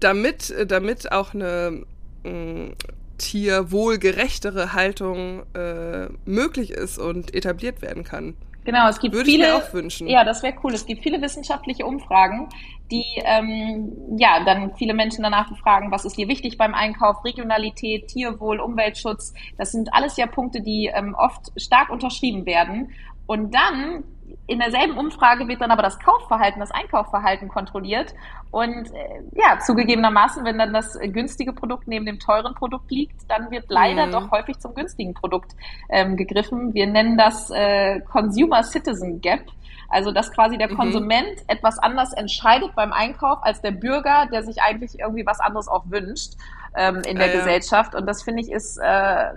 Damit, 0.00 0.54
damit 0.66 1.12
auch 1.12 1.34
eine 1.34 1.84
mm, 2.24 2.72
tierwohlgerechtere 3.18 4.72
Haltung 4.72 5.44
äh, 5.54 6.08
möglich 6.24 6.70
ist 6.70 6.98
und 6.98 7.34
etabliert 7.34 7.82
werden 7.82 8.04
kann. 8.04 8.34
Genau, 8.64 8.88
es 8.88 8.98
gibt 8.98 9.14
Würde 9.14 9.30
viele. 9.30 9.44
Ich 9.44 9.50
mir 9.50 9.56
auch 9.56 9.72
wünschen. 9.74 10.08
Ja, 10.08 10.24
das 10.24 10.42
wäre 10.42 10.54
cool. 10.62 10.72
Es 10.72 10.86
gibt 10.86 11.02
viele 11.02 11.20
wissenschaftliche 11.20 11.84
Umfragen, 11.84 12.48
die 12.90 13.04
ähm, 13.24 14.16
ja 14.16 14.42
dann 14.44 14.74
viele 14.76 14.94
Menschen 14.94 15.22
danach 15.22 15.50
befragen, 15.50 15.90
was 15.90 16.04
ist 16.04 16.16
dir 16.16 16.28
wichtig 16.28 16.56
beim 16.56 16.74
Einkauf, 16.74 17.24
Regionalität, 17.24 18.08
Tierwohl, 18.08 18.60
Umweltschutz. 18.60 19.34
Das 19.58 19.72
sind 19.72 19.92
alles 19.92 20.16
ja 20.16 20.26
Punkte, 20.26 20.62
die 20.62 20.90
ähm, 20.94 21.14
oft 21.14 21.52
stark 21.60 21.90
unterschrieben 21.90 22.46
werden. 22.46 22.90
Und 23.26 23.54
dann 23.54 24.04
in 24.46 24.58
derselben 24.58 24.98
Umfrage 24.98 25.48
wird 25.48 25.60
dann 25.60 25.70
aber 25.70 25.82
das 25.82 25.98
Kaufverhalten, 25.98 26.60
das 26.60 26.70
Einkaufverhalten 26.70 27.48
kontrolliert. 27.48 28.14
Und 28.50 28.92
äh, 28.92 29.22
ja, 29.32 29.58
zugegebenermaßen, 29.58 30.44
wenn 30.44 30.58
dann 30.58 30.72
das 30.72 30.98
günstige 31.00 31.52
Produkt 31.52 31.88
neben 31.88 32.04
dem 32.04 32.18
teuren 32.18 32.54
Produkt 32.54 32.90
liegt, 32.90 33.30
dann 33.30 33.50
wird 33.50 33.64
leider 33.68 34.06
mhm. 34.06 34.12
doch 34.12 34.30
häufig 34.30 34.58
zum 34.58 34.74
günstigen 34.74 35.14
Produkt 35.14 35.52
ähm, 35.88 36.16
gegriffen. 36.16 36.74
Wir 36.74 36.86
nennen 36.86 37.16
das 37.16 37.50
äh, 37.50 38.00
Consumer 38.00 38.62
Citizen 38.62 39.20
Gap. 39.20 39.44
Also, 39.88 40.12
dass 40.12 40.32
quasi 40.32 40.58
der 40.58 40.70
mhm. 40.70 40.76
Konsument 40.76 41.44
etwas 41.46 41.78
anders 41.78 42.12
entscheidet 42.12 42.74
beim 42.74 42.92
Einkauf 42.92 43.38
als 43.42 43.60
der 43.62 43.70
Bürger, 43.70 44.26
der 44.30 44.42
sich 44.42 44.60
eigentlich 44.60 44.98
irgendwie 44.98 45.24
was 45.24 45.40
anderes 45.40 45.68
auch 45.68 45.84
wünscht 45.88 46.34
ähm, 46.76 47.02
in 47.06 47.16
der 47.16 47.32
äh, 47.32 47.38
Gesellschaft. 47.38 47.94
Und 47.94 48.06
das 48.06 48.22
finde 48.22 48.42
ich 48.42 48.50
ist, 48.50 48.78
äh, 48.78 49.30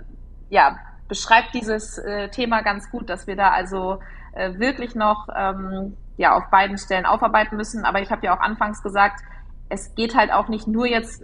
ja, 0.50 0.78
beschreibt 1.08 1.54
dieses 1.54 1.98
äh, 1.98 2.28
Thema 2.28 2.62
ganz 2.62 2.90
gut, 2.90 3.08
dass 3.08 3.26
wir 3.26 3.36
da 3.36 3.50
also 3.50 4.00
äh, 4.38 4.58
wirklich 4.58 4.94
noch 4.94 5.28
ähm, 5.36 5.96
ja, 6.16 6.36
auf 6.36 6.50
beiden 6.50 6.78
Stellen 6.78 7.06
aufarbeiten 7.06 7.56
müssen. 7.56 7.84
Aber 7.84 8.00
ich 8.00 8.10
habe 8.10 8.24
ja 8.24 8.36
auch 8.36 8.40
anfangs 8.40 8.82
gesagt, 8.82 9.20
es 9.68 9.94
geht 9.94 10.16
halt 10.16 10.32
auch 10.32 10.48
nicht 10.48 10.66
nur 10.66 10.86
jetzt 10.86 11.22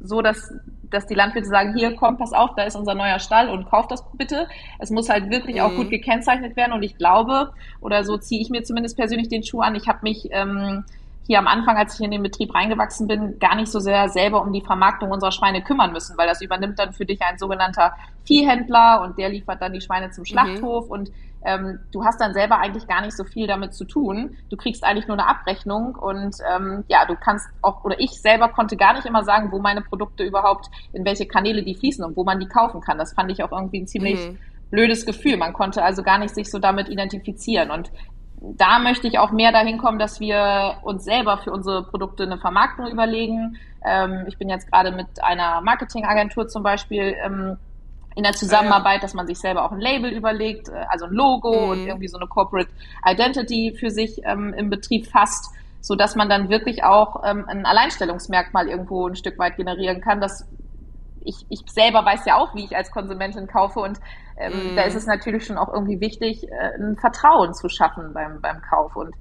so, 0.00 0.20
dass, 0.20 0.52
dass 0.90 1.06
die 1.06 1.14
Landwirte 1.14 1.48
sagen, 1.48 1.74
hier, 1.74 1.96
komm, 1.96 2.18
pass 2.18 2.32
auf, 2.32 2.50
da 2.56 2.64
ist 2.64 2.76
unser 2.76 2.94
neuer 2.94 3.18
Stall 3.18 3.48
und 3.48 3.68
kauf 3.68 3.88
das 3.88 4.04
bitte. 4.12 4.46
Es 4.78 4.90
muss 4.90 5.08
halt 5.08 5.30
wirklich 5.30 5.56
mhm. 5.56 5.62
auch 5.62 5.74
gut 5.74 5.90
gekennzeichnet 5.90 6.56
werden. 6.56 6.72
Und 6.72 6.82
ich 6.82 6.96
glaube, 6.98 7.52
oder 7.80 8.04
so 8.04 8.18
ziehe 8.18 8.40
ich 8.40 8.50
mir 8.50 8.62
zumindest 8.62 8.96
persönlich 8.96 9.28
den 9.28 9.42
Schuh 9.42 9.60
an, 9.60 9.74
ich 9.74 9.88
habe 9.88 10.00
mich 10.02 10.28
ähm, 10.30 10.84
hier 11.26 11.38
am 11.38 11.46
Anfang, 11.46 11.76
als 11.76 11.94
ich 11.94 12.04
in 12.04 12.10
den 12.10 12.22
Betrieb 12.22 12.54
reingewachsen 12.54 13.08
bin, 13.08 13.38
gar 13.38 13.56
nicht 13.56 13.72
so 13.72 13.80
sehr 13.80 14.08
selber 14.10 14.42
um 14.42 14.52
die 14.52 14.60
Vermarktung 14.60 15.10
unserer 15.10 15.32
Schweine 15.32 15.62
kümmern 15.62 15.92
müssen, 15.92 16.18
weil 16.18 16.28
das 16.28 16.42
übernimmt 16.42 16.78
dann 16.78 16.92
für 16.92 17.06
dich 17.06 17.22
ein 17.22 17.38
sogenannter 17.38 17.94
Viehhändler 18.24 19.00
und 19.02 19.18
der 19.18 19.30
liefert 19.30 19.62
dann 19.62 19.72
die 19.72 19.80
Schweine 19.80 20.10
zum 20.10 20.22
mhm. 20.22 20.26
Schlachthof 20.26 20.86
mhm. 20.86 20.92
und 20.92 21.10
ähm, 21.44 21.80
du 21.92 22.04
hast 22.04 22.20
dann 22.20 22.32
selber 22.32 22.58
eigentlich 22.58 22.86
gar 22.86 23.02
nicht 23.02 23.16
so 23.16 23.24
viel 23.24 23.46
damit 23.46 23.74
zu 23.74 23.84
tun. 23.84 24.36
Du 24.50 24.56
kriegst 24.56 24.82
eigentlich 24.82 25.06
nur 25.06 25.18
eine 25.18 25.28
Abrechnung 25.28 25.94
und 25.94 26.36
ähm, 26.50 26.84
ja, 26.88 27.04
du 27.06 27.16
kannst 27.16 27.46
auch, 27.62 27.84
oder 27.84 28.00
ich 28.00 28.20
selber 28.20 28.48
konnte 28.48 28.76
gar 28.76 28.94
nicht 28.94 29.06
immer 29.06 29.24
sagen, 29.24 29.52
wo 29.52 29.58
meine 29.58 29.82
Produkte 29.82 30.24
überhaupt, 30.24 30.70
in 30.92 31.04
welche 31.04 31.26
Kanäle 31.26 31.62
die 31.62 31.74
fließen 31.74 32.04
und 32.04 32.16
wo 32.16 32.24
man 32.24 32.40
die 32.40 32.48
kaufen 32.48 32.80
kann. 32.80 32.98
Das 32.98 33.12
fand 33.12 33.30
ich 33.30 33.42
auch 33.42 33.52
irgendwie 33.52 33.80
ein 33.80 33.86
ziemlich 33.86 34.30
mhm. 34.30 34.38
blödes 34.70 35.04
Gefühl. 35.04 35.36
Man 35.36 35.52
konnte 35.52 35.82
also 35.82 36.02
gar 36.02 36.18
nicht 36.18 36.34
sich 36.34 36.50
so 36.50 36.58
damit 36.58 36.88
identifizieren. 36.88 37.70
Und 37.70 37.90
da 38.40 38.78
möchte 38.78 39.06
ich 39.06 39.18
auch 39.18 39.30
mehr 39.30 39.52
dahin 39.52 39.78
kommen, 39.78 39.98
dass 39.98 40.20
wir 40.20 40.78
uns 40.82 41.04
selber 41.04 41.38
für 41.38 41.52
unsere 41.52 41.84
Produkte 41.84 42.24
eine 42.24 42.38
Vermarktung 42.38 42.86
überlegen. 42.86 43.58
Ähm, 43.84 44.24
ich 44.28 44.38
bin 44.38 44.48
jetzt 44.48 44.70
gerade 44.70 44.92
mit 44.92 45.22
einer 45.22 45.60
Marketingagentur 45.60 46.48
zum 46.48 46.62
Beispiel 46.62 47.14
ähm, 47.22 47.58
in 48.14 48.22
der 48.22 48.32
Zusammenarbeit, 48.32 49.02
dass 49.02 49.14
man 49.14 49.26
sich 49.26 49.38
selber 49.38 49.64
auch 49.64 49.72
ein 49.72 49.80
Label 49.80 50.10
überlegt, 50.10 50.68
äh, 50.68 50.84
also 50.88 51.06
ein 51.06 51.12
Logo 51.12 51.52
mhm. 51.52 51.70
und 51.70 51.86
irgendwie 51.86 52.08
so 52.08 52.18
eine 52.18 52.26
Corporate 52.26 52.70
Identity 53.04 53.76
für 53.78 53.90
sich 53.90 54.20
ähm, 54.24 54.54
im 54.54 54.70
Betrieb 54.70 55.06
fasst, 55.06 55.52
so 55.80 55.94
dass 55.94 56.14
man 56.16 56.28
dann 56.28 56.48
wirklich 56.48 56.84
auch 56.84 57.22
ähm, 57.24 57.44
ein 57.48 57.66
Alleinstellungsmerkmal 57.66 58.68
irgendwo 58.68 59.08
ein 59.08 59.16
Stück 59.16 59.38
weit 59.38 59.56
generieren 59.56 60.00
kann, 60.00 60.20
dass 60.20 60.46
ich, 61.24 61.46
ich 61.48 61.60
selber 61.66 62.04
weiß 62.04 62.26
ja 62.26 62.36
auch, 62.36 62.54
wie 62.54 62.64
ich 62.64 62.76
als 62.76 62.90
Konsumentin 62.90 63.46
kaufe 63.46 63.80
und 63.80 63.98
ähm, 64.36 64.74
mm. 64.74 64.76
da 64.76 64.82
ist 64.82 64.94
es 64.94 65.06
natürlich 65.06 65.46
schon 65.46 65.56
auch 65.56 65.72
irgendwie 65.72 66.00
wichtig, 66.00 66.46
äh, 66.50 66.74
ein 66.78 66.96
Vertrauen 66.96 67.54
zu 67.54 67.68
schaffen 67.68 68.12
beim, 68.12 68.40
beim 68.40 68.60
Kauf 68.62 68.94
und 68.94 69.14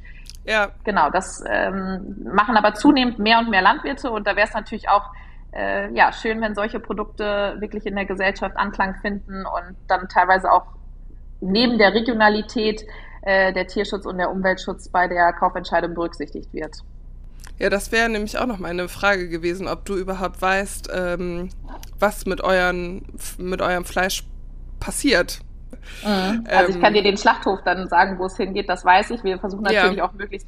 ja. 0.45 0.69
genau, 0.83 1.09
das 1.09 1.41
ähm, 1.47 2.17
machen 2.33 2.57
aber 2.57 2.73
zunehmend 2.73 3.19
mehr 3.19 3.39
und 3.39 3.49
mehr 3.49 3.61
Landwirte 3.61 4.11
und 4.11 4.27
da 4.27 4.35
wäre 4.35 4.47
es 4.47 4.53
natürlich 4.53 4.89
auch 4.89 5.09
äh, 5.55 5.93
ja, 5.93 6.11
schön, 6.11 6.41
wenn 6.41 6.55
solche 6.55 6.79
Produkte 6.79 7.55
wirklich 7.59 7.85
in 7.85 7.95
der 7.95 8.05
Gesellschaft 8.05 8.57
Anklang 8.57 8.95
finden 9.01 9.45
und 9.45 9.75
dann 9.87 10.09
teilweise 10.09 10.51
auch 10.51 10.65
neben 11.41 11.77
der 11.77 11.93
Regionalität 11.93 12.85
äh, 13.21 13.53
der 13.53 13.67
Tierschutz 13.67 14.05
und 14.05 14.17
der 14.17 14.31
Umweltschutz 14.31 14.89
bei 14.89 15.07
der 15.07 15.33
Kaufentscheidung 15.33 15.93
berücksichtigt 15.93 16.53
wird. 16.53 16.77
Ja, 17.59 17.69
das 17.69 17.91
wäre 17.91 18.09
nämlich 18.09 18.37
auch 18.37 18.47
noch 18.47 18.57
meine 18.57 18.89
Frage 18.89 19.29
gewesen, 19.29 19.67
ob 19.67 19.85
du 19.85 19.95
überhaupt 19.95 20.41
weißt, 20.41 20.89
ähm, 20.93 21.49
was 21.99 22.25
mit, 22.25 22.41
euren, 22.41 23.05
mit 23.37 23.61
eurem 23.61 23.85
Fleisch 23.85 24.23
passiert. 24.79 25.39
Mhm. 26.03 26.45
Also 26.49 26.71
ich 26.71 26.81
kann 26.81 26.95
ähm, 26.95 27.03
dir 27.03 27.03
den 27.03 27.17
Schlachthof 27.17 27.59
dann 27.63 27.87
sagen, 27.87 28.17
wo 28.19 28.25
es 28.25 28.37
hingeht, 28.37 28.69
das 28.69 28.83
weiß 28.83 29.11
ich. 29.11 29.23
Wir 29.23 29.37
versuchen 29.37 29.63
natürlich 29.63 29.97
ja. 29.97 30.05
auch 30.05 30.13
möglichst 30.13 30.47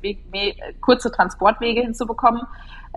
kurze 0.82 1.12
Transportwege 1.12 1.82
hinzubekommen. 1.82 2.42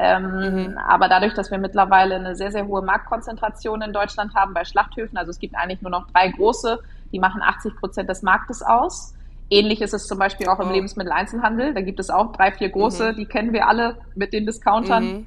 Ähm, 0.00 0.68
mhm. 0.68 0.78
Aber 0.78 1.08
dadurch, 1.08 1.34
dass 1.34 1.50
wir 1.50 1.58
mittlerweile 1.58 2.14
eine 2.14 2.36
sehr, 2.36 2.52
sehr 2.52 2.66
hohe 2.66 2.82
Marktkonzentration 2.82 3.82
in 3.82 3.92
Deutschland 3.92 4.34
haben 4.34 4.54
bei 4.54 4.64
Schlachthöfen, 4.64 5.18
also 5.18 5.30
es 5.30 5.40
gibt 5.40 5.56
eigentlich 5.56 5.82
nur 5.82 5.90
noch 5.90 6.06
drei 6.12 6.28
große, 6.28 6.78
die 7.12 7.18
machen 7.18 7.42
80 7.42 7.74
Prozent 7.76 8.08
des 8.08 8.22
Marktes 8.22 8.62
aus. 8.62 9.14
Ähnlich 9.50 9.80
ist 9.80 9.94
es 9.94 10.06
zum 10.06 10.18
Beispiel 10.18 10.46
auch 10.48 10.60
im 10.60 10.68
oh. 10.68 10.72
Lebensmitteleinzelhandel. 10.72 11.74
Da 11.74 11.80
gibt 11.80 11.98
es 11.98 12.10
auch 12.10 12.32
drei, 12.32 12.52
vier 12.52 12.68
große, 12.68 13.12
mhm. 13.12 13.16
die 13.16 13.26
kennen 13.26 13.52
wir 13.52 13.66
alle 13.66 13.96
mit 14.14 14.32
den 14.32 14.46
Discountern. 14.46 15.04
Mhm. 15.04 15.26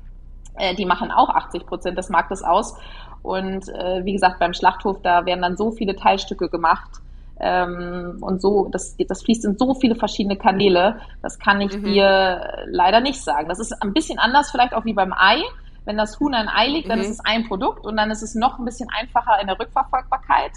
Äh, 0.56 0.76
die 0.76 0.86
machen 0.86 1.12
auch 1.12 1.30
80 1.30 1.66
Prozent 1.66 1.98
des 1.98 2.10
Marktes 2.10 2.42
aus. 2.42 2.78
Und 3.24 3.68
äh, 3.70 4.06
wie 4.06 4.14
gesagt, 4.14 4.40
beim 4.40 4.54
Schlachthof, 4.54 5.02
da 5.02 5.26
werden 5.26 5.42
dann 5.42 5.58
so 5.58 5.72
viele 5.72 5.96
Teilstücke 5.96 6.50
gemacht. 6.50 6.90
Ähm, 7.44 8.18
und 8.22 8.40
so, 8.40 8.70
das, 8.72 8.96
das 8.98 9.24
fließt 9.24 9.46
in 9.46 9.58
so 9.58 9.74
viele 9.74 9.96
verschiedene 9.96 10.38
Kanäle. 10.38 11.02
Das 11.24 11.40
kann 11.40 11.60
ich 11.60 11.76
mhm. 11.76 11.86
dir 11.86 12.66
leider 12.68 13.02
nicht 13.02 13.20
sagen. 13.20 13.50
Das 13.50 13.60
ist 13.60 13.74
ein 13.82 13.94
bisschen 13.94 14.20
anders 14.20 14.52
vielleicht 14.52 14.74
auch 14.74 14.86
wie 14.86 14.94
beim 14.94 15.12
Ei. 15.12 15.42
Wenn 15.84 15.98
das 15.98 16.20
Huhn 16.20 16.36
ein 16.36 16.48
Ei 16.48 16.68
legt, 16.68 16.90
dann 16.90 17.00
mhm. 17.00 17.06
ist 17.06 17.12
es 17.12 17.20
ein 17.26 17.48
Produkt 17.48 17.86
und 17.86 17.98
dann 17.98 18.12
ist 18.12 18.22
es 18.22 18.36
noch 18.36 18.60
ein 18.60 18.66
bisschen 18.66 18.90
einfacher 18.96 19.42
in 19.42 19.48
der 19.48 19.60
Rückverfolgbarkeit. 19.60 20.52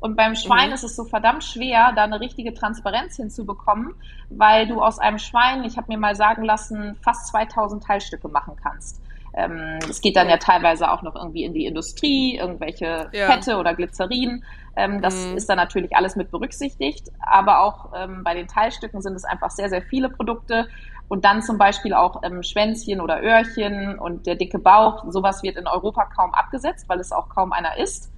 Und 0.00 0.16
beim 0.16 0.34
Schwein 0.34 0.68
mhm. 0.68 0.74
ist 0.74 0.82
es 0.82 0.96
so 0.96 1.04
verdammt 1.04 1.44
schwer, 1.44 1.92
da 1.94 2.04
eine 2.04 2.20
richtige 2.20 2.54
Transparenz 2.54 3.16
hinzubekommen, 3.16 3.94
weil 4.30 4.66
du 4.66 4.80
aus 4.80 4.98
einem 4.98 5.18
Schwein, 5.18 5.62
ich 5.64 5.76
habe 5.76 5.88
mir 5.88 5.98
mal 5.98 6.16
sagen 6.16 6.42
lassen, 6.42 6.96
fast 7.02 7.26
2000 7.28 7.84
Teilstücke 7.84 8.28
machen 8.28 8.56
kannst. 8.62 9.02
Ähm, 9.34 9.78
es 9.88 10.00
geht 10.00 10.16
dann 10.16 10.28
ja 10.28 10.38
teilweise 10.38 10.90
auch 10.90 11.02
noch 11.02 11.14
irgendwie 11.14 11.44
in 11.44 11.52
die 11.52 11.66
Industrie, 11.66 12.38
irgendwelche 12.38 13.10
ja. 13.12 13.26
Fette 13.26 13.58
oder 13.58 13.74
Glycerin. 13.74 14.42
Ähm, 14.76 15.02
das 15.02 15.26
mhm. 15.26 15.36
ist 15.36 15.48
dann 15.48 15.56
natürlich 15.56 15.94
alles 15.96 16.16
mit 16.16 16.30
berücksichtigt. 16.30 17.10
Aber 17.20 17.60
auch 17.60 17.92
ähm, 17.94 18.22
bei 18.24 18.34
den 18.34 18.48
Teilstücken 18.48 19.02
sind 19.02 19.14
es 19.14 19.24
einfach 19.24 19.50
sehr, 19.50 19.68
sehr 19.68 19.82
viele 19.82 20.08
Produkte. 20.08 20.68
Und 21.08 21.24
dann 21.24 21.42
zum 21.42 21.58
Beispiel 21.58 21.92
auch 21.92 22.22
ähm, 22.22 22.42
Schwänzchen 22.42 23.00
oder 23.00 23.22
Öhrchen 23.22 23.98
und 23.98 24.26
der 24.26 24.36
dicke 24.36 24.58
Bauch. 24.58 25.04
Sowas 25.08 25.42
wird 25.42 25.56
in 25.56 25.66
Europa 25.66 26.04
kaum 26.04 26.32
abgesetzt, 26.34 26.88
weil 26.88 27.00
es 27.00 27.12
auch 27.12 27.28
kaum 27.28 27.52
einer 27.52 27.78
isst. 27.78 28.12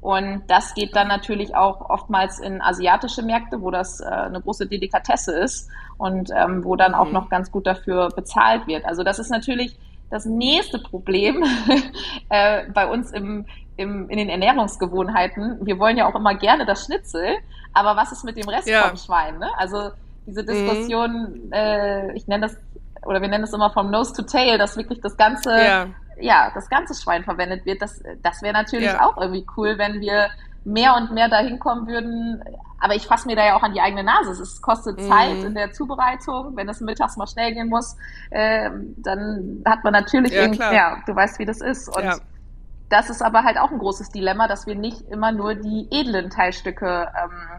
Und 0.00 0.44
das 0.46 0.74
geht 0.74 0.94
dann 0.94 1.08
natürlich 1.08 1.56
auch 1.56 1.90
oftmals 1.90 2.38
in 2.38 2.62
asiatische 2.62 3.22
Märkte, 3.22 3.60
wo 3.60 3.70
das 3.70 4.00
äh, 4.00 4.04
eine 4.04 4.40
große 4.40 4.66
Delikatesse 4.66 5.32
ist 5.32 5.68
und 5.96 6.30
ähm, 6.34 6.64
wo 6.64 6.76
dann 6.76 6.92
mhm. 6.92 6.98
auch 6.98 7.10
noch 7.10 7.28
ganz 7.28 7.50
gut 7.50 7.66
dafür 7.66 8.08
bezahlt 8.08 8.66
wird. 8.66 8.84
Also 8.84 9.02
das 9.02 9.18
ist 9.18 9.30
natürlich 9.30 9.76
das 10.10 10.24
nächste 10.24 10.78
Problem 10.78 11.44
äh, 12.28 12.70
bei 12.72 12.86
uns 12.88 13.10
im, 13.10 13.46
im, 13.78 14.10
in 14.10 14.18
den 14.18 14.28
Ernährungsgewohnheiten. 14.28 15.64
Wir 15.64 15.78
wollen 15.78 15.96
ja 15.96 16.06
auch 16.06 16.14
immer 16.14 16.34
gerne 16.34 16.66
das 16.66 16.84
Schnitzel, 16.84 17.38
aber 17.72 17.96
was 17.96 18.12
ist 18.12 18.24
mit 18.24 18.36
dem 18.36 18.48
Rest 18.48 18.68
ja. 18.68 18.88
vom 18.88 18.96
Schwein? 18.96 19.38
Ne? 19.38 19.48
Also 19.56 19.90
diese 20.26 20.42
mhm. 20.42 20.46
Diskussion, 20.46 21.42
mhm. 21.46 21.52
äh, 21.52 22.12
ich 22.14 22.26
nenne 22.26 22.48
das, 22.48 22.56
oder 23.06 23.22
wir 23.22 23.28
nennen 23.28 23.44
es 23.44 23.52
immer 23.52 23.70
vom 23.70 23.90
Nose 23.90 24.12
to 24.12 24.22
Tail, 24.22 24.58
dass 24.58 24.76
wirklich 24.76 25.00
das 25.00 25.16
ganze 25.16 25.50
ja 25.50 25.86
ja, 26.20 26.50
das 26.54 26.68
ganze 26.68 27.00
Schwein 27.00 27.24
verwendet 27.24 27.64
wird, 27.64 27.82
das, 27.82 28.02
das 28.22 28.42
wäre 28.42 28.52
natürlich 28.52 28.86
ja. 28.86 29.06
auch 29.06 29.16
irgendwie 29.18 29.46
cool, 29.56 29.78
wenn 29.78 30.00
wir 30.00 30.28
mehr 30.64 30.94
und 30.96 31.12
mehr 31.12 31.28
dahin 31.28 31.58
kommen 31.58 31.86
würden. 31.86 32.42
Aber 32.80 32.94
ich 32.94 33.06
fasse 33.06 33.26
mir 33.26 33.36
da 33.36 33.46
ja 33.46 33.56
auch 33.56 33.62
an 33.62 33.72
die 33.72 33.80
eigene 33.80 34.04
Nase. 34.04 34.30
Es 34.30 34.60
kostet 34.60 34.98
mhm. 35.00 35.08
Zeit 35.08 35.44
in 35.44 35.54
der 35.54 35.72
Zubereitung. 35.72 36.56
Wenn 36.56 36.68
es 36.68 36.80
mittags 36.80 37.16
mal 37.16 37.26
schnell 37.26 37.54
gehen 37.54 37.68
muss, 37.68 37.96
äh, 38.30 38.70
dann 38.96 39.62
hat 39.64 39.82
man 39.84 39.92
natürlich, 39.92 40.32
ja, 40.32 40.72
ja, 40.72 41.02
du 41.06 41.14
weißt, 41.14 41.38
wie 41.38 41.46
das 41.46 41.60
ist. 41.60 41.88
Und 41.88 42.04
ja 42.04 42.16
das 42.88 43.10
ist 43.10 43.22
aber 43.22 43.44
halt 43.44 43.58
auch 43.58 43.70
ein 43.70 43.78
großes 43.78 44.10
Dilemma, 44.10 44.48
dass 44.48 44.66
wir 44.66 44.74
nicht 44.74 45.02
immer 45.10 45.32
nur 45.32 45.54
die 45.54 45.88
edlen 45.90 46.30
Teilstücke 46.30 47.08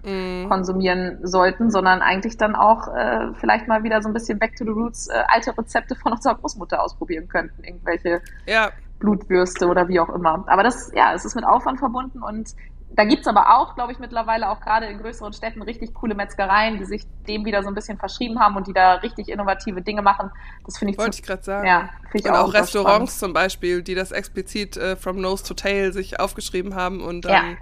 ähm, 0.03 0.45
mm. 0.45 0.49
konsumieren 0.49 1.19
sollten, 1.21 1.69
sondern 1.69 2.01
eigentlich 2.01 2.37
dann 2.37 2.55
auch 2.55 2.87
äh, 2.87 3.33
vielleicht 3.35 3.67
mal 3.67 3.83
wieder 3.83 4.01
so 4.01 4.09
ein 4.09 4.13
bisschen 4.13 4.39
back 4.39 4.55
to 4.55 4.65
the 4.65 4.71
roots 4.71 5.07
äh, 5.07 5.23
alte 5.27 5.55
Rezepte 5.57 5.95
von 5.95 6.13
unserer 6.13 6.35
Großmutter 6.35 6.81
ausprobieren 6.81 7.27
könnten, 7.27 7.63
irgendwelche 7.63 8.21
ja. 8.47 8.71
Blutwürste 8.99 9.67
oder 9.67 9.87
wie 9.87 9.99
auch 9.99 10.09
immer. 10.09 10.45
Aber 10.47 10.63
das, 10.63 10.91
ja, 10.95 11.13
es 11.13 11.25
ist 11.25 11.35
mit 11.35 11.45
Aufwand 11.45 11.79
verbunden 11.79 12.21
und 12.23 12.55
da 12.91 13.03
gibt's 13.03 13.27
aber 13.27 13.55
auch, 13.55 13.75
glaube 13.75 13.91
ich, 13.91 13.99
mittlerweile 13.99 14.49
auch 14.49 14.59
gerade 14.59 14.87
in 14.87 14.99
größeren 14.99 15.31
Städten 15.33 15.61
richtig 15.61 15.93
coole 15.93 16.15
Metzgereien, 16.15 16.79
die 16.79 16.85
sich 16.85 17.03
dem 17.27 17.45
wieder 17.45 17.61
so 17.61 17.69
ein 17.69 17.75
bisschen 17.75 17.97
verschrieben 17.97 18.39
haben 18.39 18.55
und 18.55 18.67
die 18.67 18.73
da 18.73 18.95
richtig 18.95 19.29
innovative 19.29 19.81
Dinge 19.81 20.01
machen. 20.01 20.31
Das 20.65 20.77
finde 20.77 20.93
ich 20.93 20.97
Wollte 20.97 21.17
ich 21.17 21.23
gerade 21.23 21.43
sagen. 21.43 21.67
Ja, 21.67 21.89
finde 22.11 22.17
ich 22.17 22.25
und 22.25 22.31
auch, 22.31 22.49
auch 22.49 22.53
Restaurants 22.53 23.15
spannend. 23.15 23.19
zum 23.19 23.33
Beispiel, 23.33 23.83
die 23.83 23.95
das 23.95 24.11
explizit 24.11 24.75
äh, 24.77 24.95
from 24.95 25.21
nose 25.21 25.43
to 25.43 25.53
tail 25.53 25.93
sich 25.93 26.19
aufgeschrieben 26.19 26.75
haben 26.75 27.01
und 27.01 27.25
dann 27.25 27.51
ja. 27.51 27.57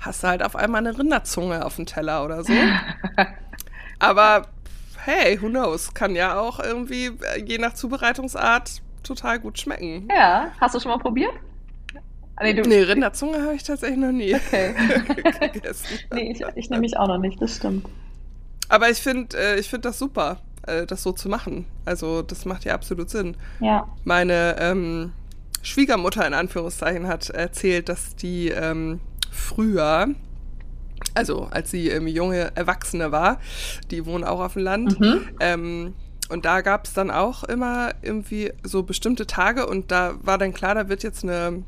hast 0.00 0.22
du 0.22 0.28
halt 0.28 0.42
auf 0.44 0.54
einmal 0.54 0.86
eine 0.86 0.96
Rinderzunge 0.96 1.64
auf 1.64 1.76
dem 1.76 1.86
Teller 1.86 2.24
oder 2.24 2.44
so. 2.44 2.52
aber 3.98 4.46
hey, 5.04 5.40
who 5.42 5.48
knows? 5.48 5.92
Kann 5.92 6.14
ja 6.14 6.38
auch 6.38 6.60
irgendwie 6.60 7.06
äh, 7.06 7.44
je 7.44 7.58
nach 7.58 7.74
Zubereitungsart 7.74 8.80
total 9.02 9.40
gut 9.40 9.58
schmecken. 9.58 10.08
Ja, 10.08 10.52
hast 10.60 10.74
du 10.74 10.80
schon 10.80 10.92
mal 10.92 10.98
probiert? 10.98 11.32
Ah, 12.40 12.44
nee, 12.44 12.54
du, 12.54 12.62
nee 12.62 12.80
Rinderzunge 12.80 13.42
habe 13.42 13.54
ich 13.54 13.62
tatsächlich 13.62 13.98
noch 13.98 14.12
nie 14.12 14.34
okay. 14.34 14.74
gegessen. 15.52 15.86
nee, 16.14 16.32
ich, 16.32 16.42
ich 16.56 16.70
nehme 16.70 16.80
mich 16.80 16.96
auch 16.96 17.06
noch 17.06 17.18
nicht, 17.18 17.40
das 17.40 17.56
stimmt. 17.56 17.86
Aber 18.70 18.88
ich 18.88 18.98
finde 18.98 19.36
äh, 19.36 19.62
find 19.62 19.84
das 19.84 19.98
super, 19.98 20.38
äh, 20.66 20.86
das 20.86 21.02
so 21.02 21.12
zu 21.12 21.28
machen. 21.28 21.66
Also 21.84 22.22
das 22.22 22.46
macht 22.46 22.64
ja 22.64 22.72
absolut 22.72 23.10
Sinn. 23.10 23.36
Ja. 23.60 23.86
Meine 24.04 24.56
ähm, 24.58 25.12
Schwiegermutter 25.60 26.26
in 26.26 26.32
Anführungszeichen 26.32 27.06
hat 27.06 27.28
erzählt, 27.28 27.90
dass 27.90 28.16
die 28.16 28.48
ähm, 28.48 29.00
früher, 29.30 30.08
also 31.12 31.42
als 31.50 31.70
sie 31.70 31.90
ähm, 31.90 32.06
junge 32.06 32.52
Erwachsene 32.54 33.12
war, 33.12 33.38
die 33.90 34.06
wohnen 34.06 34.24
auch 34.24 34.40
auf 34.40 34.54
dem 34.54 34.62
Land, 34.62 34.98
mhm. 34.98 35.28
ähm, 35.40 35.94
und 36.30 36.44
da 36.44 36.60
gab 36.60 36.86
es 36.86 36.94
dann 36.94 37.10
auch 37.10 37.42
immer 37.42 37.90
irgendwie 38.02 38.52
so 38.62 38.84
bestimmte 38.84 39.26
Tage 39.26 39.66
und 39.66 39.90
da 39.90 40.14
war 40.22 40.38
dann 40.38 40.54
klar, 40.54 40.76
da 40.76 40.88
wird 40.88 41.02
jetzt 41.02 41.24
eine 41.24 41.64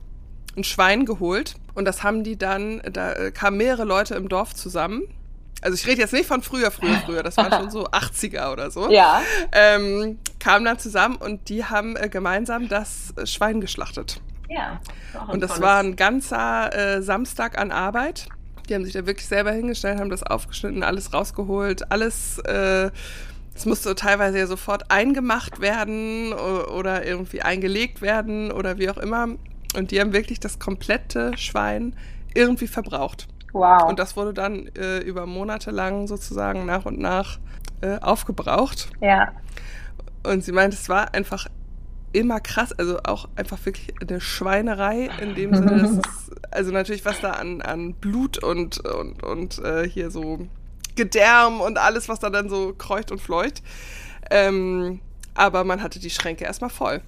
ein 0.57 0.65
Schwein 0.65 1.07
geholt 1.07 1.55
und 1.75 1.85
das 1.85 2.03
haben 2.03 2.25
die 2.25 2.37
dann, 2.37 2.81
da 2.93 3.13
äh, 3.13 3.31
kamen 3.31 3.57
mehrere 3.57 3.85
Leute 3.85 4.15
im 4.15 4.29
Dorf 4.29 4.55
zusammen. 4.55 5.03
Also 5.63 5.77
ich 5.77 5.87
rede 5.87 6.01
jetzt 6.01 6.13
nicht 6.13 6.27
von 6.27 6.43
früher, 6.43 6.71
früher, 6.71 6.97
früher, 7.07 7.23
das 7.23 7.37
waren 7.37 7.53
schon 7.53 7.71
so 7.71 7.87
80er 7.91 8.53
oder 8.53 8.71
so. 8.71 8.91
Ja. 8.91 9.23
Ähm, 9.53 10.19
kamen 10.41 10.65
dann 10.65 10.79
zusammen 10.79 11.17
und 11.17 11.49
die 11.49 11.65
haben 11.65 11.97
äh, 11.97 12.09
gemeinsam 12.09 12.69
das 12.69 13.15
äh, 13.17 13.27
Schwein 13.27 13.61
geschlachtet. 13.61 14.21
Ja. 14.49 14.81
Und 15.29 15.41
das 15.41 15.61
war 15.61 15.79
ein 15.79 15.97
ganzer 15.97 16.75
äh, 16.75 17.03
Samstag 17.03 17.59
an 17.59 17.71
Arbeit. 17.71 18.27
Die 18.69 18.75
haben 18.75 18.85
sich 18.85 18.93
da 18.93 19.07
wirklich 19.07 19.27
selber 19.27 19.53
hingestellt, 19.53 19.99
haben 19.99 20.11
das 20.11 20.23
aufgeschnitten, 20.23 20.83
alles 20.83 21.13
rausgeholt, 21.13 21.91
alles 21.91 22.39
äh, 22.41 22.91
es 23.55 23.67
musste 23.67 23.95
teilweise 23.95 24.39
ja 24.39 24.47
sofort 24.47 24.91
eingemacht 24.91 25.61
werden 25.61 26.33
oder 26.33 27.05
irgendwie 27.05 27.43
eingelegt 27.43 28.01
werden 28.01 28.51
oder 28.51 28.79
wie 28.79 28.89
auch 28.89 28.97
immer. 28.97 29.29
Und 29.75 29.91
die 29.91 30.01
haben 30.01 30.13
wirklich 30.13 30.41
das 30.41 30.59
komplette 30.59 31.37
Schwein 31.37 31.95
irgendwie 32.35 32.67
verbraucht. 32.67 33.29
Wow. 33.53 33.85
Und 33.89 33.99
das 33.99 34.17
wurde 34.17 34.33
dann 34.33 34.69
äh, 34.79 34.99
über 34.99 35.27
Monate 35.27 35.71
lang 35.71 36.07
sozusagen 36.07 36.65
nach 36.67 36.85
und 36.85 36.99
nach 36.99 37.39
äh, 37.81 37.99
aufgebraucht. 37.99 38.91
Ja. 39.01 39.33
Und 40.23 40.45
sie 40.45 40.53
meint, 40.53 40.73
es 40.73 40.89
war 40.89 41.15
einfach 41.15 41.49
immer 42.13 42.41
krass, 42.41 42.73
also 42.73 42.99
auch 43.05 43.29
einfach 43.37 43.59
wirklich 43.65 43.95
eine 44.01 44.21
Schweinerei 44.21 45.11
in 45.21 45.35
dem 45.35 45.55
Sinne, 45.55 45.83
dass 45.83 45.91
es, 45.93 46.31
also 46.51 46.71
natürlich 46.71 47.05
was 47.05 47.21
da 47.21 47.33
an, 47.33 47.63
an 47.63 47.95
Blut 47.95 48.43
und, 48.43 48.81
und, 48.87 49.23
und 49.23 49.59
äh, 49.59 49.89
hier 49.89 50.11
so 50.11 50.47
Gedärm 50.95 51.61
und 51.61 51.79
alles, 51.79 52.09
was 52.09 52.21
da 52.21 52.31
dann 52.31 52.49
so 52.49 52.75
kreucht 52.75 53.11
und 53.11 53.21
fleucht. 53.21 53.63
Ähm, 54.31 55.01
aber 55.35 55.65
man 55.65 55.83
hatte 55.83 55.99
die 55.99 56.11
Schränke 56.11 56.45
erstmal 56.45 56.71
voll. 56.71 57.01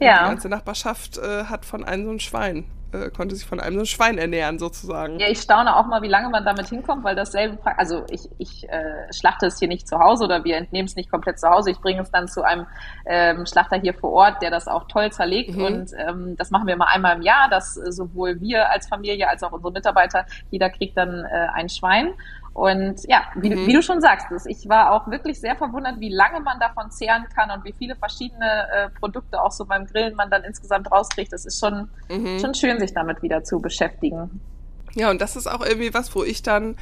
Ja. 0.00 0.24
Die 0.24 0.28
ganze 0.30 0.48
Nachbarschaft 0.48 1.18
äh, 1.18 1.44
hat 1.44 1.64
von 1.64 1.84
einem 1.84 2.04
so 2.04 2.10
ein 2.10 2.20
Schwein 2.20 2.64
äh, 2.92 3.10
konnte 3.10 3.34
sich 3.34 3.46
von 3.46 3.60
einem 3.60 3.76
so 3.76 3.82
ein 3.82 3.86
Schwein 3.86 4.18
ernähren, 4.18 4.58
sozusagen. 4.58 5.18
Ja, 5.18 5.28
ich 5.28 5.40
staune 5.40 5.76
auch 5.76 5.86
mal, 5.86 6.02
wie 6.02 6.08
lange 6.08 6.28
man 6.30 6.44
damit 6.44 6.68
hinkommt, 6.68 7.04
weil 7.04 7.14
dasselbe, 7.14 7.58
also 7.76 8.04
ich, 8.10 8.28
ich 8.38 8.68
äh, 8.68 9.12
schlachte 9.12 9.46
es 9.46 9.58
hier 9.58 9.68
nicht 9.68 9.86
zu 9.86 9.98
Hause 9.98 10.24
oder 10.24 10.44
wir 10.44 10.56
entnehmen 10.56 10.86
es 10.86 10.96
nicht 10.96 11.10
komplett 11.10 11.38
zu 11.38 11.48
Hause. 11.48 11.70
Ich 11.70 11.80
bringe 11.80 12.02
es 12.02 12.10
dann 12.10 12.28
zu 12.28 12.42
einem 12.42 12.66
ähm, 13.06 13.46
Schlachter 13.46 13.78
hier 13.78 13.94
vor 13.94 14.12
Ort, 14.12 14.42
der 14.42 14.50
das 14.50 14.68
auch 14.68 14.88
toll 14.88 15.12
zerlegt 15.12 15.56
mhm. 15.56 15.64
und 15.64 15.90
ähm, 15.98 16.36
das 16.36 16.50
machen 16.50 16.66
wir 16.66 16.74
immer 16.74 16.88
einmal 16.88 17.16
im 17.16 17.22
Jahr, 17.22 17.48
dass 17.50 17.76
äh, 17.76 17.92
sowohl 17.92 18.40
wir 18.40 18.70
als 18.70 18.88
Familie 18.88 19.28
als 19.28 19.42
auch 19.42 19.52
unsere 19.52 19.72
Mitarbeiter, 19.72 20.24
jeder 20.50 20.70
kriegt 20.70 20.96
dann 20.96 21.24
äh, 21.24 21.48
ein 21.54 21.68
Schwein 21.68 22.14
und 22.58 23.08
ja, 23.08 23.22
wie, 23.36 23.50
mhm. 23.50 23.68
wie, 23.68 23.72
du 23.72 23.82
schon 23.82 24.00
sagst, 24.00 24.26
ich 24.46 24.68
war 24.68 24.90
auch 24.90 25.08
wirklich 25.08 25.38
sehr 25.38 25.54
verwundert, 25.54 26.00
wie 26.00 26.12
lange 26.12 26.40
man 26.40 26.58
davon 26.58 26.90
zehren 26.90 27.24
kann 27.32 27.52
und 27.52 27.64
wie 27.64 27.72
viele 27.72 27.94
verschiedene 27.94 28.66
äh, 28.74 28.88
Produkte 28.98 29.40
auch 29.40 29.52
so 29.52 29.64
beim 29.64 29.86
Grillen 29.86 30.16
man 30.16 30.28
dann 30.28 30.42
insgesamt 30.42 30.90
rauskriegt. 30.90 31.32
Das 31.32 31.46
ist 31.46 31.60
schon, 31.60 31.88
mhm. 32.08 32.40
schon 32.40 32.54
schön, 32.54 32.80
sich 32.80 32.92
damit 32.92 33.22
wieder 33.22 33.44
zu 33.44 33.60
beschäftigen. 33.60 34.40
Ja, 34.94 35.08
und 35.08 35.20
das 35.20 35.36
ist 35.36 35.46
auch 35.46 35.64
irgendwie 35.64 35.94
was, 35.94 36.12
wo 36.16 36.24
ich 36.24 36.42
dann 36.42 36.74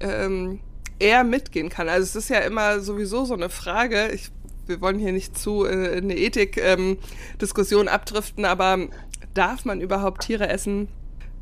ähm, 0.00 0.58
eher 0.98 1.22
mitgehen 1.22 1.68
kann. 1.68 1.88
Also 1.88 2.02
es 2.02 2.16
ist 2.16 2.28
ja 2.28 2.40
immer 2.40 2.80
sowieso 2.80 3.24
so 3.24 3.34
eine 3.34 3.48
Frage. 3.48 4.08
Ich, 4.08 4.32
wir 4.66 4.80
wollen 4.80 4.98
hier 4.98 5.12
nicht 5.12 5.38
zu 5.38 5.64
äh, 5.64 5.98
in 5.98 6.04
eine 6.10 6.16
Ethik-Diskussion 6.16 7.86
ähm, 7.86 7.92
abdriften, 7.92 8.44
aber 8.44 8.88
darf 9.34 9.64
man 9.64 9.80
überhaupt 9.80 10.22
Tiere 10.22 10.48
essen? 10.48 10.88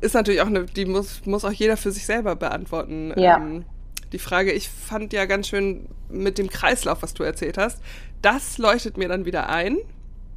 Ist 0.01 0.15
natürlich 0.15 0.41
auch 0.41 0.47
eine, 0.47 0.65
die 0.65 0.85
muss, 0.85 1.25
muss 1.25 1.45
auch 1.45 1.51
jeder 1.51 1.77
für 1.77 1.91
sich 1.91 2.05
selber 2.05 2.35
beantworten. 2.35 3.13
Ja. 3.15 3.37
Ähm, 3.37 3.65
die 4.11 4.19
Frage, 4.19 4.51
ich 4.51 4.69
fand 4.69 5.13
ja 5.13 5.25
ganz 5.25 5.47
schön 5.47 5.87
mit 6.09 6.37
dem 6.37 6.49
Kreislauf, 6.49 7.01
was 7.01 7.13
du 7.13 7.23
erzählt 7.23 7.57
hast, 7.57 7.81
das 8.21 8.57
leuchtet 8.57 8.97
mir 8.97 9.07
dann 9.07 9.25
wieder 9.25 9.47
ein. 9.49 9.77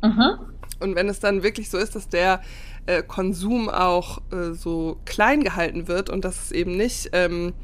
Mhm. 0.02 0.38
Und 0.80 0.94
wenn 0.94 1.08
es 1.08 1.18
dann 1.18 1.42
wirklich 1.42 1.70
so 1.70 1.78
ist, 1.78 1.96
dass 1.96 2.08
der 2.08 2.40
äh, 2.86 3.02
Konsum 3.02 3.68
auch 3.68 4.18
äh, 4.30 4.52
so 4.52 5.00
klein 5.06 5.42
gehalten 5.42 5.88
wird 5.88 6.10
und 6.10 6.24
dass 6.24 6.44
es 6.44 6.52
eben 6.52 6.76
nicht, 6.76 7.10
ähm, 7.12 7.54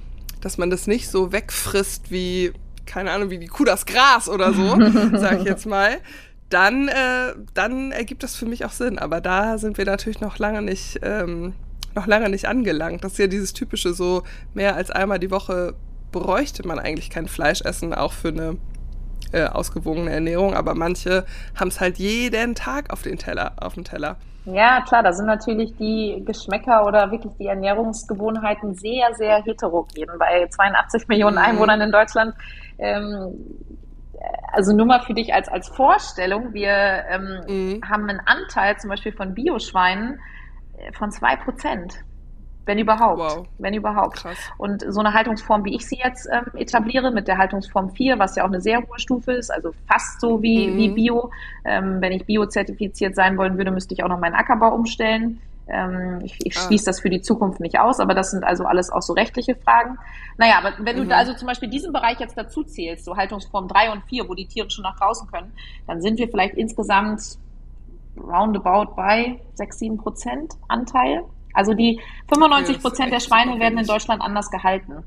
dass 0.41 0.59
man 0.59 0.71
das 0.71 0.87
nicht 0.87 1.09
so 1.09 1.33
wegfrisst 1.33 2.11
wie, 2.11 2.53
keine 2.87 3.11
Ahnung, 3.13 3.31
wie 3.31 3.39
die 3.39 3.47
Kuh 3.47 3.65
das 3.65 3.87
Gras 3.87 4.29
oder 4.29 4.53
so, 4.53 4.79
sag 5.19 5.41
ich 5.41 5.45
jetzt 5.45 5.67
mal, 5.67 5.99
dann, 6.49 6.89
äh, 6.89 7.35
dann 7.55 7.93
ergibt 7.93 8.23
das 8.23 8.37
für 8.37 8.47
mich 8.47 8.65
auch 8.65 8.73
Sinn. 8.73 8.99
Aber 8.99 9.21
da 9.21 9.59
sind 9.59 9.79
wir 9.79 9.85
natürlich 9.85 10.21
noch 10.21 10.39
lange 10.39 10.63
nicht 10.63 10.99
ähm, 11.03 11.53
noch 11.95 12.07
lange 12.07 12.29
nicht 12.29 12.47
angelangt. 12.47 13.05
Das 13.05 13.13
ist 13.13 13.19
ja 13.19 13.27
dieses 13.27 13.53
typische 13.53 13.93
so, 13.93 14.23
mehr 14.55 14.77
als 14.77 14.91
einmal 14.91 15.19
die 15.19 15.31
Woche 15.31 15.75
bräuchte 16.13 16.67
man 16.67 16.79
eigentlich 16.79 17.11
kein 17.11 17.29
Fleisch 17.29 17.63
essen, 17.63 17.95
auch 17.95 18.13
für 18.13 18.29
eine 18.29 18.57
äh, 19.33 19.47
ausgewogene 19.47 20.11
Ernährung, 20.11 20.55
aber 20.55 20.75
manche 20.75 21.25
haben 21.59 21.69
es 21.69 21.81
halt 21.81 21.99
jeden 21.99 22.55
Tag 22.55 22.93
auf 22.93 23.03
den 23.03 23.17
Teller, 23.17 23.53
auf 23.61 23.75
dem 23.75 23.85
Teller. 23.85 24.17
Ja, 24.47 24.81
klar, 24.81 25.03
da 25.03 25.13
sind 25.13 25.27
natürlich 25.27 25.77
die 25.77 26.23
Geschmäcker 26.25 26.87
oder 26.87 27.11
wirklich 27.11 27.33
die 27.39 27.47
Ernährungsgewohnheiten 27.47 28.75
sehr, 28.75 29.15
sehr 29.15 29.43
heterogen. 29.45 30.07
Bei 30.19 30.49
82 30.49 31.07
Millionen 31.09 31.37
mhm. 31.37 31.43
Einwohnern 31.43 31.81
in 31.83 31.93
Deutschland 31.93 32.35
ähm, 32.79 33.35
also 34.53 34.75
nur 34.75 34.87
mal 34.87 35.01
für 35.01 35.15
dich 35.15 35.33
als, 35.33 35.49
als 35.49 35.69
Vorstellung, 35.69 36.53
wir 36.53 36.71
ähm, 36.71 37.41
mhm. 37.47 37.81
haben 37.89 38.09
einen 38.09 38.21
Anteil 38.21 38.77
zum 38.79 38.91
Beispiel 38.91 39.13
von 39.13 39.35
Bioschweinen 39.35 40.21
von 40.93 41.11
zwei 41.11 41.37
Prozent. 41.37 42.05
Wenn 42.67 42.79
überhaupt. 42.79 43.19
Wow. 43.19 43.49
Wenn 43.59 43.75
überhaupt. 43.75 44.19
Krass. 44.19 44.39
Und 44.59 44.85
so 44.87 45.01
eine 45.01 45.13
Haltungsform, 45.13 45.65
wie 45.65 45.75
ich 45.75 45.87
sie 45.87 45.99
jetzt 46.03 46.29
ähm, 46.31 46.47
etabliere, 46.55 47.11
mit 47.11 47.27
der 47.27 47.39
Haltungsform 47.39 47.91
4, 47.91 48.19
was 48.19 48.37
ja 48.37 48.45
auch 48.45 48.49
eine 48.49 48.61
sehr 48.61 48.79
hohe 48.79 48.99
Stufe 48.99 49.33
ist, 49.33 49.51
also 49.51 49.73
fast 49.89 50.21
so 50.21 50.43
wie, 50.43 50.69
mhm. 50.69 50.77
wie 50.77 50.89
Bio. 50.91 51.31
Ähm, 51.65 52.01
wenn 52.01 52.13
ich 52.13 52.27
Bio-zertifiziert 52.27 53.17
sein 53.17 53.37
wollen 53.39 53.57
würde, 53.57 53.71
müsste 53.71 53.95
ich 53.95 54.05
auch 54.05 54.09
noch 54.09 54.21
meinen 54.21 54.35
Ackerbau 54.35 54.75
umstellen. 54.75 55.41
Ähm, 55.69 56.21
ich 56.23 56.37
ich 56.45 56.57
ah. 56.57 56.61
schließe 56.61 56.85
das 56.85 57.01
für 57.01 57.11
die 57.11 57.23
Zukunft 57.23 57.61
nicht 57.61 57.79
aus, 57.79 57.99
aber 57.99 58.15
das 58.15 58.31
sind 58.31 58.45
also 58.45 58.65
alles 58.65 58.91
auch 58.91 59.03
so 59.03 59.15
rechtliche 59.15 59.55
Fragen. 59.55 59.99
Naja, 60.37 60.59
aber 60.59 60.73
wenn 60.85 60.99
mhm. 60.99 61.09
du 61.09 61.17
also 61.17 61.35
zum 61.35 61.49
Beispiel 61.49 61.71
diesen 61.71 61.93
Bereich 61.93 62.21
jetzt 62.21 62.37
dazu 62.37 62.63
zählst, 62.63 63.05
so 63.05 63.17
Haltungsform 63.17 63.69
3 63.69 63.93
und 63.93 64.05
4, 64.05 64.29
wo 64.29 64.35
die 64.35 64.47
Tiere 64.47 64.71
schon 64.71 64.83
nach 64.83 64.99
draußen 64.99 65.31
können, 65.31 65.53
dann 65.87 66.01
sind 66.03 66.19
wir 66.19 66.29
vielleicht 66.29 66.55
insgesamt 66.55 67.39
roundabout 68.17 68.95
bei 68.97 69.41
6, 69.55 69.79
7 69.79 69.99
Prozent 69.99 70.55
Anteil. 70.69 71.25
Also 71.53 71.75
die 71.75 72.01
95 72.29 72.81
Prozent 72.81 73.13
der 73.13 73.21
Schweine 73.21 73.59
werden 73.59 73.79
in 73.79 73.87
Deutschland 73.87 74.23
anders 74.23 74.51
gehalten. 74.51 75.05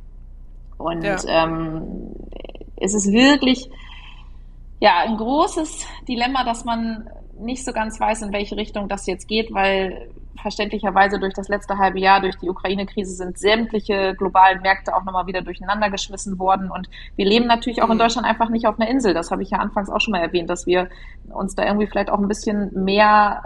Und 0.78 1.04
ja. 1.04 1.18
ähm, 1.28 2.16
es 2.76 2.94
ist 2.94 3.12
wirklich 3.12 3.70
ja 4.80 5.00
ein 5.00 5.18
großes 5.18 5.88
Dilemma, 6.08 6.44
dass 6.44 6.66
man 6.66 7.10
nicht 7.40 7.64
so 7.64 7.72
ganz 7.72 8.00
weiß, 8.00 8.22
in 8.24 8.34
welche 8.34 8.58
Richtung 8.58 8.90
das 8.90 9.06
jetzt 9.06 9.28
geht, 9.28 9.54
weil 9.54 10.10
verständlicherweise 10.42 11.20
durch 11.20 11.34
das 11.34 11.48
letzte 11.48 11.78
halbe 11.78 12.00
Jahr, 12.00 12.22
durch 12.22 12.38
die 12.38 12.50
Ukraine-Krise 12.50 13.14
sind 13.14 13.38
sämtliche 13.38 14.16
globalen 14.16 14.62
Märkte 14.62 14.96
auch 14.96 15.04
nochmal 15.04 15.28
wieder 15.28 15.42
durcheinander 15.42 15.90
geschmissen 15.90 16.40
worden. 16.40 16.72
Und 16.72 16.90
wir 17.16 17.26
leben 17.26 17.46
natürlich 17.46 17.82
auch 17.82 17.90
in 17.90 17.96
mhm. 17.96 18.00
Deutschland 18.00 18.28
einfach 18.28 18.50
nicht 18.50 18.68
auf 18.68 18.80
einer 18.80 18.90
Insel. 18.90 19.14
Das 19.14 19.32
habe 19.32 19.44
ich 19.44 19.52
ja 19.52 19.60
anfangs 19.60 19.90
auch 19.90 20.02
schon 20.02 20.12
mal 20.12 20.22
erwähnt, 20.22 20.50
dass 20.50 20.66
wir 20.66 20.90
uns 21.30 21.56
da 21.56 21.66
irgendwie 21.66 21.88
vielleicht 21.88 22.10
auch 22.10 22.20
ein 22.20 22.28
bisschen 22.28 22.72
mehr 22.74 23.44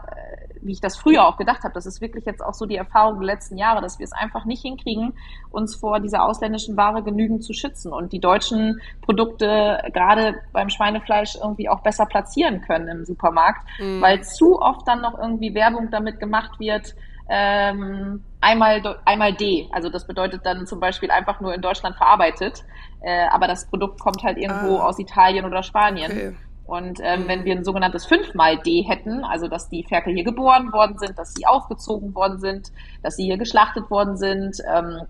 wie 0.62 0.72
ich 0.72 0.82
das 0.82 0.98
früher 0.98 1.28
auch 1.28 1.38
gedacht 1.38 1.64
habe. 1.64 1.74
Das 1.74 1.86
ist 1.86 2.02
wirklich 2.02 2.26
jetzt 2.26 2.44
auch 2.44 2.54
so 2.54 2.66
die 2.66 2.76
Erfahrung 2.76 3.20
der 3.20 3.28
letzten 3.28 3.58
Jahre, 3.58 3.82
dass 3.82 4.00
wir 4.00 4.04
es 4.04 4.12
einfach 4.12 4.46
nicht 4.46 4.62
hinkriegen, 4.62 5.14
uns 5.52 5.76
vor 5.76 6.00
dieser 6.00 6.24
ausländischen 6.24 6.78
Ware 6.78 7.04
genügend 7.04 7.44
zu 7.44 7.54
schützen 7.54 7.92
und 7.92 8.14
die 8.14 8.20
deutschen 8.20 8.82
Produkte 9.02 9.82
gerade 9.94 10.36
beim 10.54 10.70
Schweinefleisch 10.70 11.36
irgendwie 11.36 11.70
auch 11.70 11.82
besser 11.82 12.06
platzieren 12.06 12.62
können 12.62 12.88
im 12.88 13.06
Supermarkt, 13.06 13.68
mhm. 13.80 14.02
weil 14.02 14.24
zu 14.24 14.60
oft 14.60 14.88
dann 14.88 15.02
noch 15.02 15.18
irgendwie 15.18 15.54
Werbung 15.54 15.90
damit 15.92 16.20
gemacht 16.20 16.60
wird, 16.60 16.96
ähm, 17.30 18.24
einmal, 18.40 18.82
einmal 19.06 19.34
D. 19.34 19.68
Also 19.72 19.90
das 19.90 20.08
bedeutet 20.08 20.46
dann 20.46 20.66
zum 20.66 20.80
Beispiel 20.80 21.12
einfach 21.12 21.42
nur 21.42 21.54
in 21.54 21.62
Deutschland 21.62 21.96
verarbeitet, 21.98 22.64
äh, 23.02 23.28
aber 23.28 23.48
das 23.48 23.68
Produkt 23.68 24.00
kommt 24.00 24.24
halt 24.24 24.38
irgendwo 24.38 24.78
ah. 24.78 24.86
aus 24.86 25.00
Italien 25.00 25.46
oder 25.46 25.64
Spanien. 25.64 26.12
Okay. 26.12 26.36
Und 26.68 27.00
ähm, 27.02 27.28
wenn 27.28 27.46
wir 27.46 27.56
ein 27.56 27.64
sogenanntes 27.64 28.06
fünfmal 28.06 28.58
D 28.58 28.84
hätten, 28.84 29.24
also 29.24 29.48
dass 29.48 29.70
die 29.70 29.84
Ferkel 29.84 30.14
hier 30.14 30.26
geboren 30.26 30.74
worden 30.74 30.98
sind, 30.98 31.18
dass 31.18 31.34
sie 31.34 31.46
aufgezogen 31.46 32.14
worden 32.14 32.40
sind, 32.40 32.72
dass 33.02 33.16
sie 33.16 33.24
hier 33.24 33.38
geschlachtet 33.38 33.90
worden 33.90 34.18
sind, 34.18 34.58
ähm, 34.70 35.02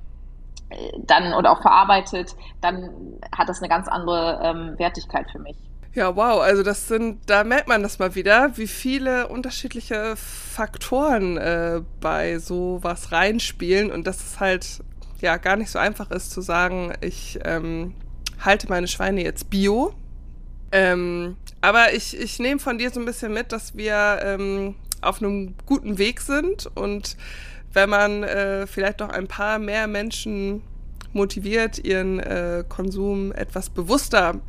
dann 1.05 1.33
oder 1.33 1.51
auch 1.51 1.61
verarbeitet, 1.61 2.35
dann 2.61 3.17
hat 3.35 3.49
das 3.49 3.59
eine 3.59 3.69
ganz 3.69 3.87
andere 3.87 4.39
ähm, 4.43 4.77
Wertigkeit 4.77 5.29
für 5.31 5.39
mich. 5.39 5.57
Ja, 5.93 6.15
wow, 6.15 6.41
also 6.41 6.61
das 6.61 6.87
sind, 6.87 7.27
da 7.27 7.43
merkt 7.43 7.67
man 7.67 7.81
das 7.81 7.97
mal 7.97 8.13
wieder, 8.13 8.55
wie 8.55 8.67
viele 8.67 9.29
unterschiedliche 9.29 10.15
Faktoren 10.15 11.37
äh, 11.37 11.81
bei 12.01 12.37
sowas 12.37 13.11
reinspielen 13.11 13.91
und 13.91 14.05
dass 14.05 14.17
es 14.17 14.39
halt 14.39 14.83
ja 15.21 15.37
gar 15.37 15.55
nicht 15.55 15.71
so 15.71 15.79
einfach 15.79 16.11
ist 16.11 16.29
zu 16.29 16.41
sagen, 16.41 16.93
ich 17.01 17.39
ähm, 17.45 17.95
halte 18.39 18.69
meine 18.69 18.87
Schweine 18.87 19.23
jetzt 19.23 19.49
bio. 19.49 19.93
Ähm, 20.71 21.37
aber 21.61 21.93
ich, 21.93 22.17
ich 22.19 22.39
nehme 22.39 22.59
von 22.59 22.77
dir 22.77 22.91
so 22.91 22.99
ein 22.99 23.05
bisschen 23.05 23.33
mit, 23.33 23.51
dass 23.51 23.75
wir 23.75 24.19
ähm, 24.21 24.75
auf 25.01 25.21
einem 25.21 25.55
guten 25.65 25.97
Weg 25.97 26.21
sind 26.21 26.69
und 26.75 27.17
wenn 27.73 27.89
man 27.89 28.23
äh, 28.23 28.67
vielleicht 28.67 28.99
noch 28.99 29.09
ein 29.09 29.27
paar 29.27 29.59
mehr 29.59 29.87
Menschen 29.87 30.61
motiviert, 31.13 31.83
ihren 31.83 32.19
äh, 32.19 32.63
Konsum 32.67 33.31
etwas 33.31 33.69
bewusster 33.69 34.39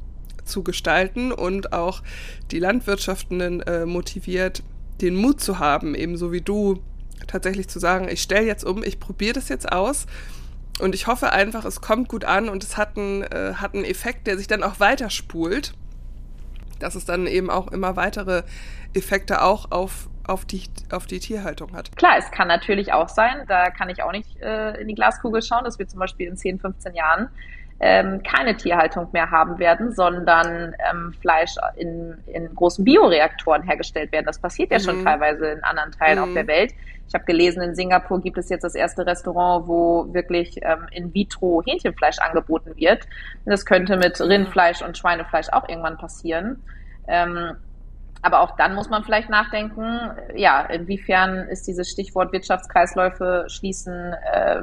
zu 0.45 0.63
gestalten 0.63 1.33
und 1.33 1.73
auch 1.73 2.03
die 2.51 2.59
Landwirtschaftenden 2.59 3.61
äh, 3.63 3.87
motiviert, 3.87 4.63
den 5.01 5.15
Mut 5.15 5.41
zu 5.41 5.59
haben, 5.59 5.95
ebenso 5.95 6.33
wie 6.33 6.41
du, 6.41 6.83
tatsächlich 7.27 7.69
zu 7.69 7.79
sagen, 7.79 8.09
ich 8.09 8.23
stelle 8.23 8.47
jetzt 8.47 8.65
um, 8.65 8.83
ich 8.83 8.99
probiere 8.99 9.35
das 9.35 9.49
jetzt 9.49 9.71
aus 9.71 10.07
und 10.79 10.95
ich 10.95 11.07
hoffe 11.07 11.33
einfach, 11.33 11.65
es 11.65 11.81
kommt 11.81 12.09
gut 12.09 12.25
an 12.25 12.49
und 12.49 12.65
es 12.65 12.77
hat 12.77 12.97
einen, 12.97 13.23
äh, 13.23 13.55
hat 13.55 13.75
einen 13.75 13.85
Effekt, 13.85 14.27
der 14.27 14.39
sich 14.39 14.47
dann 14.47 14.63
auch 14.63 14.81
weiterspult 14.81 15.75
dass 16.79 16.95
es 16.95 17.05
dann 17.05 17.27
eben 17.27 17.51
auch 17.51 17.69
immer 17.69 17.97
weitere 17.97 18.43
Effekte 18.95 19.43
auch 19.43 19.71
auf, 19.71 20.09
auf, 20.27 20.45
die, 20.45 20.65
auf 20.91 21.07
die 21.07 21.19
Tierhaltung 21.19 21.75
hat. 21.75 21.95
Klar, 21.97 22.17
es 22.19 22.31
kann 22.31 22.49
natürlich 22.49 22.93
auch 22.93 23.09
sein, 23.09 23.45
da 23.47 23.71
kann 23.71 23.89
ich 23.91 24.03
auch 24.03 24.13
nicht 24.13 24.41
äh, 24.41 24.81
in 24.81 24.89
die 24.89 24.95
Glaskugel 24.95 25.43
schauen, 25.43 25.65
dass 25.65 25.79
wir 25.79 25.87
zum 25.89 26.01
Beispiel 26.01 26.29
in 26.29 26.37
10, 26.37 26.61
15 26.61 26.95
Jahren 26.95 27.29
ähm, 27.81 28.23
keine 28.23 28.57
Tierhaltung 28.57 29.09
mehr 29.13 29.31
haben 29.31 29.59
werden, 29.59 29.93
sondern 29.93 30.75
ähm, 30.91 31.15
Fleisch 31.21 31.55
in, 31.77 32.17
in 32.27 32.55
großen 32.55 32.85
Bioreaktoren 32.85 33.63
hergestellt 33.63 34.11
werden. 34.11 34.27
Das 34.27 34.41
passiert 34.41 34.73
ja 34.73 34.79
mhm. 34.79 34.83
schon 34.83 35.05
teilweise 35.05 35.47
in 35.47 35.63
anderen 35.63 35.93
Teilen 35.93 36.19
mhm. 36.19 36.25
auf 36.25 36.33
der 36.35 36.47
Welt. 36.49 36.73
Ich 37.07 37.15
habe 37.15 37.25
gelesen, 37.25 37.63
in 37.63 37.75
Singapur 37.75 38.21
gibt 38.21 38.37
es 38.37 38.51
jetzt 38.51 38.65
das 38.65 38.75
erste 38.75 39.07
Restaurant, 39.07 39.67
wo 39.67 40.13
wirklich 40.13 40.59
ähm, 40.63 40.87
in 40.91 41.15
vitro 41.15 41.63
Hähnchenfleisch 41.65 42.19
angeboten 42.19 42.73
wird. 42.77 43.07
Das 43.47 43.65
könnte 43.65 43.97
mit 43.97 44.21
Rindfleisch 44.21 44.83
und 44.83 44.99
Schweinefleisch 44.99 45.49
auch 45.51 45.69
irgendwann 45.69 45.97
passieren. 45.97 46.63
Ähm, 47.07 47.57
aber 48.23 48.41
auch 48.41 48.57
dann 48.57 48.75
muss 48.75 48.89
man 48.89 49.05
vielleicht 49.05 49.31
nachdenken, 49.31 50.11
ja, 50.35 50.63
inwiefern 50.63 51.49
ist 51.49 51.67
dieses 51.67 51.89
Stichwort 51.89 52.33
Wirtschaftskreisläufe 52.33 53.47
schließen, 53.49 54.15
äh, 54.33 54.61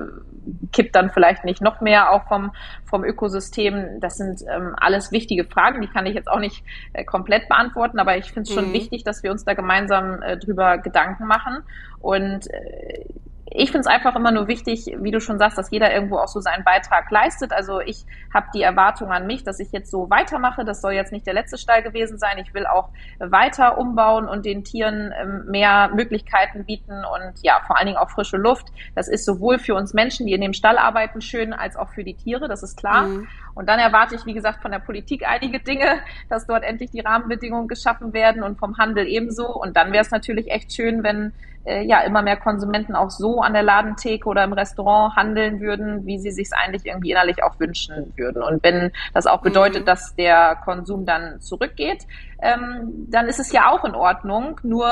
kippt 0.72 0.96
dann 0.96 1.10
vielleicht 1.10 1.46
nicht 1.46 1.62
noch 1.62 1.82
mehr 1.82 2.12
auch 2.12 2.28
vom, 2.28 2.52
vom 2.86 3.04
Ökosystem. 3.04 4.00
Das 4.00 4.18
sind 4.18 4.42
ähm, 4.50 4.76
alles 4.78 5.12
wichtige 5.12 5.46
Fragen, 5.46 5.82
die 5.82 5.88
kann 5.88 6.06
ich 6.06 6.16
jetzt 6.16 6.28
auch 6.28 6.40
nicht 6.40 6.64
äh, 6.94 7.04
komplett 7.04 7.48
beantworten, 7.48 8.00
aber 8.00 8.18
ich 8.18 8.32
finde 8.32 8.50
es 8.50 8.54
schon 8.54 8.70
mhm. 8.70 8.74
wichtig, 8.74 9.04
dass 9.04 9.24
wir 9.24 9.32
uns 9.32 9.46
da 9.46 9.54
gemeinsam 9.54 10.22
äh, 10.22 10.38
drüber 10.38 10.78
Gedanken 10.78 11.26
machen. 11.26 11.64
Und 12.00 12.52
äh, 12.52 13.06
ich 13.48 13.72
finde 13.72 13.82
es 13.82 13.88
einfach 13.88 14.16
immer 14.16 14.32
nur 14.32 14.48
wichtig, 14.48 14.92
wie 15.00 15.12
du 15.12 15.22
schon 15.22 15.38
sagst, 15.38 15.58
dass 15.58 15.70
jeder 15.70 15.94
irgendwo 15.94 16.18
auch 16.18 16.28
so 16.28 16.40
seinen 16.40 16.64
Beitrag 16.64 17.12
leistet. 17.12 17.54
Also 17.54 17.80
ich 17.80 18.06
habe 18.34 18.48
die 18.56 18.64
Erwartung 18.64 19.12
an 19.12 19.28
mich, 19.28 19.44
dass 19.44 19.60
ich 19.60 19.72
jetzt 19.72 19.92
so 19.92 20.10
weitermache. 20.10 20.66
Das 20.66 20.82
soll 20.82 20.94
jetzt 20.94 21.12
nicht 21.12 21.28
der 21.28 21.36
letzte 21.36 21.60
Stall 21.60 21.84
gewesen 21.84 22.18
sein. 22.18 22.40
Ich 22.40 22.56
will 22.56 22.66
auch 22.66 22.90
weiter 23.20 23.78
umbauen 23.78 24.28
und 24.28 24.46
den 24.46 24.64
Tieren 24.64 25.14
ähm, 25.22 25.46
mehr 25.48 25.92
Möglichkeiten 25.94 26.66
bieten 26.66 26.94
und 26.94 27.34
ja, 27.44 27.62
vor 27.68 27.78
allen 27.78 27.86
Dingen 27.86 28.00
auch 28.00 28.10
frische 28.10 28.38
Luft. 28.38 28.70
Das 28.96 29.08
ist 29.08 29.26
sowohl 29.26 29.60
für 29.60 29.76
uns 29.76 29.94
Menschen, 29.94 30.26
die 30.26 30.34
in 30.34 30.42
dem 30.42 30.54
Stall 30.54 30.80
arbeiten, 30.80 31.22
schön, 31.22 31.54
als 31.54 31.76
auch 31.76 31.90
für 31.90 32.04
die 32.04 32.16
Tiere. 32.16 32.48
Das 32.48 32.64
ist 32.64 32.78
klar. 32.78 33.04
Mhm. 33.04 33.28
Und 33.54 33.70
dann 33.70 33.80
erwarte 33.80 34.16
ich, 34.16 34.26
wie 34.26 34.34
gesagt, 34.34 34.64
von 34.64 34.72
der 34.72 34.80
Politik 34.80 35.24
einige 35.28 35.60
Dinge, 35.60 36.00
dass 36.30 36.48
dort 36.48 36.64
endlich 36.64 36.90
die 36.90 37.00
Rahmenbedingungen 37.00 37.68
geschaffen 37.68 38.12
werden 38.12 38.42
und 38.42 38.58
vom 38.58 38.78
Handel 38.80 39.08
ebenso. 39.08 39.48
Und 39.48 39.78
dann 39.78 39.92
wäre 39.92 40.02
es 40.02 40.10
natürlich 40.10 40.50
echt 40.50 40.74
schön, 40.74 41.04
wenn 41.04 41.32
äh, 41.66 41.84
ja 41.84 42.02
immer 42.02 42.22
mehr 42.22 42.38
Konsumenten 42.38 42.96
auch 42.96 43.10
so 43.10 43.42
an 43.42 43.54
der 43.54 43.64
Ladentheke 43.64 44.28
oder 44.28 44.44
im 44.44 44.54
Restaurant 44.54 45.16
handeln 45.16 45.60
würden, 45.60 46.06
wie 46.06 46.20
sie 46.20 46.32
sich 46.32 46.50
eigentlich 46.54 46.86
irgendwie 46.86 47.12
innerlich 47.12 47.44
auch 47.44 47.60
wünschen 47.60 48.14
würden. 48.16 48.42
Und 48.44 48.64
wenn 48.64 48.92
das 49.14 49.28
auch 49.28 49.42
bedeutet, 49.42 49.82
mhm. 49.82 49.86
dass 49.86 50.16
der 50.16 50.58
Konsum 50.64 51.06
dann 51.06 51.42
zurückgeht, 51.42 52.06
ähm, 52.42 53.08
dann 53.10 53.28
ist 53.28 53.40
es 53.40 53.52
ja 53.52 53.72
auch 53.72 53.84
in 53.84 53.96
Ordnung. 53.96 54.60
Nur 54.64 54.88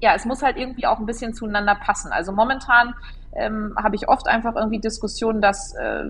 ja, 0.00 0.14
es 0.14 0.24
muss 0.24 0.42
halt 0.42 0.56
irgendwie 0.56 0.86
auch 0.86 0.98
ein 0.98 1.06
bisschen 1.06 1.32
zueinander 1.32 1.76
passen. 1.76 2.10
Also 2.10 2.32
momentan 2.32 2.94
ähm, 3.34 3.74
habe 3.80 3.94
ich 3.94 4.08
oft 4.08 4.26
einfach 4.26 4.56
irgendwie 4.56 4.80
Diskussionen, 4.80 5.40
dass 5.40 5.74
äh, 5.74 6.04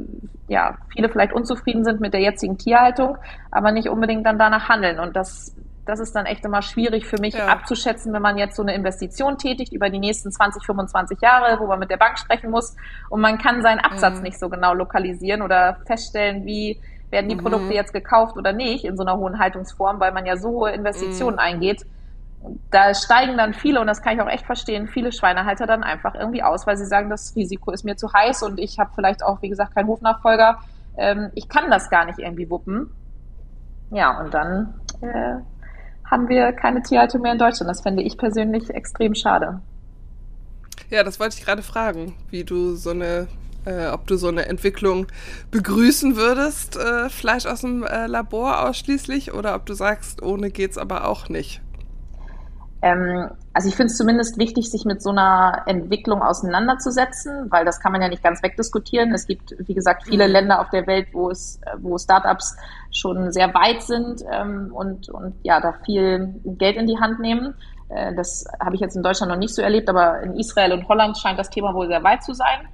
ja 0.48 0.78
viele 0.92 1.08
vielleicht 1.08 1.32
unzufrieden 1.32 1.84
sind 1.84 2.00
mit 2.00 2.14
der 2.14 2.20
jetzigen 2.20 2.58
Tierhaltung, 2.58 3.18
aber 3.50 3.70
nicht 3.70 3.88
unbedingt 3.88 4.26
dann 4.26 4.38
danach 4.38 4.68
handeln. 4.68 4.98
Und 4.98 5.14
das 5.14 5.54
das 5.84 5.98
ist 5.98 6.14
dann 6.14 6.26
echt 6.26 6.44
immer 6.44 6.62
schwierig 6.62 7.06
für 7.06 7.20
mich 7.20 7.34
ja. 7.34 7.46
abzuschätzen, 7.46 8.12
wenn 8.12 8.22
man 8.22 8.38
jetzt 8.38 8.56
so 8.56 8.62
eine 8.62 8.74
Investition 8.74 9.36
tätigt 9.36 9.72
über 9.72 9.90
die 9.90 9.98
nächsten 9.98 10.30
20, 10.30 10.64
25 10.64 11.20
Jahre, 11.20 11.58
wo 11.60 11.66
man 11.66 11.78
mit 11.78 11.90
der 11.90 11.96
Bank 11.96 12.18
sprechen 12.18 12.50
muss 12.50 12.76
und 13.10 13.20
man 13.20 13.38
kann 13.38 13.62
seinen 13.62 13.80
Absatz 13.80 14.18
mhm. 14.18 14.22
nicht 14.22 14.38
so 14.38 14.48
genau 14.48 14.74
lokalisieren 14.74 15.42
oder 15.42 15.78
feststellen, 15.86 16.44
wie 16.46 16.80
werden 17.10 17.28
die 17.28 17.34
mhm. 17.34 17.40
Produkte 17.42 17.74
jetzt 17.74 17.92
gekauft 17.92 18.36
oder 18.36 18.52
nicht 18.52 18.84
in 18.84 18.96
so 18.96 19.02
einer 19.02 19.16
hohen 19.16 19.38
Haltungsform, 19.38 19.98
weil 19.98 20.12
man 20.12 20.24
ja 20.24 20.36
so 20.36 20.50
hohe 20.50 20.70
Investitionen 20.70 21.34
mhm. 21.34 21.40
eingeht. 21.40 21.82
Da 22.70 22.94
steigen 22.94 23.36
dann 23.36 23.54
viele, 23.54 23.80
und 23.80 23.86
das 23.86 24.02
kann 24.02 24.16
ich 24.16 24.20
auch 24.20 24.28
echt 24.28 24.46
verstehen, 24.46 24.88
viele 24.88 25.12
Schweinehalter 25.12 25.66
dann 25.66 25.84
einfach 25.84 26.14
irgendwie 26.14 26.42
aus, 26.42 26.66
weil 26.66 26.76
sie 26.76 26.86
sagen, 26.86 27.08
das 27.08 27.36
Risiko 27.36 27.70
ist 27.70 27.84
mir 27.84 27.96
zu 27.96 28.12
heiß 28.12 28.42
und 28.42 28.58
ich 28.58 28.78
habe 28.80 28.90
vielleicht 28.94 29.22
auch, 29.22 29.42
wie 29.42 29.48
gesagt, 29.48 29.74
keinen 29.74 29.86
Hofnachfolger. 29.86 30.58
Ähm, 30.96 31.30
ich 31.34 31.48
kann 31.48 31.70
das 31.70 31.88
gar 31.88 32.04
nicht 32.04 32.18
irgendwie 32.18 32.50
wuppen. 32.50 32.90
Ja, 33.90 34.18
und 34.18 34.34
dann 34.34 34.74
äh, 35.02 35.36
haben 36.10 36.28
wir 36.28 36.52
keine 36.52 36.82
Tierhaltung 36.82 37.22
mehr 37.22 37.32
in 37.32 37.38
Deutschland. 37.38 37.70
Das 37.70 37.80
fände 37.80 38.02
ich 38.02 38.18
persönlich 38.18 38.70
extrem 38.70 39.14
schade. 39.14 39.60
Ja, 40.90 41.02
das 41.04 41.18
wollte 41.18 41.36
ich 41.38 41.44
gerade 41.44 41.62
fragen, 41.62 42.14
wie 42.30 42.44
du 42.44 42.74
so 42.74 42.90
eine, 42.90 43.28
äh, 43.64 43.86
ob 43.88 44.06
du 44.06 44.16
so 44.16 44.28
eine 44.28 44.46
Entwicklung 44.46 45.06
begrüßen 45.50 46.16
würdest, 46.16 46.76
äh, 46.76 47.08
Fleisch 47.08 47.46
aus 47.46 47.62
dem 47.62 47.82
äh, 47.82 48.06
Labor 48.06 48.68
ausschließlich, 48.68 49.32
oder 49.32 49.54
ob 49.54 49.64
du 49.64 49.74
sagst, 49.74 50.22
ohne 50.22 50.50
geht's 50.50 50.76
aber 50.76 51.08
auch 51.08 51.28
nicht. 51.28 51.62
Ähm, 52.82 53.30
also 53.52 53.68
ich 53.68 53.76
finde 53.76 53.92
es 53.92 53.96
zumindest 53.96 54.38
wichtig, 54.38 54.68
sich 54.68 54.84
mit 54.84 55.02
so 55.02 55.10
einer 55.10 55.62
Entwicklung 55.66 56.20
auseinanderzusetzen, 56.20 57.46
weil 57.50 57.64
das 57.64 57.78
kann 57.78 57.92
man 57.92 58.02
ja 58.02 58.08
nicht 58.08 58.24
ganz 58.24 58.42
wegdiskutieren. 58.42 59.12
Es 59.14 59.28
gibt, 59.28 59.54
wie 59.58 59.74
gesagt, 59.74 60.02
viele 60.04 60.26
mhm. 60.26 60.32
Länder 60.32 60.60
auf 60.60 60.70
der 60.70 60.88
Welt, 60.88 61.08
wo 61.12 61.30
es, 61.30 61.60
wo 61.78 61.96
Startups 61.96 62.56
schon 62.90 63.30
sehr 63.30 63.54
weit 63.54 63.82
sind 63.82 64.22
ähm, 64.30 64.72
und, 64.74 65.08
und 65.08 65.34
ja, 65.44 65.60
da 65.60 65.74
viel 65.84 66.34
Geld 66.44 66.76
in 66.76 66.88
die 66.88 66.98
Hand 66.98 67.20
nehmen. 67.20 67.54
Äh, 67.88 68.16
das 68.16 68.46
habe 68.58 68.74
ich 68.74 68.80
jetzt 68.80 68.96
in 68.96 69.04
Deutschland 69.04 69.30
noch 69.30 69.38
nicht 69.38 69.54
so 69.54 69.62
erlebt, 69.62 69.88
aber 69.88 70.20
in 70.20 70.36
Israel 70.36 70.72
und 70.72 70.88
Holland 70.88 71.16
scheint 71.16 71.38
das 71.38 71.50
Thema 71.50 71.74
wohl 71.74 71.86
sehr 71.86 72.02
weit 72.02 72.24
zu 72.24 72.34
sein. 72.34 72.66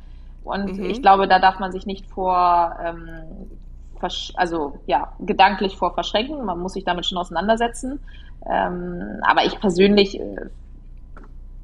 Und 0.43 0.79
mhm. 0.79 0.89
ich 0.89 1.03
glaube, 1.03 1.29
da 1.29 1.39
darf 1.39 1.59
man 1.59 1.71
sich 1.71 1.85
nicht 1.85 2.07
vor, 2.07 2.75
ähm, 2.83 3.51
also 4.37 4.81
ja, 4.87 5.13
gedanklich 5.21 5.77
vor 5.77 5.93
verschränken. 5.93 6.43
Man 6.47 6.61
muss 6.61 6.73
sich 6.73 6.85
damit 6.85 7.05
schon 7.05 7.19
auseinandersetzen. 7.19 8.01
Ähm, 8.47 9.21
aber 9.23 9.45
ich 9.45 9.59
persönlich 9.61 10.21
äh, 10.21 10.37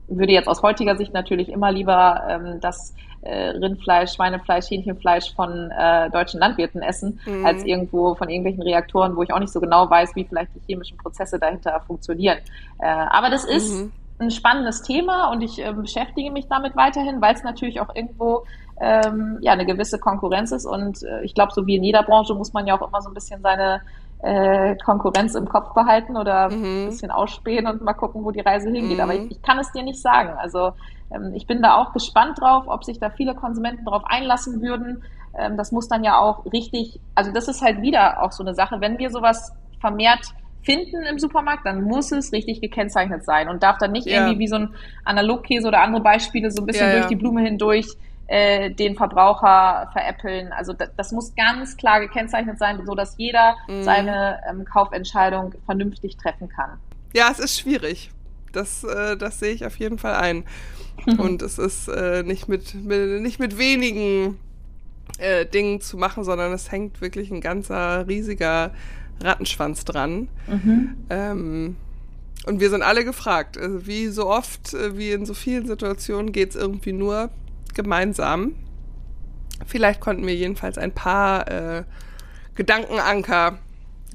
würde 0.09 0.33
jetzt 0.33 0.49
aus 0.49 0.63
heutiger 0.63 0.97
Sicht 0.97 1.13
natürlich 1.13 1.49
immer 1.49 1.73
lieber 1.73 2.23
ähm, 2.29 2.61
das 2.61 2.95
äh, 3.23 3.51
Rindfleisch, 3.51 4.13
Schweinefleisch, 4.13 4.71
Hähnchenfleisch 4.71 5.35
von 5.35 5.71
äh, 5.71 6.11
deutschen 6.11 6.41
Landwirten 6.41 6.83
essen, 6.83 7.21
mhm. 7.27 7.47
als 7.47 7.65
irgendwo 7.65 8.15
von 8.15 8.29
irgendwelchen 8.29 8.63
Reaktoren, 8.63 9.17
wo 9.17 9.23
ich 9.23 9.33
auch 9.33 9.39
nicht 9.39 9.53
so 9.53 9.61
genau 9.61 9.89
weiß, 9.89 10.15
wie 10.15 10.25
vielleicht 10.25 10.55
die 10.55 10.61
chemischen 10.67 10.99
Prozesse 10.99 11.39
dahinter 11.39 11.81
funktionieren. 11.87 12.39
Äh, 12.79 12.87
aber 12.87 13.31
das 13.31 13.45
ist 13.45 13.73
mhm. 13.73 13.93
ein 14.19 14.31
spannendes 14.31 14.83
Thema 14.83 15.31
und 15.33 15.41
ich 15.41 15.65
äh, 15.65 15.73
beschäftige 15.73 16.31
mich 16.31 16.49
damit 16.49 16.77
weiterhin, 16.77 17.21
weil 17.23 17.35
es 17.35 17.43
natürlich 17.43 17.81
auch 17.81 17.95
irgendwo 17.95 18.45
ähm, 18.81 19.39
ja 19.41 19.53
eine 19.53 19.65
gewisse 19.65 19.99
Konkurrenz 19.99 20.53
ist 20.53 20.67
und 20.67 21.03
äh, 21.05 21.23
ich 21.23 21.35
glaube, 21.35 21.53
so 21.55 21.67
wie 21.67 21.77
in 21.77 21.85
jeder 21.85 22.03
Branche 22.03 22.35
muss 22.35 22.53
man 22.53 22.67
ja 22.67 22.79
auch 22.79 22.87
immer 22.87 23.01
so 23.01 23.09
ein 23.09 23.15
bisschen 23.15 23.41
seine 23.41 23.81
äh, 24.25 24.77
Konkurrenz 24.77 25.35
im 25.35 25.49
Kopf 25.49 25.75
behalten 25.75 26.17
oder 26.17 26.49
mhm. 26.49 26.65
ein 26.65 26.87
bisschen 26.87 27.11
ausspähen 27.11 27.67
und 27.67 27.83
mal 27.83 27.93
gucken, 27.93 28.25
wo 28.25 28.31
die 28.31 28.41
Reise 28.41 28.71
hingeht. 28.71 28.97
Mhm. 28.97 29.03
Aber 29.03 29.15
ich, 29.15 29.31
ich, 29.31 29.43
kann 29.43 29.59
es 29.59 29.71
dir 29.73 29.83
nicht 29.83 30.01
sagen. 30.01 30.31
Also 30.39 30.73
ähm, 31.15 31.33
ich 31.35 31.47
bin 31.47 31.61
da 31.61 31.77
auch 31.77 31.93
gespannt 31.93 32.41
drauf, 32.41 32.65
ob 32.67 32.85
sich 32.85 32.99
da 32.99 33.11
viele 33.11 33.35
Konsumenten 33.35 33.85
darauf 33.85 34.03
einlassen 34.07 34.63
würden. 34.63 35.03
Ähm, 35.39 35.59
das 35.59 35.73
muss 35.73 35.89
dann 35.89 36.05
ja 36.05 36.19
auch 36.19 36.47
richtig, 36.53 37.01
also 37.15 37.33
das 37.33 37.49
ist 37.49 37.61
halt 37.61 37.83
wieder 37.83 38.23
auch 38.23 38.33
so 38.33 38.43
eine 38.43 38.55
Sache, 38.55 38.81
wenn 38.81 38.99
wir 38.99 39.11
sowas 39.11 39.53
vermehrt 39.81 40.33
finden 40.63 41.03
im 41.03 41.19
Supermarkt, 41.19 41.67
dann 41.67 41.83
muss 41.83 42.11
es 42.11 42.33
richtig 42.33 42.63
gekennzeichnet 42.63 43.27
sein 43.27 43.49
und 43.49 43.63
darf 43.63 43.77
dann 43.77 43.93
nicht 43.93 44.07
ja. 44.07 44.21
irgendwie 44.23 44.39
wie 44.39 44.49
so 44.49 44.57
ein 44.57 44.75
Analogkäse 45.05 45.69
oder 45.69 45.83
andere 45.83 46.03
Beispiele 46.03 46.51
so 46.51 46.63
ein 46.63 46.67
bisschen 46.67 46.89
ja, 46.89 46.95
durch 46.95 47.07
die 47.09 47.17
Blume 47.17 47.43
hindurch 47.43 47.89
äh, 48.27 48.71
den 48.71 48.97
Verbraucher 48.97 49.89
veräppeln. 49.93 50.53
Also 50.53 50.73
das, 50.73 50.91
das, 50.97 51.13
muss 51.13 51.35
ganz 51.35 51.77
klar 51.77 52.01
gekennzeichnet 52.01 52.59
sein, 52.59 52.81
so 52.87 52.95
dass 52.95 53.17
jeder 53.19 53.57
mhm. 53.69 53.83
seine 53.83 54.41
ähm, 54.49 54.65
Kaufentscheidung 54.65 55.55
vernünftig 55.67 56.17
treffen 56.17 56.49
kann. 56.49 56.79
Ja, 57.15 57.29
es 57.31 57.39
ist 57.39 57.59
schwierig. 57.59 58.11
Das, 58.53 58.85
äh, 58.85 59.17
das 59.17 59.41
sehe 59.41 59.53
ich 59.53 59.67
auf 59.67 59.77
jeden 59.77 59.99
Fall 59.99 60.15
ein. 60.15 60.45
Und 61.19 61.43
es 61.43 61.59
ist 61.59 61.89
äh, 61.89 62.23
nicht, 62.23 62.49
mit, 62.49 62.75
mit, 62.75 63.21
nicht 63.21 63.41
mit 63.41 63.59
wenigen 63.59 64.39
äh, 65.19 65.45
Dingen 65.45 65.81
zu 65.81 65.97
machen, 65.97 66.25
sondern 66.25 66.53
es 66.53 66.73
hängt 66.73 67.01
wirklich 67.01 67.31
ein 67.31 67.41
ganzer 67.41 68.07
riesiger 68.09 68.73
Rattenschwanz 69.23 69.85
dran. 69.85 70.29
Mhm. 70.47 70.97
Ähm, 71.11 71.77
und 72.47 72.61
wir 72.61 72.71
sind 72.71 72.83
alle 72.83 73.05
gefragt. 73.05 73.59
Also 73.59 73.87
wie 73.87 74.09
so 74.09 74.27
oft, 74.27 74.75
äh, 74.75 74.97
wie 74.97 75.13
in 75.13 75.27
so 75.27 75.35
vielen 75.35 75.67
Situationen, 75.67 76.33
geht 76.33 76.51
es 76.51 76.57
irgendwie 76.57 76.93
nur 76.93 77.31
gemeinsam. 77.75 78.55
Vielleicht 79.67 80.01
konnten 80.01 80.27
wir 80.27 80.35
jedenfalls 80.35 80.79
ein 80.79 80.93
paar 80.93 81.49
äh, 81.49 81.85
Gedankenanker 82.55 83.59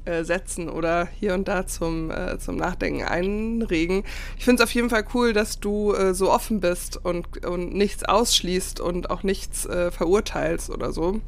äh, 0.04 0.24
setzen 0.24 0.68
oder 0.68 1.08
hier 1.18 1.34
und 1.34 1.48
da 1.48 1.66
zum, 1.66 2.10
äh, 2.10 2.38
zum 2.38 2.56
Nachdenken 2.56 3.04
einregen. 3.04 4.04
Ich 4.38 4.44
finde 4.44 4.62
es 4.62 4.68
auf 4.68 4.74
jeden 4.74 4.90
Fall 4.90 5.04
cool, 5.14 5.32
dass 5.32 5.60
du 5.60 5.92
äh, 5.92 6.14
so 6.14 6.30
offen 6.30 6.60
bist 6.60 7.04
und, 7.04 7.44
und 7.44 7.74
nichts 7.74 8.04
ausschließt 8.04 8.80
und 8.80 9.10
auch 9.10 9.22
nichts 9.22 9.66
äh, 9.66 9.90
verurteilst 9.90 10.70
oder 10.70 10.92
so. 10.92 11.20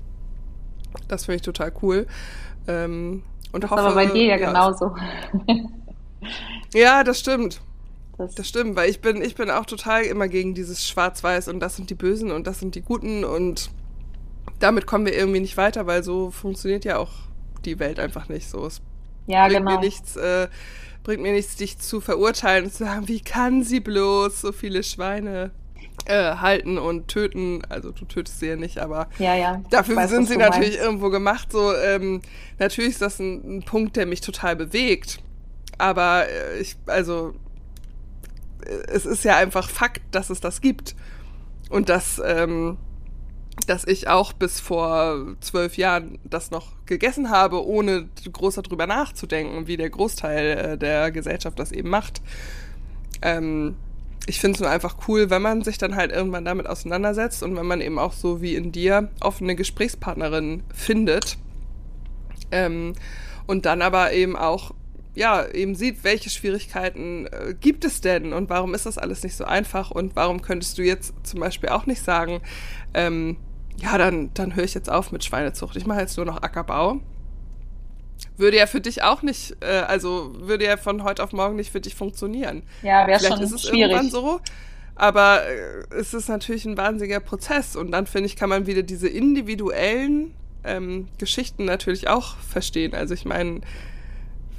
Das 1.09 1.27
finde 1.27 1.37
ich 1.37 1.43
total 1.43 1.73
cool. 1.83 2.07
Ähm, 2.67 3.23
und 3.53 3.65
das 3.65 3.71
hoffe, 3.71 3.83
aber 3.83 3.95
bei 3.95 4.07
dir 4.07 4.25
ja, 4.25 4.37
ja 4.37 4.47
genauso. 4.47 4.95
ja, 6.75 7.05
das 7.05 7.21
stimmt. 7.21 7.61
Das, 8.27 8.35
das 8.35 8.49
stimmt, 8.49 8.77
weil 8.77 8.91
ich 8.91 9.01
bin, 9.01 9.23
ich 9.23 9.35
bin 9.35 9.51
auch 9.51 9.67
total 9.67 10.05
immer 10.05 10.29
gegen 10.29 10.55
dieses 10.55 10.87
Schwarz-Weiß 10.87 11.49
und 11.49 11.61
das 11.61 11.77
sind 11.77 11.91
die 11.91 11.95
Bösen 11.95 12.31
und 12.31 12.47
das 12.47 12.61
sind 12.61 12.75
die 12.75 12.83
Guten 12.83 13.25
und 13.25 13.71
damit 14.59 14.87
kommen 14.87 15.07
wir 15.07 15.15
irgendwie 15.15 15.41
nicht 15.41 15.57
weiter, 15.57 15.87
weil 15.87 16.03
so 16.03 16.31
funktioniert 16.31 16.85
ja 16.85 16.99
auch 16.99 17.11
die 17.65 17.79
Welt 17.79 17.99
einfach 17.99 18.29
nicht 18.29 18.49
so. 18.49 18.67
Es 18.67 18.81
ja, 19.27 19.47
bringt 19.47 19.59
genau. 19.59 19.73
Mir 19.73 19.81
nichts, 19.81 20.17
äh, 20.17 20.49
bringt 21.03 21.23
mir 21.23 21.33
nichts, 21.33 21.57
dich 21.57 21.79
zu 21.79 22.01
verurteilen 22.01 22.65
und 22.65 22.73
zu 22.73 22.85
sagen, 22.85 23.09
wie 23.09 23.21
kann 23.21 23.63
sie 23.63 23.81
bloß 23.81 24.41
so 24.41 24.53
viele 24.53 24.83
Schweine 24.83 25.51
äh, 26.07 26.37
halten 26.37 26.79
und 26.79 27.09
töten. 27.09 27.63
Also 27.69 27.93
du 27.93 28.05
tötest 28.05 28.41
sie 28.41 28.47
ja 28.47 28.57
nicht, 28.57 28.79
aber 28.79 29.09
ja, 29.19 29.35
ja. 29.35 29.63
dafür 29.71 29.97
weiß, 29.97 30.11
sind 30.11 30.29
sie 30.29 30.37
natürlich 30.37 30.71
meinst. 30.71 30.85
irgendwo 30.85 31.11
gemacht. 31.11 31.53
So 31.53 31.75
ähm, 31.75 32.23
natürlich 32.59 32.93
ist 32.93 33.03
das 33.03 33.19
ein, 33.19 33.59
ein, 33.59 33.63
Punkt, 33.63 33.97
der 33.97 34.07
mich 34.07 34.21
total 34.21 34.57
bewegt. 34.57 35.21
Aber 35.79 36.29
äh, 36.29 36.61
ich, 36.61 36.77
also 36.87 37.35
es 38.89 39.07
ist 39.07 39.25
ja 39.25 39.37
einfach 39.37 39.69
Fakt, 39.69 40.03
dass 40.11 40.31
es 40.31 40.41
das 40.41 40.61
gibt 40.61 40.95
und 41.71 41.89
dass 41.89 42.21
ähm, 42.25 42.79
dass 43.67 43.85
ich 43.85 44.09
auch 44.09 44.33
bis 44.33 44.61
vor 44.61 45.37
zwölf 45.41 45.77
Jahren 45.77 46.19
das 46.25 46.51
noch 46.51 46.69
gegessen 46.87 47.31
habe, 47.31 47.65
ohne 47.67 48.09
groß 48.31 48.57
darüber 48.57 48.87
nachzudenken, 48.87 49.67
wie 49.67 49.77
der 49.77 49.91
Großteil 49.91 50.47
äh, 50.59 50.79
der 50.79 51.11
Gesellschaft 51.11 51.59
das 51.59 51.71
eben 51.71 51.91
macht. 51.91 52.23
Ähm, 53.21 53.77
ich 54.27 54.41
finde 54.41 54.57
es 54.57 54.61
nur 54.61 54.71
einfach 54.71 54.97
cool, 55.09 55.31
wenn 55.31 55.43
man 55.43 55.63
sich 55.63 55.79
dann 55.79 55.97
halt 55.97 56.13
irgendwann 56.13 56.45
damit 56.45 56.67
auseinandersetzt 56.67 57.43
und 57.43 57.57
wenn 57.57 57.67
man 57.67 57.81
eben 57.81 57.99
auch 57.99 58.13
so 58.13 58.41
wie 58.41 58.55
in 58.55 58.73
dir 58.73 59.11
offene 59.21 59.55
Gesprächspartnerin 59.57 60.63
findet. 60.73 61.39
Ähm, 62.51 62.95
und 63.47 63.67
dann 63.67 63.83
aber 63.83 64.13
eben 64.13 64.37
auch, 64.37 64.73
ja, 65.15 65.47
eben 65.47 65.75
sieht, 65.75 66.05
welche 66.05 66.31
Schwierigkeiten 66.31 67.27
äh, 67.27 67.55
gibt 67.61 67.85
es 67.85 68.01
denn 68.01 68.33
und 68.33 68.49
warum 68.49 68.75
ist 68.75 68.87
das 68.87 68.99
alles 68.99 69.23
nicht 69.23 69.37
so 69.37 69.45
einfach 69.45 69.91
und 69.91 70.17
warum 70.17 70.43
könntest 70.43 70.79
du 70.79 70.83
jetzt 70.83 71.15
zum 71.23 71.41
Beispiel 71.41 71.69
auch 71.69 71.87
nicht 71.87 72.03
sagen, 72.03 72.41
ähm, 72.95 73.37
ja, 73.77 73.99
dann, 73.99 74.33
dann 74.35 74.55
höre 74.57 74.65
ich 74.65 74.75
jetzt 74.75 74.91
auf 74.91 75.13
mit 75.13 75.25
Schweinezucht. 75.25 75.77
Ich 75.77 75.87
mache 75.87 76.01
jetzt 76.01 76.17
nur 76.17 76.27
noch 76.27 76.43
Ackerbau 76.43 77.01
würde 78.37 78.57
ja 78.57 78.67
für 78.67 78.81
dich 78.81 79.03
auch 79.03 79.23
nicht, 79.23 79.57
äh, 79.61 79.67
also 79.67 80.33
würde 80.39 80.65
ja 80.65 80.77
von 80.77 81.05
heute 81.05 81.23
auf 81.23 81.33
morgen 81.33 81.57
nicht 81.57 81.73
für 81.73 81.81
dich 81.81 81.95
funktionieren. 81.95 82.63
Ja, 82.83 83.07
wäre 83.07 83.21
schon 83.21 83.41
ist 83.41 83.53
es 83.53 83.63
schwierig. 83.63 83.93
irgendwann 83.93 84.11
so. 84.11 84.41
Aber 84.95 85.43
äh, 85.47 85.95
es 85.95 86.15
ist 86.15 86.29
natürlich 86.29 86.65
ein 86.65 86.77
wahnsinniger 86.77 87.21
Prozess. 87.21 87.77
Und 87.77 87.91
dann, 87.93 88.07
finde 88.07 88.27
ich, 88.27 88.37
kann 88.37 88.49
man 88.49 88.67
wieder 88.67 88.83
diese 88.83 89.09
individuellen 89.09 90.35
ähm, 90.65 91.09
Geschichten 91.19 91.65
natürlich 91.65 92.09
auch 92.09 92.37
verstehen. 92.37 92.95
Also 92.95 93.15
ich 93.15 93.25
meine, 93.25 93.61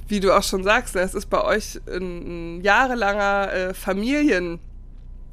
wie 0.08 0.20
du 0.20 0.36
auch 0.36 0.44
schon 0.44 0.64
sagst, 0.64 0.96
es 0.96 1.14
ist 1.14 1.30
bei 1.30 1.44
euch 1.44 1.80
ein, 1.88 2.62
jahrelanger 2.62 3.54
äh, 3.54 3.74
Familien, 3.74 4.60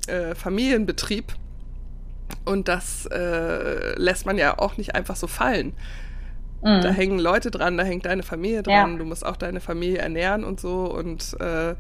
äh, 0.07 0.35
Familienbetrieb. 0.35 1.35
Und 2.45 2.69
das 2.69 3.07
äh, 3.07 3.99
lässt 3.99 4.25
man 4.27 4.39
ja 4.39 4.59
auch 4.59 4.77
nicht 4.77 4.95
einfach 4.95 5.17
so 5.17 5.27
fallen. 5.27 5.73
Mhm. 6.63 6.83
Da 6.83 6.91
hängen 6.91 7.19
Leute 7.19 7.51
dran, 7.51 7.77
da 7.77 7.85
hängt 7.85 8.07
deine 8.07 8.23
Familie 8.23 8.63
dran, 8.63 8.93
ja. 8.93 8.99
du 8.99 9.05
musst 9.05 9.25
auch 9.25 9.37
deine 9.37 9.61
Familie 9.61 9.99
ernähren 9.99 10.45
und 10.45 10.61
so. 10.61 10.85
Und 10.85 11.37
äh, 11.41 11.75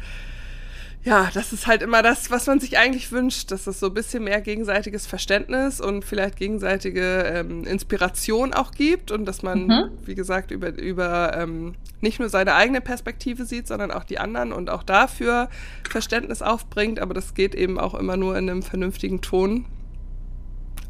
ja, 1.03 1.30
das 1.32 1.53
ist 1.53 1.66
halt 1.66 1.82
immer 1.82 2.03
das, 2.03 2.30
was 2.30 2.46
man 2.46 2.61
sich 2.61 2.78
eigentlich 2.78 3.11
wünscht, 3.11 3.51
dass 3.51 3.66
es 3.66 3.80
so 3.80 3.86
ein 3.86 3.94
bisschen 3.94 4.24
mehr 4.24 4.40
gegenseitiges 4.40 5.07
Verständnis 5.07 5.80
und 5.80 6.05
vielleicht 6.05 6.36
gegenseitige 6.36 7.22
ähm, 7.34 7.64
Inspiration 7.64 8.53
auch 8.53 8.72
gibt 8.72 9.11
und 9.11 9.24
dass 9.24 9.42
man, 9.42 9.66
mhm. 9.66 9.90
wie 10.05 10.14
gesagt, 10.14 10.51
über, 10.51 10.76
über 10.78 11.36
ähm, 11.36 11.74
nicht 12.01 12.20
nur 12.20 12.28
seine 12.28 12.55
eigene 12.55 12.80
Perspektive 12.80 13.46
sieht, 13.46 13.66
sondern 13.66 13.90
auch 13.90 14.05
die 14.05 14.18
anderen 14.18 14.53
und 14.53 14.68
auch 14.68 14.82
dafür 14.82 15.48
Verständnis 15.88 16.42
aufbringt. 16.42 16.98
Aber 16.98 17.14
das 17.14 17.34
geht 17.34 17.55
eben 17.55 17.78
auch 17.78 17.94
immer 17.94 18.16
nur 18.16 18.36
in 18.36 18.51
einem 18.51 18.62
vernünftigen 18.62 19.22
Ton 19.22 19.64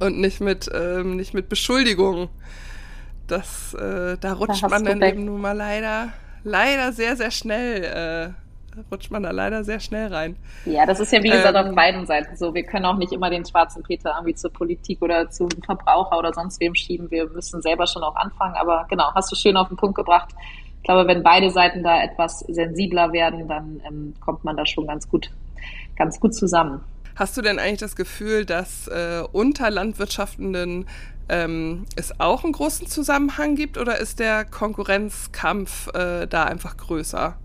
und 0.01 0.19
nicht 0.19 0.41
mit, 0.41 0.71
ähm, 0.75 1.17
nicht 1.17 1.35
mit 1.35 1.49
Beschuldigungen 1.49 2.29
das, 3.31 3.75
äh, 3.75 4.17
da 4.19 4.33
rutscht 4.33 4.63
da 4.63 4.69
man 4.69 4.85
dann 4.85 5.03
eben 5.03 5.25
nun 5.25 5.41
mal 5.41 5.57
leider, 5.57 6.13
leider 6.43 6.93
sehr, 6.93 7.17
sehr 7.17 7.31
schnell, 7.31 7.85
äh, 7.85 8.40
rutscht 8.91 9.11
man 9.11 9.23
da 9.23 9.31
leider 9.31 9.65
sehr 9.65 9.81
schnell 9.81 10.13
rein. 10.13 10.37
Ja, 10.65 10.87
das 10.87 11.01
ist 11.01 11.13
ja 11.13 11.23
wie 11.23 11.31
gesagt 11.31 11.57
ähm, 11.57 11.69
auf 11.69 11.75
beiden 11.75 12.07
Seiten 12.07 12.37
so. 12.37 12.55
Wir 12.55 12.65
können 12.65 12.85
auch 12.85 12.97
nicht 12.97 13.13
immer 13.13 13.31
den 13.31 13.45
schwarzen 13.45 13.83
Peter 13.83 14.13
irgendwie 14.17 14.35
zur 14.35 14.53
Politik 14.53 15.03
oder 15.03 15.31
zum 15.31 15.49
Verbraucher 15.65 16.19
oder 16.19 16.33
sonst 16.33 16.61
wem 16.61 16.75
schieben. 16.75 17.11
Wir 17.11 17.29
müssen 17.29 17.63
selber 17.63 17.87
schon 17.87 18.03
auch 18.03 18.17
anfangen. 18.17 18.55
Aber 18.55 18.87
genau, 18.89 19.13
hast 19.15 19.31
du 19.33 19.37
schön 19.37 19.57
auf 19.57 19.69
den 19.69 19.77
Punkt 19.77 19.97
gebracht. 19.97 20.31
Ich 20.79 20.85
glaube, 20.85 21.07
wenn 21.07 21.23
beide 21.23 21.51
Seiten 21.51 21.83
da 21.83 22.03
etwas 22.03 22.41
sensibler 22.41 23.13
werden, 23.13 23.49
dann 23.49 23.81
ähm, 23.87 24.15
kommt 24.21 24.45
man 24.45 24.57
da 24.57 24.65
schon 24.65 24.87
ganz 24.87 25.09
gut, 25.09 25.31
ganz 25.97 26.19
gut 26.19 26.35
zusammen. 26.35 26.81
Hast 27.17 27.37
du 27.37 27.43
denn 27.43 27.59
eigentlich 27.59 27.81
das 27.81 27.97
Gefühl, 27.97 28.47
dass 28.47 28.89
äh, 28.89 29.23
unter 29.33 29.71
Landwirtschaftenden 29.71 30.87
ähm, 31.29 31.85
es 31.97 32.19
auch 32.19 32.45
einen 32.45 32.55
großen 32.55 32.87
Zusammenhang 32.87 33.57
gibt 33.57 33.77
oder 33.77 33.99
ist 33.99 34.21
der 34.21 34.45
Konkurrenzkampf 34.45 35.89
äh, 35.95 36.27
da 36.27 36.45
einfach 36.45 36.77
größer? 36.77 37.37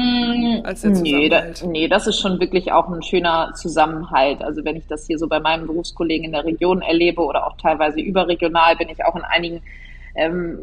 Mm, 0.00 0.60
als 0.64 0.82
der 0.82 0.92
nee, 0.92 1.28
da, 1.28 1.42
nee, 1.66 1.88
das 1.88 2.06
ist 2.06 2.20
schon 2.20 2.38
wirklich 2.38 2.70
auch 2.70 2.88
ein 2.88 3.02
schöner 3.02 3.52
Zusammenhalt. 3.54 4.42
Also 4.42 4.64
wenn 4.64 4.76
ich 4.76 4.86
das 4.86 5.08
hier 5.08 5.18
so 5.18 5.26
bei 5.26 5.40
meinen 5.40 5.66
Berufskollegen 5.66 6.26
in 6.26 6.32
der 6.32 6.44
Region 6.44 6.82
erlebe 6.82 7.20
oder 7.20 7.44
auch 7.44 7.56
teilweise 7.56 7.98
überregional, 7.98 8.76
bin 8.76 8.90
ich 8.90 9.04
auch 9.04 9.16
in 9.16 9.24
einigen 9.24 9.60
ähm, 10.14 10.60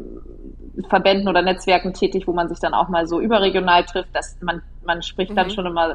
Verbänden 0.88 1.28
oder 1.28 1.42
Netzwerken 1.42 1.92
tätig, 1.92 2.26
wo 2.26 2.32
man 2.32 2.48
sich 2.48 2.60
dann 2.60 2.72
auch 2.72 2.88
mal 2.88 3.06
so 3.06 3.20
überregional 3.20 3.84
trifft, 3.84 4.14
dass 4.14 4.38
man, 4.40 4.62
man 4.86 5.02
spricht 5.02 5.32
mhm. 5.32 5.36
dann 5.36 5.50
schon 5.50 5.66
immer 5.66 5.94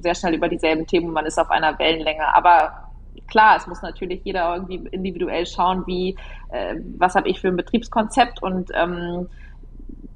sehr 0.00 0.14
schnell 0.14 0.34
über 0.34 0.50
dieselben 0.50 0.86
Themen 0.86 1.06
und 1.06 1.14
man 1.14 1.24
ist 1.24 1.38
auf 1.38 1.50
einer 1.50 1.78
Wellenlänge. 1.78 2.34
Aber 2.34 2.90
klar, 3.26 3.56
es 3.56 3.66
muss 3.66 3.80
natürlich 3.80 4.20
jeder 4.24 4.54
irgendwie 4.54 4.86
individuell 4.90 5.46
schauen, 5.46 5.86
wie, 5.86 6.14
äh, 6.50 6.76
was 6.98 7.14
habe 7.14 7.30
ich 7.30 7.40
für 7.40 7.48
ein 7.48 7.56
Betriebskonzept 7.56 8.42
und 8.42 8.70
ähm, 8.74 9.28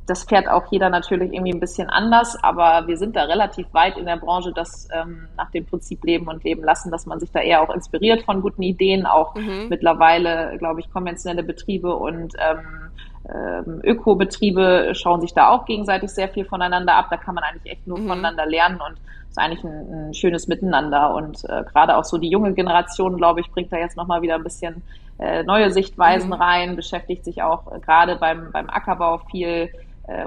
das 0.07 0.25
fährt 0.25 0.49
auch 0.49 0.71
jeder 0.71 0.89
natürlich 0.89 1.33
irgendwie 1.33 1.53
ein 1.53 1.61
bisschen 1.61 1.91
anders, 1.91 2.37
aber 2.43 2.87
wir 2.87 2.97
sind 2.97 3.17
da 3.17 3.25
relativ 3.25 3.67
weit 3.73 3.99
in 3.99 4.07
der 4.07 4.17
Branche, 4.17 4.53
das 4.55 4.89
ähm, 4.93 5.29
nach 5.37 5.51
dem 5.51 5.67
Prinzip 5.67 6.05
leben 6.05 6.29
und 6.29 6.45
leben 6.45 6.63
lassen, 6.63 6.91
dass 6.91 7.07
man 7.07 7.19
sich 7.19 7.33
da 7.33 7.41
eher 7.41 7.63
auch 7.63 7.75
inspiriert 7.75 8.23
von 8.23 8.41
guten 8.41 8.63
Ideen, 8.63 9.05
auch 9.05 9.35
mhm. 9.35 9.67
mittlerweile, 9.69 10.57
glaube 10.59 10.81
ich, 10.81 10.91
konventionelle 10.91 11.43
Betriebe 11.43 11.95
und 11.95 12.35
ähm, 12.39 12.91
ähm, 13.29 13.81
Ökobetriebe 13.83 14.93
schauen 14.95 15.21
sich 15.21 15.35
da 15.35 15.49
auch 15.51 15.65
gegenseitig 15.65 16.11
sehr 16.11 16.29
viel 16.29 16.45
voneinander 16.45 16.95
ab. 16.95 17.07
Da 17.11 17.17
kann 17.17 17.35
man 17.35 17.43
eigentlich 17.43 17.73
echt 17.73 17.87
nur 17.87 17.99
mhm. 17.99 18.09
voneinander 18.09 18.47
lernen 18.47 18.81
und 18.81 18.99
ist 19.29 19.39
eigentlich 19.39 19.65
ein, 19.65 20.11
ein 20.11 20.15
schönes 20.15 20.47
Miteinander. 20.47 21.13
Und 21.15 21.45
äh, 21.45 21.65
gerade 21.65 21.97
auch 21.97 22.05
so 22.05 22.19
die 22.19 22.29
junge 22.29 22.55
Generation, 22.55 23.17
glaube 23.17 23.41
ich, 23.41 23.51
bringt 23.51 23.73
da 23.73 23.79
jetzt 23.79 23.97
nochmal 23.97 24.23
wieder 24.23 24.37
ein 24.37 24.45
bisschen 24.45 24.83
äh, 25.19 25.43
neue 25.43 25.71
Sichtweisen 25.71 26.29
mhm. 26.29 26.35
rein, 26.35 26.77
beschäftigt 26.77 27.25
sich 27.25 27.43
auch 27.43 27.73
äh, 27.73 27.81
gerade 27.81 28.17
beim, 28.17 28.51
beim 28.53 28.71
Ackerbau 28.71 29.19
viel, 29.31 29.71
äh, 30.09 30.25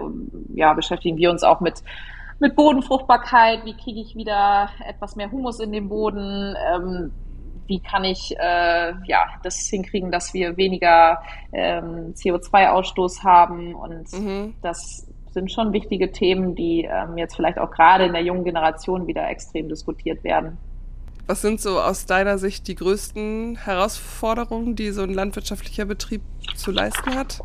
ja, 0.54 0.74
beschäftigen 0.74 1.18
wir 1.18 1.32
uns 1.32 1.44
auch 1.44 1.60
mit 1.60 1.84
mit 2.40 2.56
Bodenfruchtbarkeit, 2.56 3.66
wie 3.66 3.76
kriege 3.76 4.00
ich 4.00 4.16
wieder 4.16 4.70
etwas 4.88 5.16
mehr 5.16 5.32
Humus 5.32 5.60
in 5.60 5.72
den 5.72 5.90
Boden, 5.90 6.56
ähm, 6.74 7.12
wie 7.68 7.80
kann 7.80 8.04
ich 8.04 8.36
äh, 8.38 8.94
ja, 9.06 9.26
das 9.44 9.68
hinkriegen, 9.68 10.12
dass 10.12 10.34
wir 10.34 10.58
weniger 10.58 11.22
ähm, 11.52 12.14
CO2-Ausstoß 12.16 13.24
haben. 13.24 13.76
Und 13.76 14.12
mhm. 14.14 14.56
das 14.62 15.08
sind 15.32 15.52
schon 15.52 15.72
wichtige 15.74 16.12
Themen, 16.12 16.56
die 16.56 16.86
ähm, 16.90 17.18
jetzt 17.18 17.36
vielleicht 17.36 17.60
auch 17.60 17.70
gerade 17.72 18.06
in 18.06 18.14
der 18.14 18.24
jungen 18.24 18.44
Generation 18.44 19.06
wieder 19.06 19.30
extrem 19.30 19.70
diskutiert 19.70 20.24
werden. 20.24 20.58
Was 21.28 21.44
sind 21.44 21.62
so 21.62 21.80
aus 21.80 22.08
deiner 22.08 22.40
Sicht 22.40 22.68
die 22.68 22.74
größten 22.74 23.58
Herausforderungen, 23.58 24.76
die 24.76 24.90
so 24.90 25.04
ein 25.04 25.14
landwirtschaftlicher 25.14 25.86
Betrieb 25.86 26.22
zu 26.56 26.72
leisten 26.72 27.14
hat? 27.14 27.42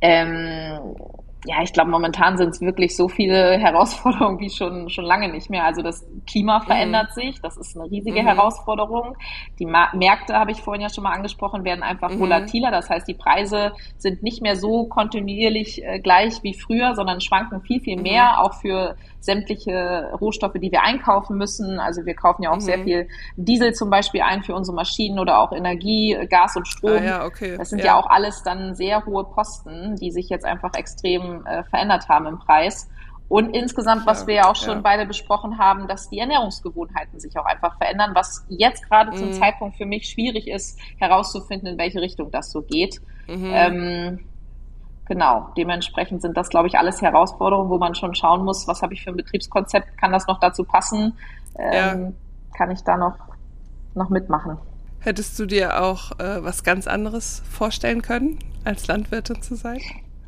Ähm, 0.00 0.80
ja, 1.44 1.56
ich 1.62 1.72
glaube, 1.72 1.90
momentan 1.90 2.36
sind 2.36 2.50
es 2.50 2.60
wirklich 2.60 2.96
so 2.96 3.08
viele 3.08 3.58
Herausforderungen 3.58 4.38
wie 4.38 4.50
schon, 4.50 4.88
schon 4.90 5.04
lange 5.04 5.30
nicht 5.30 5.50
mehr. 5.50 5.64
Also 5.64 5.82
das 5.82 6.06
Klima 6.26 6.60
mhm. 6.60 6.64
verändert 6.64 7.08
mhm. 7.10 7.20
sich, 7.20 7.40
das 7.40 7.56
ist 7.56 7.76
eine 7.76 7.90
riesige 7.90 8.22
mhm. 8.22 8.26
Herausforderung. 8.26 9.16
Die 9.58 9.66
Märkte, 9.66 10.34
habe 10.34 10.52
ich 10.52 10.62
vorhin 10.62 10.82
ja 10.82 10.88
schon 10.88 11.04
mal 11.04 11.12
angesprochen, 11.12 11.64
werden 11.64 11.82
einfach 11.82 12.10
mhm. 12.10 12.20
volatiler. 12.20 12.70
Das 12.70 12.88
heißt, 12.88 13.08
die 13.08 13.14
Preise 13.14 13.72
sind 13.98 14.22
nicht 14.22 14.40
mehr 14.42 14.56
so 14.56 14.86
kontinuierlich 14.86 15.84
äh, 15.84 15.98
gleich 15.98 16.42
wie 16.42 16.54
früher, 16.54 16.94
sondern 16.94 17.20
schwanken 17.20 17.60
viel, 17.62 17.80
viel 17.80 17.96
mhm. 17.96 18.02
mehr, 18.02 18.40
auch 18.42 18.54
für 18.54 18.96
sämtliche 19.22 20.10
Rohstoffe, 20.20 20.54
die 20.54 20.72
wir 20.72 20.82
einkaufen 20.82 21.38
müssen. 21.38 21.78
Also 21.78 22.04
wir 22.04 22.14
kaufen 22.14 22.42
ja 22.42 22.50
auch 22.50 22.56
mhm. 22.56 22.60
sehr 22.60 22.78
viel 22.80 23.08
Diesel 23.36 23.72
zum 23.72 23.88
Beispiel 23.88 24.20
ein 24.22 24.42
für 24.42 24.54
unsere 24.54 24.74
Maschinen 24.74 25.18
oder 25.18 25.40
auch 25.40 25.52
Energie, 25.52 26.18
Gas 26.28 26.56
und 26.56 26.66
Strom. 26.66 26.98
Ah, 26.98 27.04
ja, 27.04 27.24
okay. 27.24 27.56
Das 27.56 27.70
sind 27.70 27.78
ja. 27.78 27.86
ja. 27.86 27.96
auch 27.96 28.10
alles 28.10 28.42
dann 28.42 28.74
sehr 28.74 29.06
hohe 29.06 29.24
Posten, 29.24 29.96
die 29.96 30.10
sich 30.10 30.28
jetzt 30.28 30.44
einfach 30.44 30.74
extrem 30.74 31.46
äh, 31.46 31.62
verändert 31.64 32.08
haben 32.08 32.26
im 32.26 32.38
Preis. 32.40 32.88
Und 33.28 33.56
insgesamt, 33.56 34.04
was 34.04 34.26
wir 34.26 34.34
ja 34.34 34.50
auch 34.50 34.56
schon 34.56 34.74
ja. 34.74 34.80
beide 34.82 35.06
besprochen 35.06 35.56
haben, 35.56 35.88
dass 35.88 36.10
die 36.10 36.18
Ernährungsgewohnheiten 36.18 37.18
sich 37.18 37.38
auch 37.38 37.46
einfach 37.46 37.78
verändern, 37.78 38.10
was 38.12 38.44
jetzt 38.50 38.86
gerade 38.90 39.12
mhm. 39.12 39.16
zum 39.16 39.32
Zeitpunkt 39.32 39.76
für 39.76 39.86
mich 39.86 40.06
schwierig 40.06 40.48
ist, 40.48 40.78
herauszufinden, 40.98 41.68
in 41.68 41.78
welche 41.78 42.02
Richtung 42.02 42.30
das 42.30 42.50
so 42.50 42.60
geht. 42.60 43.00
Mhm. 43.28 43.50
Ähm, 43.54 44.20
genau, 45.12 45.50
dementsprechend 45.58 46.22
sind 46.22 46.38
das, 46.38 46.48
glaube 46.48 46.68
ich, 46.68 46.78
alles 46.78 47.02
Herausforderungen, 47.02 47.68
wo 47.68 47.76
man 47.76 47.94
schon 47.94 48.14
schauen 48.14 48.46
muss, 48.46 48.66
was 48.66 48.80
habe 48.80 48.94
ich 48.94 49.04
für 49.04 49.10
ein 49.10 49.16
Betriebskonzept, 49.16 49.98
kann 49.98 50.10
das 50.10 50.26
noch 50.26 50.40
dazu 50.40 50.64
passen, 50.64 51.18
ähm, 51.58 51.72
ja. 51.74 52.12
kann 52.56 52.70
ich 52.70 52.82
da 52.82 52.96
noch, 52.96 53.18
noch 53.94 54.08
mitmachen. 54.08 54.56
Hättest 55.00 55.38
du 55.38 55.44
dir 55.44 55.82
auch 55.82 56.12
äh, 56.12 56.42
was 56.42 56.64
ganz 56.64 56.86
anderes 56.86 57.42
vorstellen 57.50 58.00
können, 58.00 58.38
als 58.64 58.86
Landwirtin 58.86 59.42
zu 59.42 59.54
sein? 59.54 59.80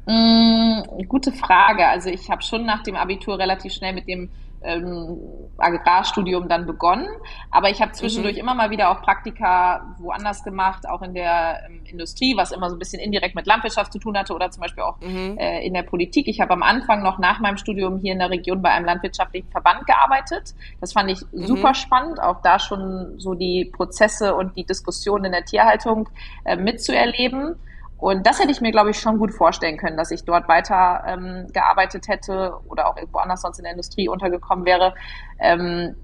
Mm, 0.07 1.07
gute 1.09 1.32
Frage. 1.32 1.87
Also 1.87 2.11
ich 2.11 2.30
habe 2.30 2.43
schon 2.43 2.66
nach 2.66 2.82
dem 2.82 2.97
Abitur 2.97 3.39
relativ 3.39 3.72
schnell 3.72 3.95
mit 3.95 4.07
dem 4.07 4.28
ähm, 4.64 5.18
Agrarstudium 5.58 6.48
dann 6.48 6.66
begonnen. 6.66 7.08
Aber 7.50 7.70
ich 7.70 7.80
habe 7.80 7.92
zwischendurch 7.92 8.34
mhm. 8.34 8.40
immer 8.40 8.54
mal 8.54 8.70
wieder 8.70 8.90
auch 8.90 9.02
Praktika 9.02 9.94
woanders 9.98 10.42
gemacht, 10.42 10.88
auch 10.88 11.02
in 11.02 11.14
der 11.14 11.64
ähm, 11.68 11.82
Industrie, 11.84 12.36
was 12.36 12.52
immer 12.52 12.70
so 12.70 12.76
ein 12.76 12.78
bisschen 12.78 13.00
indirekt 13.00 13.34
mit 13.34 13.46
Landwirtschaft 13.46 13.92
zu 13.92 13.98
tun 13.98 14.16
hatte 14.16 14.34
oder 14.34 14.50
zum 14.50 14.62
Beispiel 14.62 14.82
auch 14.82 15.00
mhm. 15.00 15.36
äh, 15.38 15.64
in 15.64 15.74
der 15.74 15.82
Politik. 15.82 16.26
Ich 16.28 16.40
habe 16.40 16.52
am 16.52 16.62
Anfang 16.62 17.02
noch 17.02 17.18
nach 17.18 17.40
meinem 17.40 17.56
Studium 17.56 17.98
hier 17.98 18.12
in 18.12 18.18
der 18.18 18.30
Region 18.30 18.62
bei 18.62 18.70
einem 18.70 18.86
landwirtschaftlichen 18.86 19.50
Verband 19.50 19.86
gearbeitet. 19.86 20.54
Das 20.80 20.92
fand 20.92 21.10
ich 21.10 21.20
mhm. 21.32 21.46
super 21.46 21.74
spannend, 21.74 22.20
auch 22.20 22.40
da 22.42 22.58
schon 22.58 23.18
so 23.18 23.34
die 23.34 23.70
Prozesse 23.72 24.34
und 24.34 24.56
die 24.56 24.64
Diskussionen 24.64 25.26
in 25.26 25.32
der 25.32 25.44
Tierhaltung 25.44 26.08
äh, 26.44 26.56
mitzuerleben. 26.56 27.56
Und 28.05 28.26
das 28.26 28.38
hätte 28.38 28.50
ich 28.50 28.61
mir, 28.61 28.70
glaube 28.70 28.90
ich, 28.90 28.98
schon 28.98 29.16
gut 29.16 29.32
vorstellen 29.32 29.78
können, 29.78 29.96
dass 29.96 30.11
ich 30.11 30.26
dort 30.26 30.46
weiter 30.46 31.05
ähm, 31.07 31.46
gearbeitet 31.55 32.07
hätte 32.07 32.52
oder 32.68 32.86
auch 32.86 32.98
irgendwo 32.98 33.16
anders 33.16 33.40
sonst 33.40 33.57
in 33.57 33.62
der 33.62 33.72
Industrie 33.72 34.11
untergekommen 34.11 34.66
wäre. 34.66 34.92
Ähm, 35.40 35.96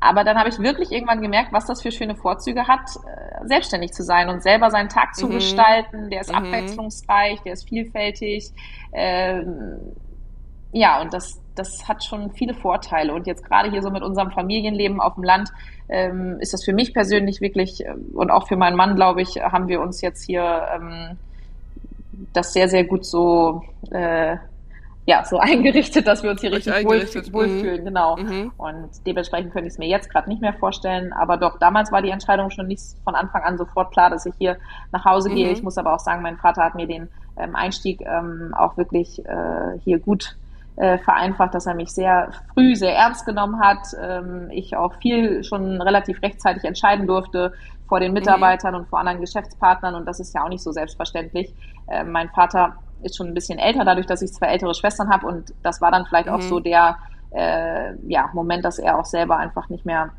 aber 0.00 0.22
dann 0.22 0.36
habe 0.36 0.50
ich 0.50 0.58
wirklich 0.58 0.92
irgendwann 0.92 1.22
gemerkt, 1.22 1.50
was 1.50 1.64
das 1.64 1.80
für 1.80 1.92
schöne 1.92 2.14
Vorzüge 2.14 2.68
hat, 2.68 2.90
äh, 2.90 3.46
selbstständig 3.46 3.92
zu 3.92 4.02
sein 4.02 4.28
und 4.28 4.42
selber 4.42 4.70
seinen 4.70 4.90
Tag 4.90 5.14
zu 5.14 5.28
mhm. 5.28 5.32
gestalten. 5.32 6.10
Der 6.10 6.20
ist 6.20 6.28
mhm. 6.28 6.36
abwechslungsreich, 6.36 7.40
der 7.40 7.54
ist 7.54 7.66
vielfältig. 7.66 8.50
Ähm, 8.92 9.78
ja, 10.72 11.00
und 11.00 11.14
das, 11.14 11.40
das 11.54 11.88
hat 11.88 12.04
schon 12.04 12.32
viele 12.32 12.52
Vorteile. 12.52 13.14
Und 13.14 13.26
jetzt 13.26 13.46
gerade 13.46 13.70
hier 13.70 13.80
so 13.80 13.88
mit 13.90 14.02
unserem 14.02 14.30
Familienleben 14.30 15.00
auf 15.00 15.14
dem 15.14 15.24
Land 15.24 15.48
ähm, 15.88 16.36
ist 16.40 16.52
das 16.52 16.66
für 16.66 16.74
mich 16.74 16.92
persönlich 16.92 17.40
wirklich 17.40 17.86
äh, 17.86 17.94
und 18.12 18.30
auch 18.30 18.46
für 18.46 18.58
meinen 18.58 18.76
Mann, 18.76 18.94
glaube 18.94 19.22
ich, 19.22 19.36
haben 19.40 19.68
wir 19.68 19.80
uns 19.80 20.02
jetzt 20.02 20.26
hier 20.26 20.66
ähm, 20.74 21.16
das 22.32 22.52
sehr, 22.52 22.68
sehr 22.68 22.84
gut 22.84 23.04
so, 23.04 23.62
äh, 23.90 24.36
ja, 25.06 25.24
so 25.24 25.38
eingerichtet, 25.40 26.06
dass 26.06 26.22
wir 26.22 26.30
uns 26.30 26.40
hier 26.40 26.52
richtig, 26.52 26.74
richtig 26.74 27.32
wohlfühlen. 27.32 27.80
Mhm. 27.80 27.84
Genau. 27.84 28.16
Mhm. 28.16 28.52
Und 28.56 28.90
dementsprechend 29.06 29.52
könnte 29.52 29.68
ich 29.68 29.74
es 29.74 29.78
mir 29.78 29.88
jetzt 29.88 30.10
gerade 30.10 30.28
nicht 30.28 30.40
mehr 30.40 30.54
vorstellen. 30.54 31.12
Aber 31.12 31.36
doch, 31.36 31.58
damals 31.58 31.90
war 31.92 32.02
die 32.02 32.10
Entscheidung 32.10 32.50
schon 32.50 32.66
nicht 32.66 32.82
von 33.04 33.14
Anfang 33.14 33.42
an 33.42 33.58
sofort 33.58 33.92
klar, 33.92 34.10
dass 34.10 34.26
ich 34.26 34.34
hier 34.38 34.56
nach 34.92 35.04
Hause 35.04 35.30
gehe. 35.30 35.46
Mhm. 35.46 35.52
Ich 35.52 35.62
muss 35.62 35.78
aber 35.78 35.94
auch 35.94 36.00
sagen, 36.00 36.22
mein 36.22 36.36
Vater 36.36 36.62
hat 36.62 36.74
mir 36.74 36.86
den 36.86 37.08
ähm, 37.36 37.56
Einstieg 37.56 38.00
ähm, 38.02 38.54
auch 38.56 38.76
wirklich 38.76 39.24
äh, 39.24 39.78
hier 39.84 39.98
gut 39.98 40.36
äh, 40.76 40.98
vereinfacht, 40.98 41.54
dass 41.54 41.66
er 41.66 41.74
mich 41.74 41.90
sehr 41.90 42.30
früh 42.54 42.74
sehr 42.74 42.94
ernst 42.94 43.26
genommen 43.26 43.60
hat. 43.60 43.88
Ähm, 44.00 44.48
ich 44.50 44.76
auch 44.76 44.94
viel 44.94 45.44
schon 45.44 45.80
relativ 45.82 46.22
rechtzeitig 46.22 46.64
entscheiden 46.64 47.06
durfte 47.06 47.52
vor 47.90 48.00
den 48.00 48.14
Mitarbeitern 48.14 48.72
mhm. 48.72 48.80
und 48.80 48.88
vor 48.88 49.00
anderen 49.00 49.20
Geschäftspartnern 49.20 49.94
und 49.94 50.06
das 50.06 50.20
ist 50.20 50.34
ja 50.34 50.44
auch 50.44 50.48
nicht 50.48 50.62
so 50.62 50.72
selbstverständlich. 50.72 51.52
Äh, 51.88 52.04
mein 52.04 52.30
Vater 52.30 52.76
ist 53.02 53.16
schon 53.16 53.26
ein 53.26 53.34
bisschen 53.34 53.58
älter, 53.58 53.84
dadurch, 53.84 54.06
dass 54.06 54.22
ich 54.22 54.32
zwei 54.32 54.46
ältere 54.46 54.74
Schwestern 54.74 55.10
habe 55.10 55.26
und 55.26 55.52
das 55.62 55.82
war 55.82 55.90
dann 55.90 56.06
vielleicht 56.06 56.28
mhm. 56.28 56.34
auch 56.34 56.40
so 56.40 56.60
der 56.60 56.96
äh, 57.32 57.94
ja, 58.06 58.30
Moment, 58.32 58.64
dass 58.64 58.78
er 58.78 58.98
auch 58.98 59.04
selber 59.04 59.36
einfach 59.36 59.68
nicht 59.68 59.84
mehr 59.84 60.10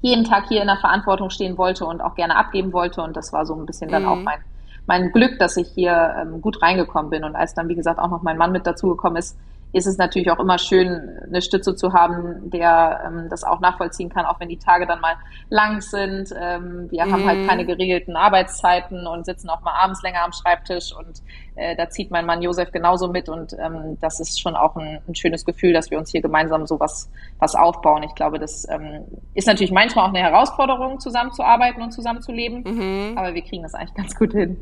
jeden 0.00 0.24
Tag 0.24 0.46
hier 0.48 0.62
in 0.62 0.66
der 0.68 0.78
Verantwortung 0.78 1.30
stehen 1.30 1.58
wollte 1.58 1.84
und 1.84 2.00
auch 2.00 2.14
gerne 2.14 2.36
abgeben 2.36 2.72
wollte 2.72 3.02
und 3.02 3.16
das 3.16 3.32
war 3.32 3.44
so 3.44 3.54
ein 3.54 3.66
bisschen 3.66 3.90
dann 3.90 4.06
auch 4.06 4.16
mhm. 4.16 4.24
mein 4.24 4.38
mein 4.86 5.12
Glück, 5.12 5.38
dass 5.38 5.56
ich 5.56 5.68
hier 5.68 6.16
ähm, 6.20 6.40
gut 6.40 6.60
reingekommen 6.60 7.08
bin. 7.08 7.22
Und 7.22 7.36
als 7.36 7.54
dann, 7.54 7.68
wie 7.68 7.76
gesagt, 7.76 8.00
auch 8.00 8.10
noch 8.10 8.22
mein 8.22 8.36
Mann 8.36 8.50
mit 8.50 8.66
dazugekommen 8.66 9.16
ist, 9.16 9.38
ist 9.72 9.86
es 9.86 9.96
natürlich 9.96 10.30
auch 10.30 10.38
immer 10.38 10.58
schön, 10.58 11.18
eine 11.26 11.40
Stütze 11.40 11.74
zu 11.74 11.92
haben, 11.92 12.50
der 12.50 13.02
ähm, 13.06 13.28
das 13.30 13.42
auch 13.42 13.60
nachvollziehen 13.60 14.10
kann, 14.10 14.26
auch 14.26 14.38
wenn 14.38 14.48
die 14.48 14.58
Tage 14.58 14.86
dann 14.86 15.00
mal 15.00 15.14
lang 15.48 15.80
sind. 15.80 16.30
Ähm, 16.38 16.90
wir 16.90 17.06
mhm. 17.06 17.12
haben 17.12 17.26
halt 17.26 17.38
mhm. 17.40 17.46
keine 17.46 17.64
geregelten 17.64 18.16
Arbeitszeiten 18.16 19.06
und 19.06 19.24
sitzen 19.24 19.48
auch 19.48 19.62
mal 19.62 19.72
abends 19.72 20.02
länger 20.02 20.24
am 20.24 20.32
Schreibtisch 20.32 20.94
und 20.94 21.22
äh, 21.56 21.74
da 21.76 21.88
zieht 21.88 22.10
mein 22.10 22.26
Mann 22.26 22.42
Josef 22.42 22.70
genauso 22.70 23.08
mit 23.08 23.28
und 23.28 23.54
ähm, 23.58 23.96
das 24.00 24.20
ist 24.20 24.40
schon 24.40 24.56
auch 24.56 24.76
ein, 24.76 25.00
ein 25.08 25.14
schönes 25.14 25.44
Gefühl, 25.44 25.72
dass 25.72 25.90
wir 25.90 25.98
uns 25.98 26.10
hier 26.10 26.20
gemeinsam 26.20 26.66
so 26.66 26.78
was, 26.78 27.10
was 27.38 27.54
aufbauen. 27.54 28.02
Ich 28.02 28.14
glaube, 28.14 28.38
das 28.38 28.68
ähm, 28.68 29.04
ist 29.34 29.46
natürlich 29.46 29.72
manchmal 29.72 30.04
auch 30.04 30.14
eine 30.14 30.20
Herausforderung, 30.20 31.00
zusammenzuarbeiten 31.00 31.82
und 31.82 31.92
zusammenzuleben, 31.92 32.62
mhm. 32.64 33.18
aber 33.18 33.34
wir 33.34 33.42
kriegen 33.42 33.62
das 33.62 33.74
eigentlich 33.74 33.94
ganz 33.94 34.14
gut 34.14 34.32
hin. 34.32 34.58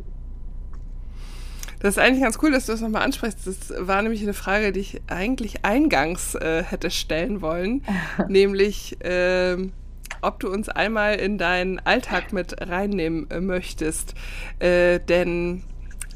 Das 1.80 1.96
ist 1.96 1.98
eigentlich 1.98 2.22
ganz 2.22 2.38
cool, 2.42 2.52
dass 2.52 2.66
du 2.66 2.72
das 2.72 2.82
nochmal 2.82 3.02
ansprichst. 3.02 3.46
Das 3.46 3.72
war 3.76 4.00
nämlich 4.02 4.22
eine 4.22 4.34
Frage, 4.34 4.70
die 4.70 4.80
ich 4.80 5.00
eigentlich 5.08 5.64
eingangs 5.64 6.34
äh, 6.34 6.62
hätte 6.62 6.90
stellen 6.90 7.40
wollen, 7.40 7.82
nämlich 8.28 9.02
äh, 9.02 9.56
ob 10.22 10.40
du 10.40 10.50
uns 10.50 10.68
einmal 10.68 11.14
in 11.14 11.38
deinen 11.38 11.78
Alltag 11.80 12.32
mit 12.32 12.60
reinnehmen 12.60 13.30
äh, 13.30 13.40
möchtest. 13.40 14.14
Äh, 14.58 15.00
denn 15.00 15.62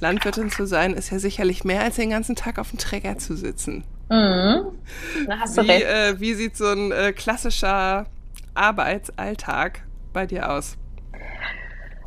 Landwirtin 0.00 0.50
zu 0.50 0.66
sein 0.66 0.92
ist 0.92 1.10
ja 1.10 1.18
sicherlich 1.18 1.64
mehr 1.64 1.82
als 1.82 1.96
den 1.96 2.10
ganzen 2.10 2.36
Tag 2.36 2.58
auf 2.58 2.70
dem 2.70 2.78
Träger 2.78 3.16
zu 3.16 3.34
sitzen. 3.34 3.84
Mhm. 4.10 4.66
Na, 5.26 5.40
hast 5.40 5.56
du 5.56 5.62
wie, 5.62 5.70
recht. 5.70 5.86
Äh, 5.86 6.20
wie 6.20 6.34
sieht 6.34 6.58
so 6.58 6.66
ein 6.66 6.92
äh, 6.92 7.12
klassischer 7.12 8.06
Arbeitsalltag 8.52 9.82
bei 10.12 10.26
dir 10.26 10.50
aus? 10.50 10.76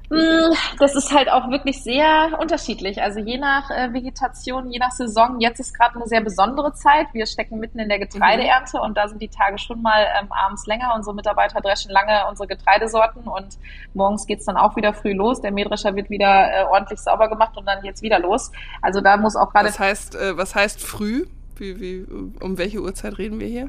Hm, 0.09 0.53
das 0.79 0.95
ist 0.95 1.13
halt 1.13 1.29
auch 1.29 1.49
wirklich 1.49 1.83
sehr 1.83 2.37
unterschiedlich. 2.39 3.01
Also 3.01 3.19
je 3.19 3.37
nach 3.37 3.69
äh, 3.69 3.91
Vegetation, 3.91 4.71
je 4.71 4.79
nach 4.79 4.91
Saison. 4.91 5.39
Jetzt 5.39 5.59
ist 5.59 5.73
gerade 5.73 5.95
eine 5.95 6.05
sehr 6.07 6.21
besondere 6.21 6.71
Zeit. 6.73 7.07
Wir 7.11 7.25
stecken 7.25 7.59
mitten 7.59 7.79
in 7.79 7.89
der 7.89 7.99
Getreideernte 7.99 8.77
mhm. 8.77 8.83
und 8.83 8.97
da 8.97 9.09
sind 9.09 9.21
die 9.21 9.27
Tage 9.27 9.57
schon 9.57 9.81
mal 9.81 10.07
ähm, 10.21 10.31
abends 10.31 10.65
länger. 10.65 10.93
Unsere 10.95 11.13
Mitarbeiter 11.13 11.59
dreschen 11.59 11.91
lange 11.91 12.25
unsere 12.29 12.47
Getreidesorten 12.47 13.23
und 13.27 13.57
morgens 13.93 14.25
geht's 14.25 14.45
dann 14.45 14.55
auch 14.55 14.77
wieder 14.77 14.93
früh 14.93 15.11
los. 15.11 15.41
Der 15.41 15.51
Mähdrescher 15.51 15.93
wird 15.95 16.09
wieder 16.09 16.51
äh, 16.53 16.63
ordentlich 16.63 16.99
sauber 16.99 17.27
gemacht 17.27 17.57
und 17.57 17.65
dann 17.65 17.81
geht's 17.81 18.01
wieder 18.01 18.19
los. 18.19 18.51
Also 18.81 19.01
da 19.01 19.17
muss 19.17 19.35
auch 19.35 19.51
gerade. 19.51 19.67
Was 19.67 19.79
heißt, 19.79 20.15
äh, 20.15 20.37
was 20.37 20.55
heißt 20.55 20.81
früh? 20.81 21.25
Wie, 21.57 21.81
wie, 21.81 22.05
um 22.39 22.57
welche 22.57 22.79
Uhrzeit 22.79 23.17
reden 23.17 23.39
wir 23.39 23.47
hier? 23.47 23.67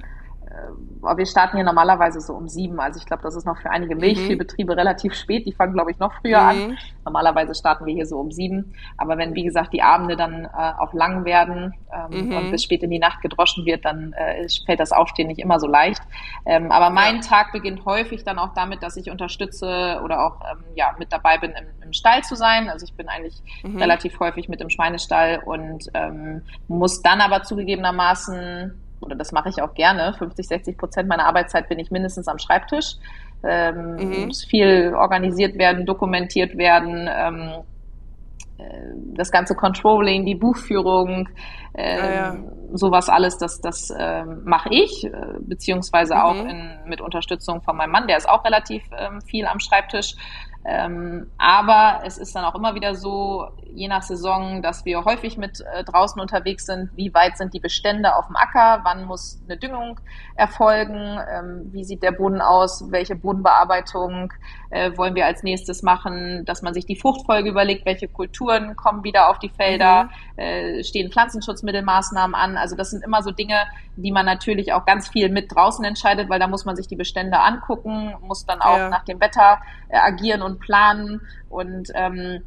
Äh, 0.48 1.16
wir 1.16 1.26
starten 1.26 1.56
hier 1.56 1.64
normalerweise 1.64 2.20
so 2.20 2.34
um 2.34 2.48
sieben. 2.48 2.80
Also 2.80 2.98
ich 2.98 3.06
glaube, 3.06 3.22
das 3.22 3.36
ist 3.36 3.44
noch 3.44 3.58
für 3.58 3.70
einige 3.70 3.94
Milchviehbetriebe 3.94 4.72
mhm. 4.72 4.78
relativ 4.78 5.14
spät. 5.14 5.46
Die 5.46 5.52
fangen, 5.52 5.74
glaube 5.74 5.90
ich, 5.90 5.98
noch 5.98 6.12
früher 6.20 6.40
mhm. 6.40 6.48
an. 6.48 6.78
Normalerweise 7.04 7.54
starten 7.54 7.86
wir 7.86 7.94
hier 7.94 8.06
so 8.06 8.18
um 8.18 8.30
sieben. 8.30 8.74
Aber 8.96 9.18
wenn, 9.18 9.34
wie 9.34 9.44
gesagt, 9.44 9.72
die 9.72 9.82
Abende 9.82 10.16
dann 10.16 10.44
äh, 10.44 10.72
auch 10.78 10.92
lang 10.92 11.24
werden 11.24 11.74
ähm, 11.92 12.28
mhm. 12.28 12.36
und 12.36 12.50
bis 12.50 12.64
spät 12.64 12.82
in 12.82 12.90
die 12.90 12.98
Nacht 12.98 13.20
gedroschen 13.22 13.64
wird, 13.66 13.84
dann 13.84 14.12
äh, 14.14 14.46
fällt 14.66 14.80
das 14.80 14.92
Aufstehen 14.92 15.28
nicht 15.28 15.40
immer 15.40 15.60
so 15.60 15.66
leicht. 15.66 16.02
Ähm, 16.46 16.72
aber 16.72 16.90
mein 16.90 17.16
ja. 17.16 17.20
Tag 17.22 17.52
beginnt 17.52 17.84
häufig 17.84 18.24
dann 18.24 18.38
auch 18.38 18.54
damit, 18.54 18.82
dass 18.82 18.96
ich 18.96 19.10
unterstütze 19.10 20.00
oder 20.02 20.24
auch 20.26 20.40
ähm, 20.50 20.64
ja, 20.74 20.94
mit 20.98 21.12
dabei 21.12 21.38
bin, 21.38 21.52
im, 21.52 21.66
im 21.82 21.92
Stall 21.92 22.22
zu 22.22 22.34
sein. 22.34 22.68
Also 22.68 22.84
ich 22.84 22.94
bin 22.94 23.08
eigentlich 23.08 23.42
mhm. 23.62 23.78
relativ 23.78 24.18
häufig 24.20 24.48
mit 24.48 24.60
im 24.60 24.70
Schweinestall 24.70 25.42
und 25.44 25.84
ähm, 25.94 26.42
muss 26.68 27.02
dann 27.02 27.20
aber 27.20 27.42
zugegebenermaßen 27.42 28.87
oder 29.00 29.16
das 29.16 29.32
mache 29.32 29.48
ich 29.48 29.62
auch 29.62 29.74
gerne, 29.74 30.12
50, 30.14 30.46
60 30.46 30.78
Prozent 30.78 31.08
meiner 31.08 31.26
Arbeitszeit 31.26 31.68
bin 31.68 31.78
ich 31.78 31.90
mindestens 31.90 32.28
am 32.28 32.38
Schreibtisch. 32.38 32.96
Ähm, 33.44 33.96
mhm. 33.96 34.26
Muss 34.26 34.44
viel 34.44 34.94
organisiert 34.94 35.56
werden, 35.56 35.86
dokumentiert 35.86 36.56
werden, 36.56 37.08
ähm, 37.10 37.52
äh, 38.58 38.64
das 39.14 39.30
ganze 39.30 39.54
Controlling, 39.54 40.26
die 40.26 40.34
Buchführung, 40.34 41.28
äh, 41.74 42.00
ah, 42.00 42.14
ja. 42.14 42.36
sowas 42.72 43.08
alles, 43.08 43.38
das, 43.38 43.60
das 43.60 43.90
äh, 43.90 44.24
mache 44.24 44.70
ich, 44.72 45.04
äh, 45.04 45.10
beziehungsweise 45.40 46.16
mhm. 46.16 46.20
auch 46.20 46.44
in, 46.44 46.78
mit 46.86 47.00
Unterstützung 47.00 47.62
von 47.62 47.76
meinem 47.76 47.92
Mann, 47.92 48.08
der 48.08 48.16
ist 48.16 48.28
auch 48.28 48.44
relativ 48.44 48.82
ähm, 48.98 49.20
viel 49.22 49.46
am 49.46 49.60
Schreibtisch. 49.60 50.16
Ähm, 50.64 51.30
aber 51.38 52.02
es 52.04 52.18
ist 52.18 52.34
dann 52.34 52.44
auch 52.44 52.54
immer 52.54 52.74
wieder 52.74 52.94
so, 52.94 53.48
je 53.72 53.88
nach 53.88 54.02
Saison, 54.02 54.60
dass 54.60 54.84
wir 54.84 55.04
häufig 55.04 55.38
mit 55.38 55.60
äh, 55.60 55.84
draußen 55.84 56.20
unterwegs 56.20 56.66
sind. 56.66 56.90
Wie 56.96 57.14
weit 57.14 57.38
sind 57.38 57.54
die 57.54 57.60
Bestände 57.60 58.16
auf 58.16 58.26
dem 58.26 58.36
Acker? 58.36 58.80
Wann 58.82 59.04
muss 59.04 59.40
eine 59.46 59.56
Düngung 59.56 60.00
erfolgen? 60.34 61.18
Ähm, 61.30 61.68
wie 61.72 61.84
sieht 61.84 62.02
der 62.02 62.12
Boden 62.12 62.40
aus? 62.40 62.90
Welche 62.90 63.14
Bodenbearbeitung 63.16 64.32
äh, 64.70 64.96
wollen 64.96 65.14
wir 65.14 65.26
als 65.26 65.42
nächstes 65.42 65.82
machen? 65.82 66.44
Dass 66.44 66.62
man 66.62 66.74
sich 66.74 66.86
die 66.86 66.96
Fruchtfolge 66.96 67.50
überlegt, 67.50 67.86
welche 67.86 68.08
Kulturen 68.08 68.76
kommen 68.76 69.04
wieder 69.04 69.30
auf 69.30 69.38
die 69.38 69.48
Felder? 69.48 70.04
Mhm. 70.04 70.42
Äh, 70.42 70.84
stehen 70.84 71.10
Pflanzenschutzmittelmaßnahmen 71.10 72.34
an? 72.34 72.56
Also 72.56 72.76
das 72.76 72.90
sind 72.90 73.04
immer 73.04 73.22
so 73.22 73.30
Dinge, 73.30 73.56
die 73.96 74.12
man 74.12 74.26
natürlich 74.26 74.72
auch 74.72 74.84
ganz 74.84 75.08
viel 75.08 75.28
mit 75.28 75.54
draußen 75.54 75.84
entscheidet, 75.84 76.28
weil 76.28 76.38
da 76.38 76.48
muss 76.48 76.64
man 76.64 76.76
sich 76.76 76.86
die 76.86 76.96
Bestände 76.96 77.38
angucken, 77.40 78.14
muss 78.22 78.46
dann 78.46 78.60
auch 78.60 78.78
ja. 78.78 78.88
nach 78.88 79.04
dem 79.04 79.20
Wetter 79.20 79.58
äh, 79.88 79.96
agieren 79.96 80.42
und 80.42 80.60
planen 80.60 81.20
und 81.48 81.88
ähm, 81.94 82.42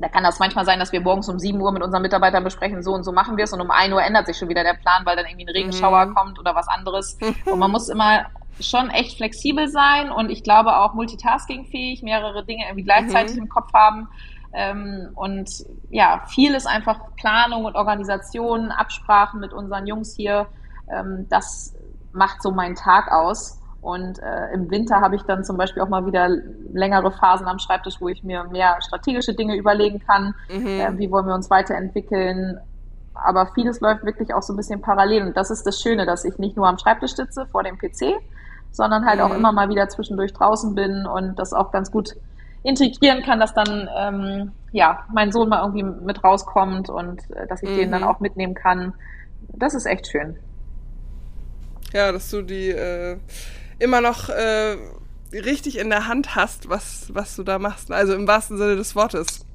da 0.00 0.08
kann 0.08 0.24
das 0.24 0.38
manchmal 0.38 0.64
sein, 0.64 0.78
dass 0.78 0.92
wir 0.92 1.00
morgens 1.02 1.28
um 1.28 1.38
7 1.38 1.60
Uhr 1.60 1.72
mit 1.72 1.82
unseren 1.82 2.00
Mitarbeitern 2.00 2.42
besprechen, 2.42 2.82
so 2.82 2.94
und 2.94 3.04
so 3.04 3.12
machen 3.12 3.36
wir 3.36 3.44
es 3.44 3.52
und 3.52 3.60
um 3.60 3.70
1 3.70 3.92
Uhr 3.92 4.02
ändert 4.02 4.26
sich 4.26 4.38
schon 4.38 4.48
wieder 4.48 4.64
der 4.64 4.74
Plan, 4.74 5.04
weil 5.04 5.14
dann 5.14 5.26
irgendwie 5.26 5.44
ein 5.44 5.54
Regenschauer 5.54 6.06
mhm. 6.06 6.14
kommt 6.14 6.38
oder 6.38 6.54
was 6.54 6.68
anderes. 6.68 7.18
und 7.44 7.58
man 7.58 7.70
muss 7.70 7.88
immer 7.90 8.26
schon 8.60 8.90
echt 8.90 9.16
flexibel 9.16 9.68
sein 9.68 10.10
und 10.10 10.30
ich 10.30 10.42
glaube 10.42 10.76
auch 10.76 10.94
multitaskingfähig, 10.94 12.02
mehrere 12.02 12.44
Dinge 12.44 12.64
irgendwie 12.64 12.84
gleichzeitig 12.84 13.36
mhm. 13.36 13.42
im 13.42 13.48
Kopf 13.48 13.72
haben. 13.72 14.08
Ähm, 14.52 15.10
und 15.14 15.48
ja, 15.90 16.22
viel 16.26 16.54
ist 16.54 16.66
einfach 16.66 16.98
Planung 17.16 17.64
und 17.64 17.76
Organisation, 17.76 18.70
Absprachen 18.70 19.40
mit 19.40 19.52
unseren 19.52 19.86
Jungs 19.86 20.14
hier. 20.16 20.46
Ähm, 20.92 21.26
das 21.28 21.74
macht 22.12 22.42
so 22.42 22.50
meinen 22.50 22.74
Tag 22.74 23.12
aus. 23.12 23.58
Und 23.80 24.18
äh, 24.18 24.52
im 24.52 24.70
Winter 24.70 25.00
habe 25.00 25.16
ich 25.16 25.22
dann 25.22 25.44
zum 25.44 25.56
Beispiel 25.56 25.82
auch 25.82 25.88
mal 25.88 26.04
wieder 26.04 26.28
längere 26.72 27.12
Phasen 27.12 27.46
am 27.46 27.58
Schreibtisch, 27.58 28.00
wo 28.00 28.08
ich 28.08 28.22
mir 28.22 28.44
mehr 28.44 28.76
strategische 28.80 29.34
Dinge 29.34 29.56
überlegen 29.56 30.00
kann. 30.00 30.34
Mhm. 30.52 30.66
Äh, 30.66 30.98
wie 30.98 31.10
wollen 31.10 31.26
wir 31.26 31.34
uns 31.34 31.48
weiterentwickeln? 31.48 32.60
aber 33.24 33.46
vieles 33.54 33.80
läuft 33.80 34.04
wirklich 34.04 34.34
auch 34.34 34.42
so 34.42 34.52
ein 34.52 34.56
bisschen 34.56 34.80
parallel. 34.80 35.22
Und 35.22 35.36
das 35.36 35.50
ist 35.50 35.66
das 35.66 35.80
Schöne, 35.80 36.06
dass 36.06 36.24
ich 36.24 36.38
nicht 36.38 36.56
nur 36.56 36.66
am 36.66 36.78
Schreibtisch 36.78 37.14
sitze 37.14 37.46
vor 37.46 37.62
dem 37.62 37.78
PC, 37.78 38.14
sondern 38.72 39.04
halt 39.04 39.18
mhm. 39.18 39.24
auch 39.24 39.34
immer 39.34 39.52
mal 39.52 39.68
wieder 39.68 39.88
zwischendurch 39.88 40.32
draußen 40.32 40.74
bin 40.74 41.06
und 41.06 41.38
das 41.38 41.52
auch 41.52 41.72
ganz 41.72 41.90
gut 41.90 42.16
integrieren 42.62 43.22
kann, 43.22 43.40
dass 43.40 43.54
dann 43.54 43.88
ähm, 43.96 44.52
ja 44.72 45.04
mein 45.12 45.32
Sohn 45.32 45.48
mal 45.48 45.62
irgendwie 45.62 45.82
mit 45.82 46.22
rauskommt 46.22 46.90
und 46.90 47.22
äh, 47.30 47.46
dass 47.46 47.62
ich 47.62 47.70
mhm. 47.70 47.76
den 47.76 47.90
dann 47.90 48.02
mhm. 48.02 48.08
auch 48.08 48.20
mitnehmen 48.20 48.54
kann. 48.54 48.94
Das 49.54 49.74
ist 49.74 49.86
echt 49.86 50.06
schön. 50.06 50.36
Ja, 51.92 52.12
dass 52.12 52.30
du 52.30 52.42
die 52.42 52.68
äh, 52.68 53.18
immer 53.78 54.00
noch 54.00 54.28
äh, 54.28 54.76
richtig 55.32 55.78
in 55.78 55.90
der 55.90 56.06
Hand 56.06 56.36
hast, 56.36 56.68
was, 56.68 57.10
was 57.12 57.36
du 57.36 57.42
da 57.42 57.58
machst. 57.58 57.90
Also 57.90 58.14
im 58.14 58.28
wahrsten 58.28 58.58
Sinne 58.58 58.76
des 58.76 58.94
Wortes. 58.94 59.46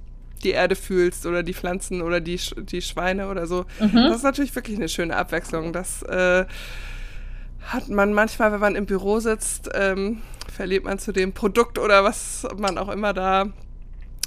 Die 0.43 0.51
Erde 0.51 0.76
fühlst 0.76 1.26
oder 1.26 1.43
die 1.43 1.53
Pflanzen 1.53 2.01
oder 2.01 2.20
die, 2.20 2.39
die 2.57 2.82
Schweine 2.82 3.30
oder 3.30 3.47
so. 3.47 3.66
Mhm. 3.80 3.95
Das 3.95 4.18
ist 4.18 4.24
natürlich 4.24 4.53
wirklich 4.53 4.78
eine 4.78 4.89
schöne 4.89 5.16
Abwechslung. 5.16 5.74
Das 5.74 6.03
äh, 6.03 6.45
hat 7.66 7.89
man 7.89 8.13
manchmal, 8.13 8.51
wenn 8.51 8.59
man 8.59 8.76
im 8.76 8.86
Büro 8.86 9.20
sitzt, 9.20 9.70
ähm, 9.74 10.22
verliert 10.51 10.86
man 10.86 10.99
zu 10.99 11.11
dem 11.11 11.34
Produkt 11.34 11.80
oder 11.80 12.03
was 12.03 12.47
man 12.57 12.78
auch 12.78 12.89
immer 12.89 13.13
da 13.13 13.45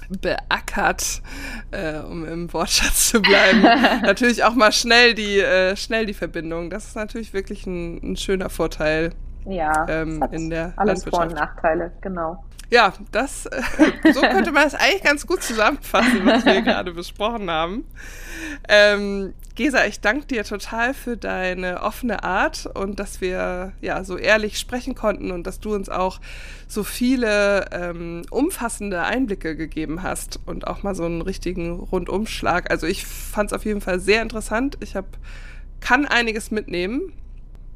beackert, 0.09 1.23
äh, 1.71 1.99
um 1.99 2.27
im 2.27 2.53
Wortschatz 2.53 3.11
zu 3.11 3.21
bleiben. 3.21 3.63
natürlich 4.03 4.45
auch 4.45 4.55
mal 4.55 4.73
schnell 4.73 5.15
die, 5.15 5.39
äh, 5.39 5.77
schnell 5.77 6.07
die 6.07 6.15
Verbindung. 6.15 6.71
Das 6.71 6.87
ist 6.87 6.97
natürlich 6.97 7.33
wirklich 7.33 7.67
ein, 7.67 8.13
ein 8.13 8.17
schöner 8.17 8.51
Vorteil. 8.51 9.11
Ja, 9.45 9.87
ähm, 9.89 10.23
in 10.31 10.51
der 10.51 10.73
alles 10.77 11.05
Vor- 11.05 11.23
und 11.23 11.35
Nachteile, 11.35 11.93
genau. 12.01 12.45
Ja, 12.71 12.93
das, 13.13 13.47
äh, 13.47 13.63
so 14.13 14.21
könnte 14.21 14.53
man 14.53 14.67
es 14.67 14.75
eigentlich 14.75 15.03
ganz 15.03 15.27
gut 15.27 15.43
zusammenfassen, 15.43 16.27
was 16.27 16.45
wir 16.45 16.61
gerade 16.61 16.93
besprochen 16.93 17.51
haben. 17.51 17.85
Ähm, 18.69 19.33
Gesa, 19.55 19.87
ich 19.87 20.01
danke 20.01 20.27
dir 20.27 20.45
total 20.45 20.93
für 20.95 21.17
deine 21.17 21.83
offene 21.83 22.23
Art 22.23 22.67
und 22.75 23.01
dass 23.01 23.21
wir 23.21 23.73
ja 23.81 24.05
so 24.05 24.17
ehrlich 24.17 24.59
sprechen 24.59 24.95
konnten 24.95 25.33
und 25.33 25.47
dass 25.47 25.61
du 25.61 25.75
uns 25.75 25.89
auch 25.89 26.21
so 26.69 26.85
viele 26.85 27.65
ähm, 27.73 28.23
umfassende 28.31 29.03
Einblicke 29.03 29.57
gegeben 29.57 30.03
hast 30.03 30.39
und 30.47 30.67
auch 30.67 30.83
mal 30.83 30.95
so 30.95 31.07
einen 31.07 31.23
richtigen 31.23 31.81
Rundumschlag. 31.81 32.71
Also 32.71 32.87
ich 32.87 33.07
fand 33.07 33.51
es 33.51 33.57
auf 33.57 33.65
jeden 33.65 33.81
Fall 33.81 33.99
sehr 33.99 34.23
interessant. 34.23 34.77
Ich 34.81 34.95
hab, 34.95 35.07
kann 35.81 36.07
einiges 36.07 36.51
mitnehmen 36.51 37.15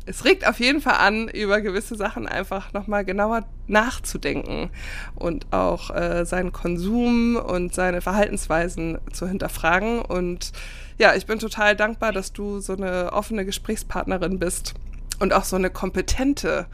es 0.07 0.25
regt 0.25 0.47
auf 0.47 0.59
jeden 0.61 0.81
Fall 0.81 0.97
an, 0.97 1.29
über 1.29 1.61
gewisse 1.61 1.95
Sachen 1.95 2.27
einfach 2.27 2.73
nochmal 2.73 3.05
genauer 3.05 3.45
nachzudenken 3.67 4.71
und 5.15 5.53
auch 5.53 5.91
äh, 5.95 6.25
seinen 6.25 6.53
Konsum 6.53 7.37
und 7.37 7.75
seine 7.75 8.01
Verhaltensweisen 8.01 8.99
zu 9.13 9.29
hinterfragen. 9.29 10.01
Und 10.01 10.53
ja, 10.99 11.15
ich 11.15 11.27
bin 11.27 11.39
total 11.39 11.77
dankbar, 11.77 12.13
dass 12.13 12.33
du 12.33 12.61
so 12.61 12.75
eine 12.75 13.13
offene 13.13 13.45
Gesprächspartnerin 13.45 14.39
bist 14.39 14.75
und 15.21 15.33
auch 15.33 15.45
so 15.45 15.57
eine 15.57 15.71
kompetente 15.71 16.67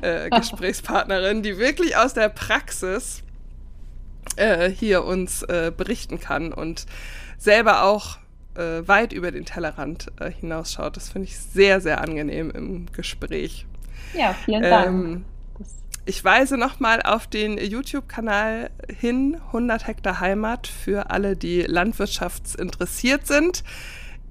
äh, 0.00 0.30
Gesprächspartnerin, 0.36 1.42
die 1.42 1.58
wirklich 1.58 1.96
aus 1.96 2.14
der 2.14 2.30
Praxis 2.30 3.22
äh, 4.36 4.70
hier 4.70 5.04
uns 5.04 5.42
äh, 5.42 5.70
berichten 5.76 6.18
kann 6.18 6.52
und 6.52 6.86
selber 7.36 7.84
auch 7.84 8.18
äh, 8.54 8.86
weit 8.86 9.12
über 9.12 9.30
den 9.30 9.44
Tellerrand 9.44 10.08
äh, 10.20 10.30
hinausschaut. 10.30 10.96
Das 10.96 11.10
finde 11.10 11.28
ich 11.28 11.38
sehr, 11.38 11.80
sehr 11.80 12.00
angenehm 12.00 12.50
im 12.50 12.86
Gespräch. 12.92 13.66
Ja, 14.14 14.34
vielen 14.34 14.62
Dank. 14.62 14.86
Ähm, 14.88 15.24
ich 16.06 16.24
weise 16.24 16.56
nochmal 16.56 17.02
auf 17.02 17.26
den 17.26 17.58
YouTube-Kanal 17.58 18.70
hin, 18.88 19.36
100 19.48 19.86
Hektar 19.86 20.20
Heimat, 20.20 20.66
für 20.66 21.10
alle, 21.10 21.36
die 21.36 21.62
landwirtschaftsinteressiert 21.62 23.26
sind. 23.26 23.62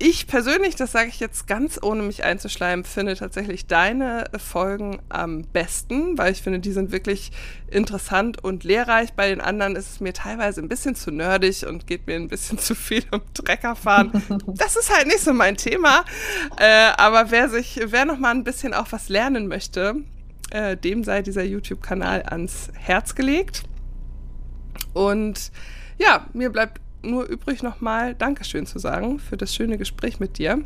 Ich 0.02 0.28
persönlich, 0.28 0.78
das 0.78 0.94
sage 0.94 1.10
ich 1.10 1.20
jetzt 1.20 1.46
ganz 1.46 1.78
ohne 1.84 2.04
mich 2.04 2.24
einzuschleimen, 2.24 2.86
finde 2.86 3.18
tatsächlich 3.18 3.68
deine 3.68 4.24
Folgen 4.38 5.02
am 5.10 5.42
besten, 5.42 6.18
weil 6.18 6.32
ich 6.32 6.42
finde, 6.42 6.60
die 6.60 6.72
sind 6.72 6.94
wirklich 6.94 7.34
interessant 7.70 8.42
und 8.42 8.64
lehrreich. 8.64 9.12
Bei 9.12 9.28
den 9.28 9.42
anderen 9.42 9.76
ist 9.76 9.92
es 9.92 10.00
mir 10.00 10.14
teilweise 10.14 10.62
ein 10.62 10.70
bisschen 10.70 10.96
zu 10.96 11.12
nerdig 11.12 11.68
und 11.68 11.86
geht 11.86 12.08
mir 12.08 12.16
ein 12.16 12.30
bisschen 12.30 12.58
zu 12.60 12.76
viel 12.76 13.04
um 13.12 13.22
Treckerfahren. 13.34 14.24
Das 14.56 14.78
ist 14.78 14.94
halt 14.96 15.08
nicht 15.08 15.20
so 15.20 15.34
mein 15.34 15.58
Thema. 15.58 16.06
Äh, 16.58 16.92
aber 16.96 17.30
wer 17.32 17.50
sich, 17.50 17.82
wer 17.84 18.06
noch 18.06 18.18
mal 18.18 18.32
ein 18.32 18.46
bisschen 18.46 18.74
auch 18.74 18.92
was 18.92 19.10
lernen 19.10 19.48
möchte, 19.48 19.98
äh, 20.52 20.78
dem 20.78 21.04
sei 21.04 21.22
dieser 21.22 21.44
YouTube-Kanal 21.44 22.24
ans 22.24 22.70
Herz 22.74 23.16
gelegt. 23.16 23.64
Und 24.94 25.52
ja, 25.98 26.26
mir 26.34 26.52
bleibt 26.52 26.80
nur 27.02 27.26
übrig, 27.26 27.64
nochmal 27.64 28.16
Dankeschön 28.16 28.66
zu 28.66 28.80
sagen 28.80 29.20
für 29.20 29.38
das 29.38 29.54
schöne 29.54 29.78
Gespräch 29.78 30.20
mit 30.20 30.38
dir. 30.38 30.64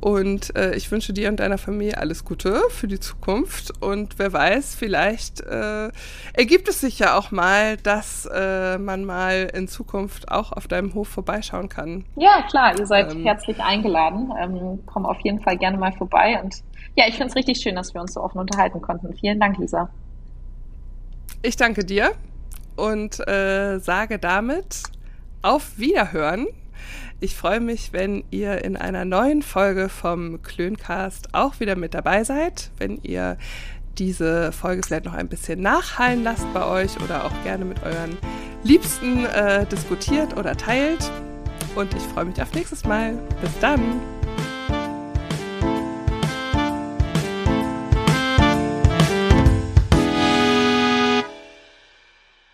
Und 0.00 0.54
äh, 0.56 0.74
ich 0.74 0.90
wünsche 0.90 1.12
dir 1.12 1.28
und 1.28 1.40
deiner 1.40 1.58
Familie 1.58 1.98
alles 1.98 2.24
Gute 2.24 2.60
für 2.70 2.86
die 2.86 3.00
Zukunft. 3.00 3.82
Und 3.82 4.18
wer 4.18 4.32
weiß, 4.32 4.74
vielleicht 4.74 5.40
äh, 5.40 5.90
ergibt 6.34 6.68
es 6.68 6.80
sich 6.80 6.98
ja 6.98 7.18
auch 7.18 7.30
mal, 7.30 7.76
dass 7.78 8.28
äh, 8.32 8.78
man 8.78 9.04
mal 9.04 9.50
in 9.52 9.68
Zukunft 9.68 10.30
auch 10.30 10.52
auf 10.52 10.68
deinem 10.68 10.94
Hof 10.94 11.08
vorbeischauen 11.08 11.68
kann. 11.68 12.04
Ja, 12.16 12.42
klar, 12.48 12.78
ihr 12.78 12.86
seid 12.86 13.12
ähm, 13.12 13.24
herzlich 13.24 13.60
eingeladen. 13.60 14.32
Ähm, 14.40 14.80
komm 14.86 15.06
auf 15.06 15.18
jeden 15.20 15.40
Fall 15.40 15.56
gerne 15.56 15.78
mal 15.78 15.92
vorbei. 15.92 16.40
Und 16.42 16.62
ja, 16.94 17.06
ich 17.08 17.14
finde 17.14 17.28
es 17.28 17.36
richtig 17.36 17.60
schön, 17.60 17.74
dass 17.74 17.94
wir 17.94 18.00
uns 18.00 18.14
so 18.14 18.20
offen 18.20 18.38
unterhalten 18.38 18.80
konnten. 18.80 19.12
Vielen 19.14 19.40
Dank, 19.40 19.58
Lisa. 19.58 19.90
Ich 21.42 21.56
danke 21.56 21.84
dir 21.84 22.12
und 22.78 23.26
äh, 23.28 23.78
sage 23.80 24.18
damit 24.18 24.82
auf 25.42 25.78
Wiederhören. 25.78 26.46
Ich 27.20 27.34
freue 27.34 27.60
mich, 27.60 27.92
wenn 27.92 28.22
ihr 28.30 28.64
in 28.64 28.76
einer 28.76 29.04
neuen 29.04 29.42
Folge 29.42 29.88
vom 29.88 30.40
Klöncast 30.42 31.34
auch 31.34 31.58
wieder 31.58 31.74
mit 31.74 31.94
dabei 31.94 32.22
seid, 32.22 32.70
wenn 32.78 32.98
ihr 33.02 33.36
diese 33.98 34.52
Folge 34.52 34.82
vielleicht 34.86 35.04
noch 35.04 35.14
ein 35.14 35.28
bisschen 35.28 35.60
nachhallen 35.60 36.22
lasst 36.22 36.46
bei 36.54 36.64
euch 36.64 37.00
oder 37.02 37.24
auch 37.24 37.42
gerne 37.42 37.64
mit 37.64 37.82
euren 37.82 38.16
Liebsten 38.62 39.26
äh, 39.26 39.66
diskutiert 39.66 40.36
oder 40.36 40.56
teilt. 40.56 41.10
Und 41.74 41.92
ich 41.94 42.02
freue 42.02 42.26
mich 42.26 42.40
auf 42.40 42.54
nächstes 42.54 42.84
Mal. 42.84 43.14
Bis 43.40 43.50
dann! 43.60 44.00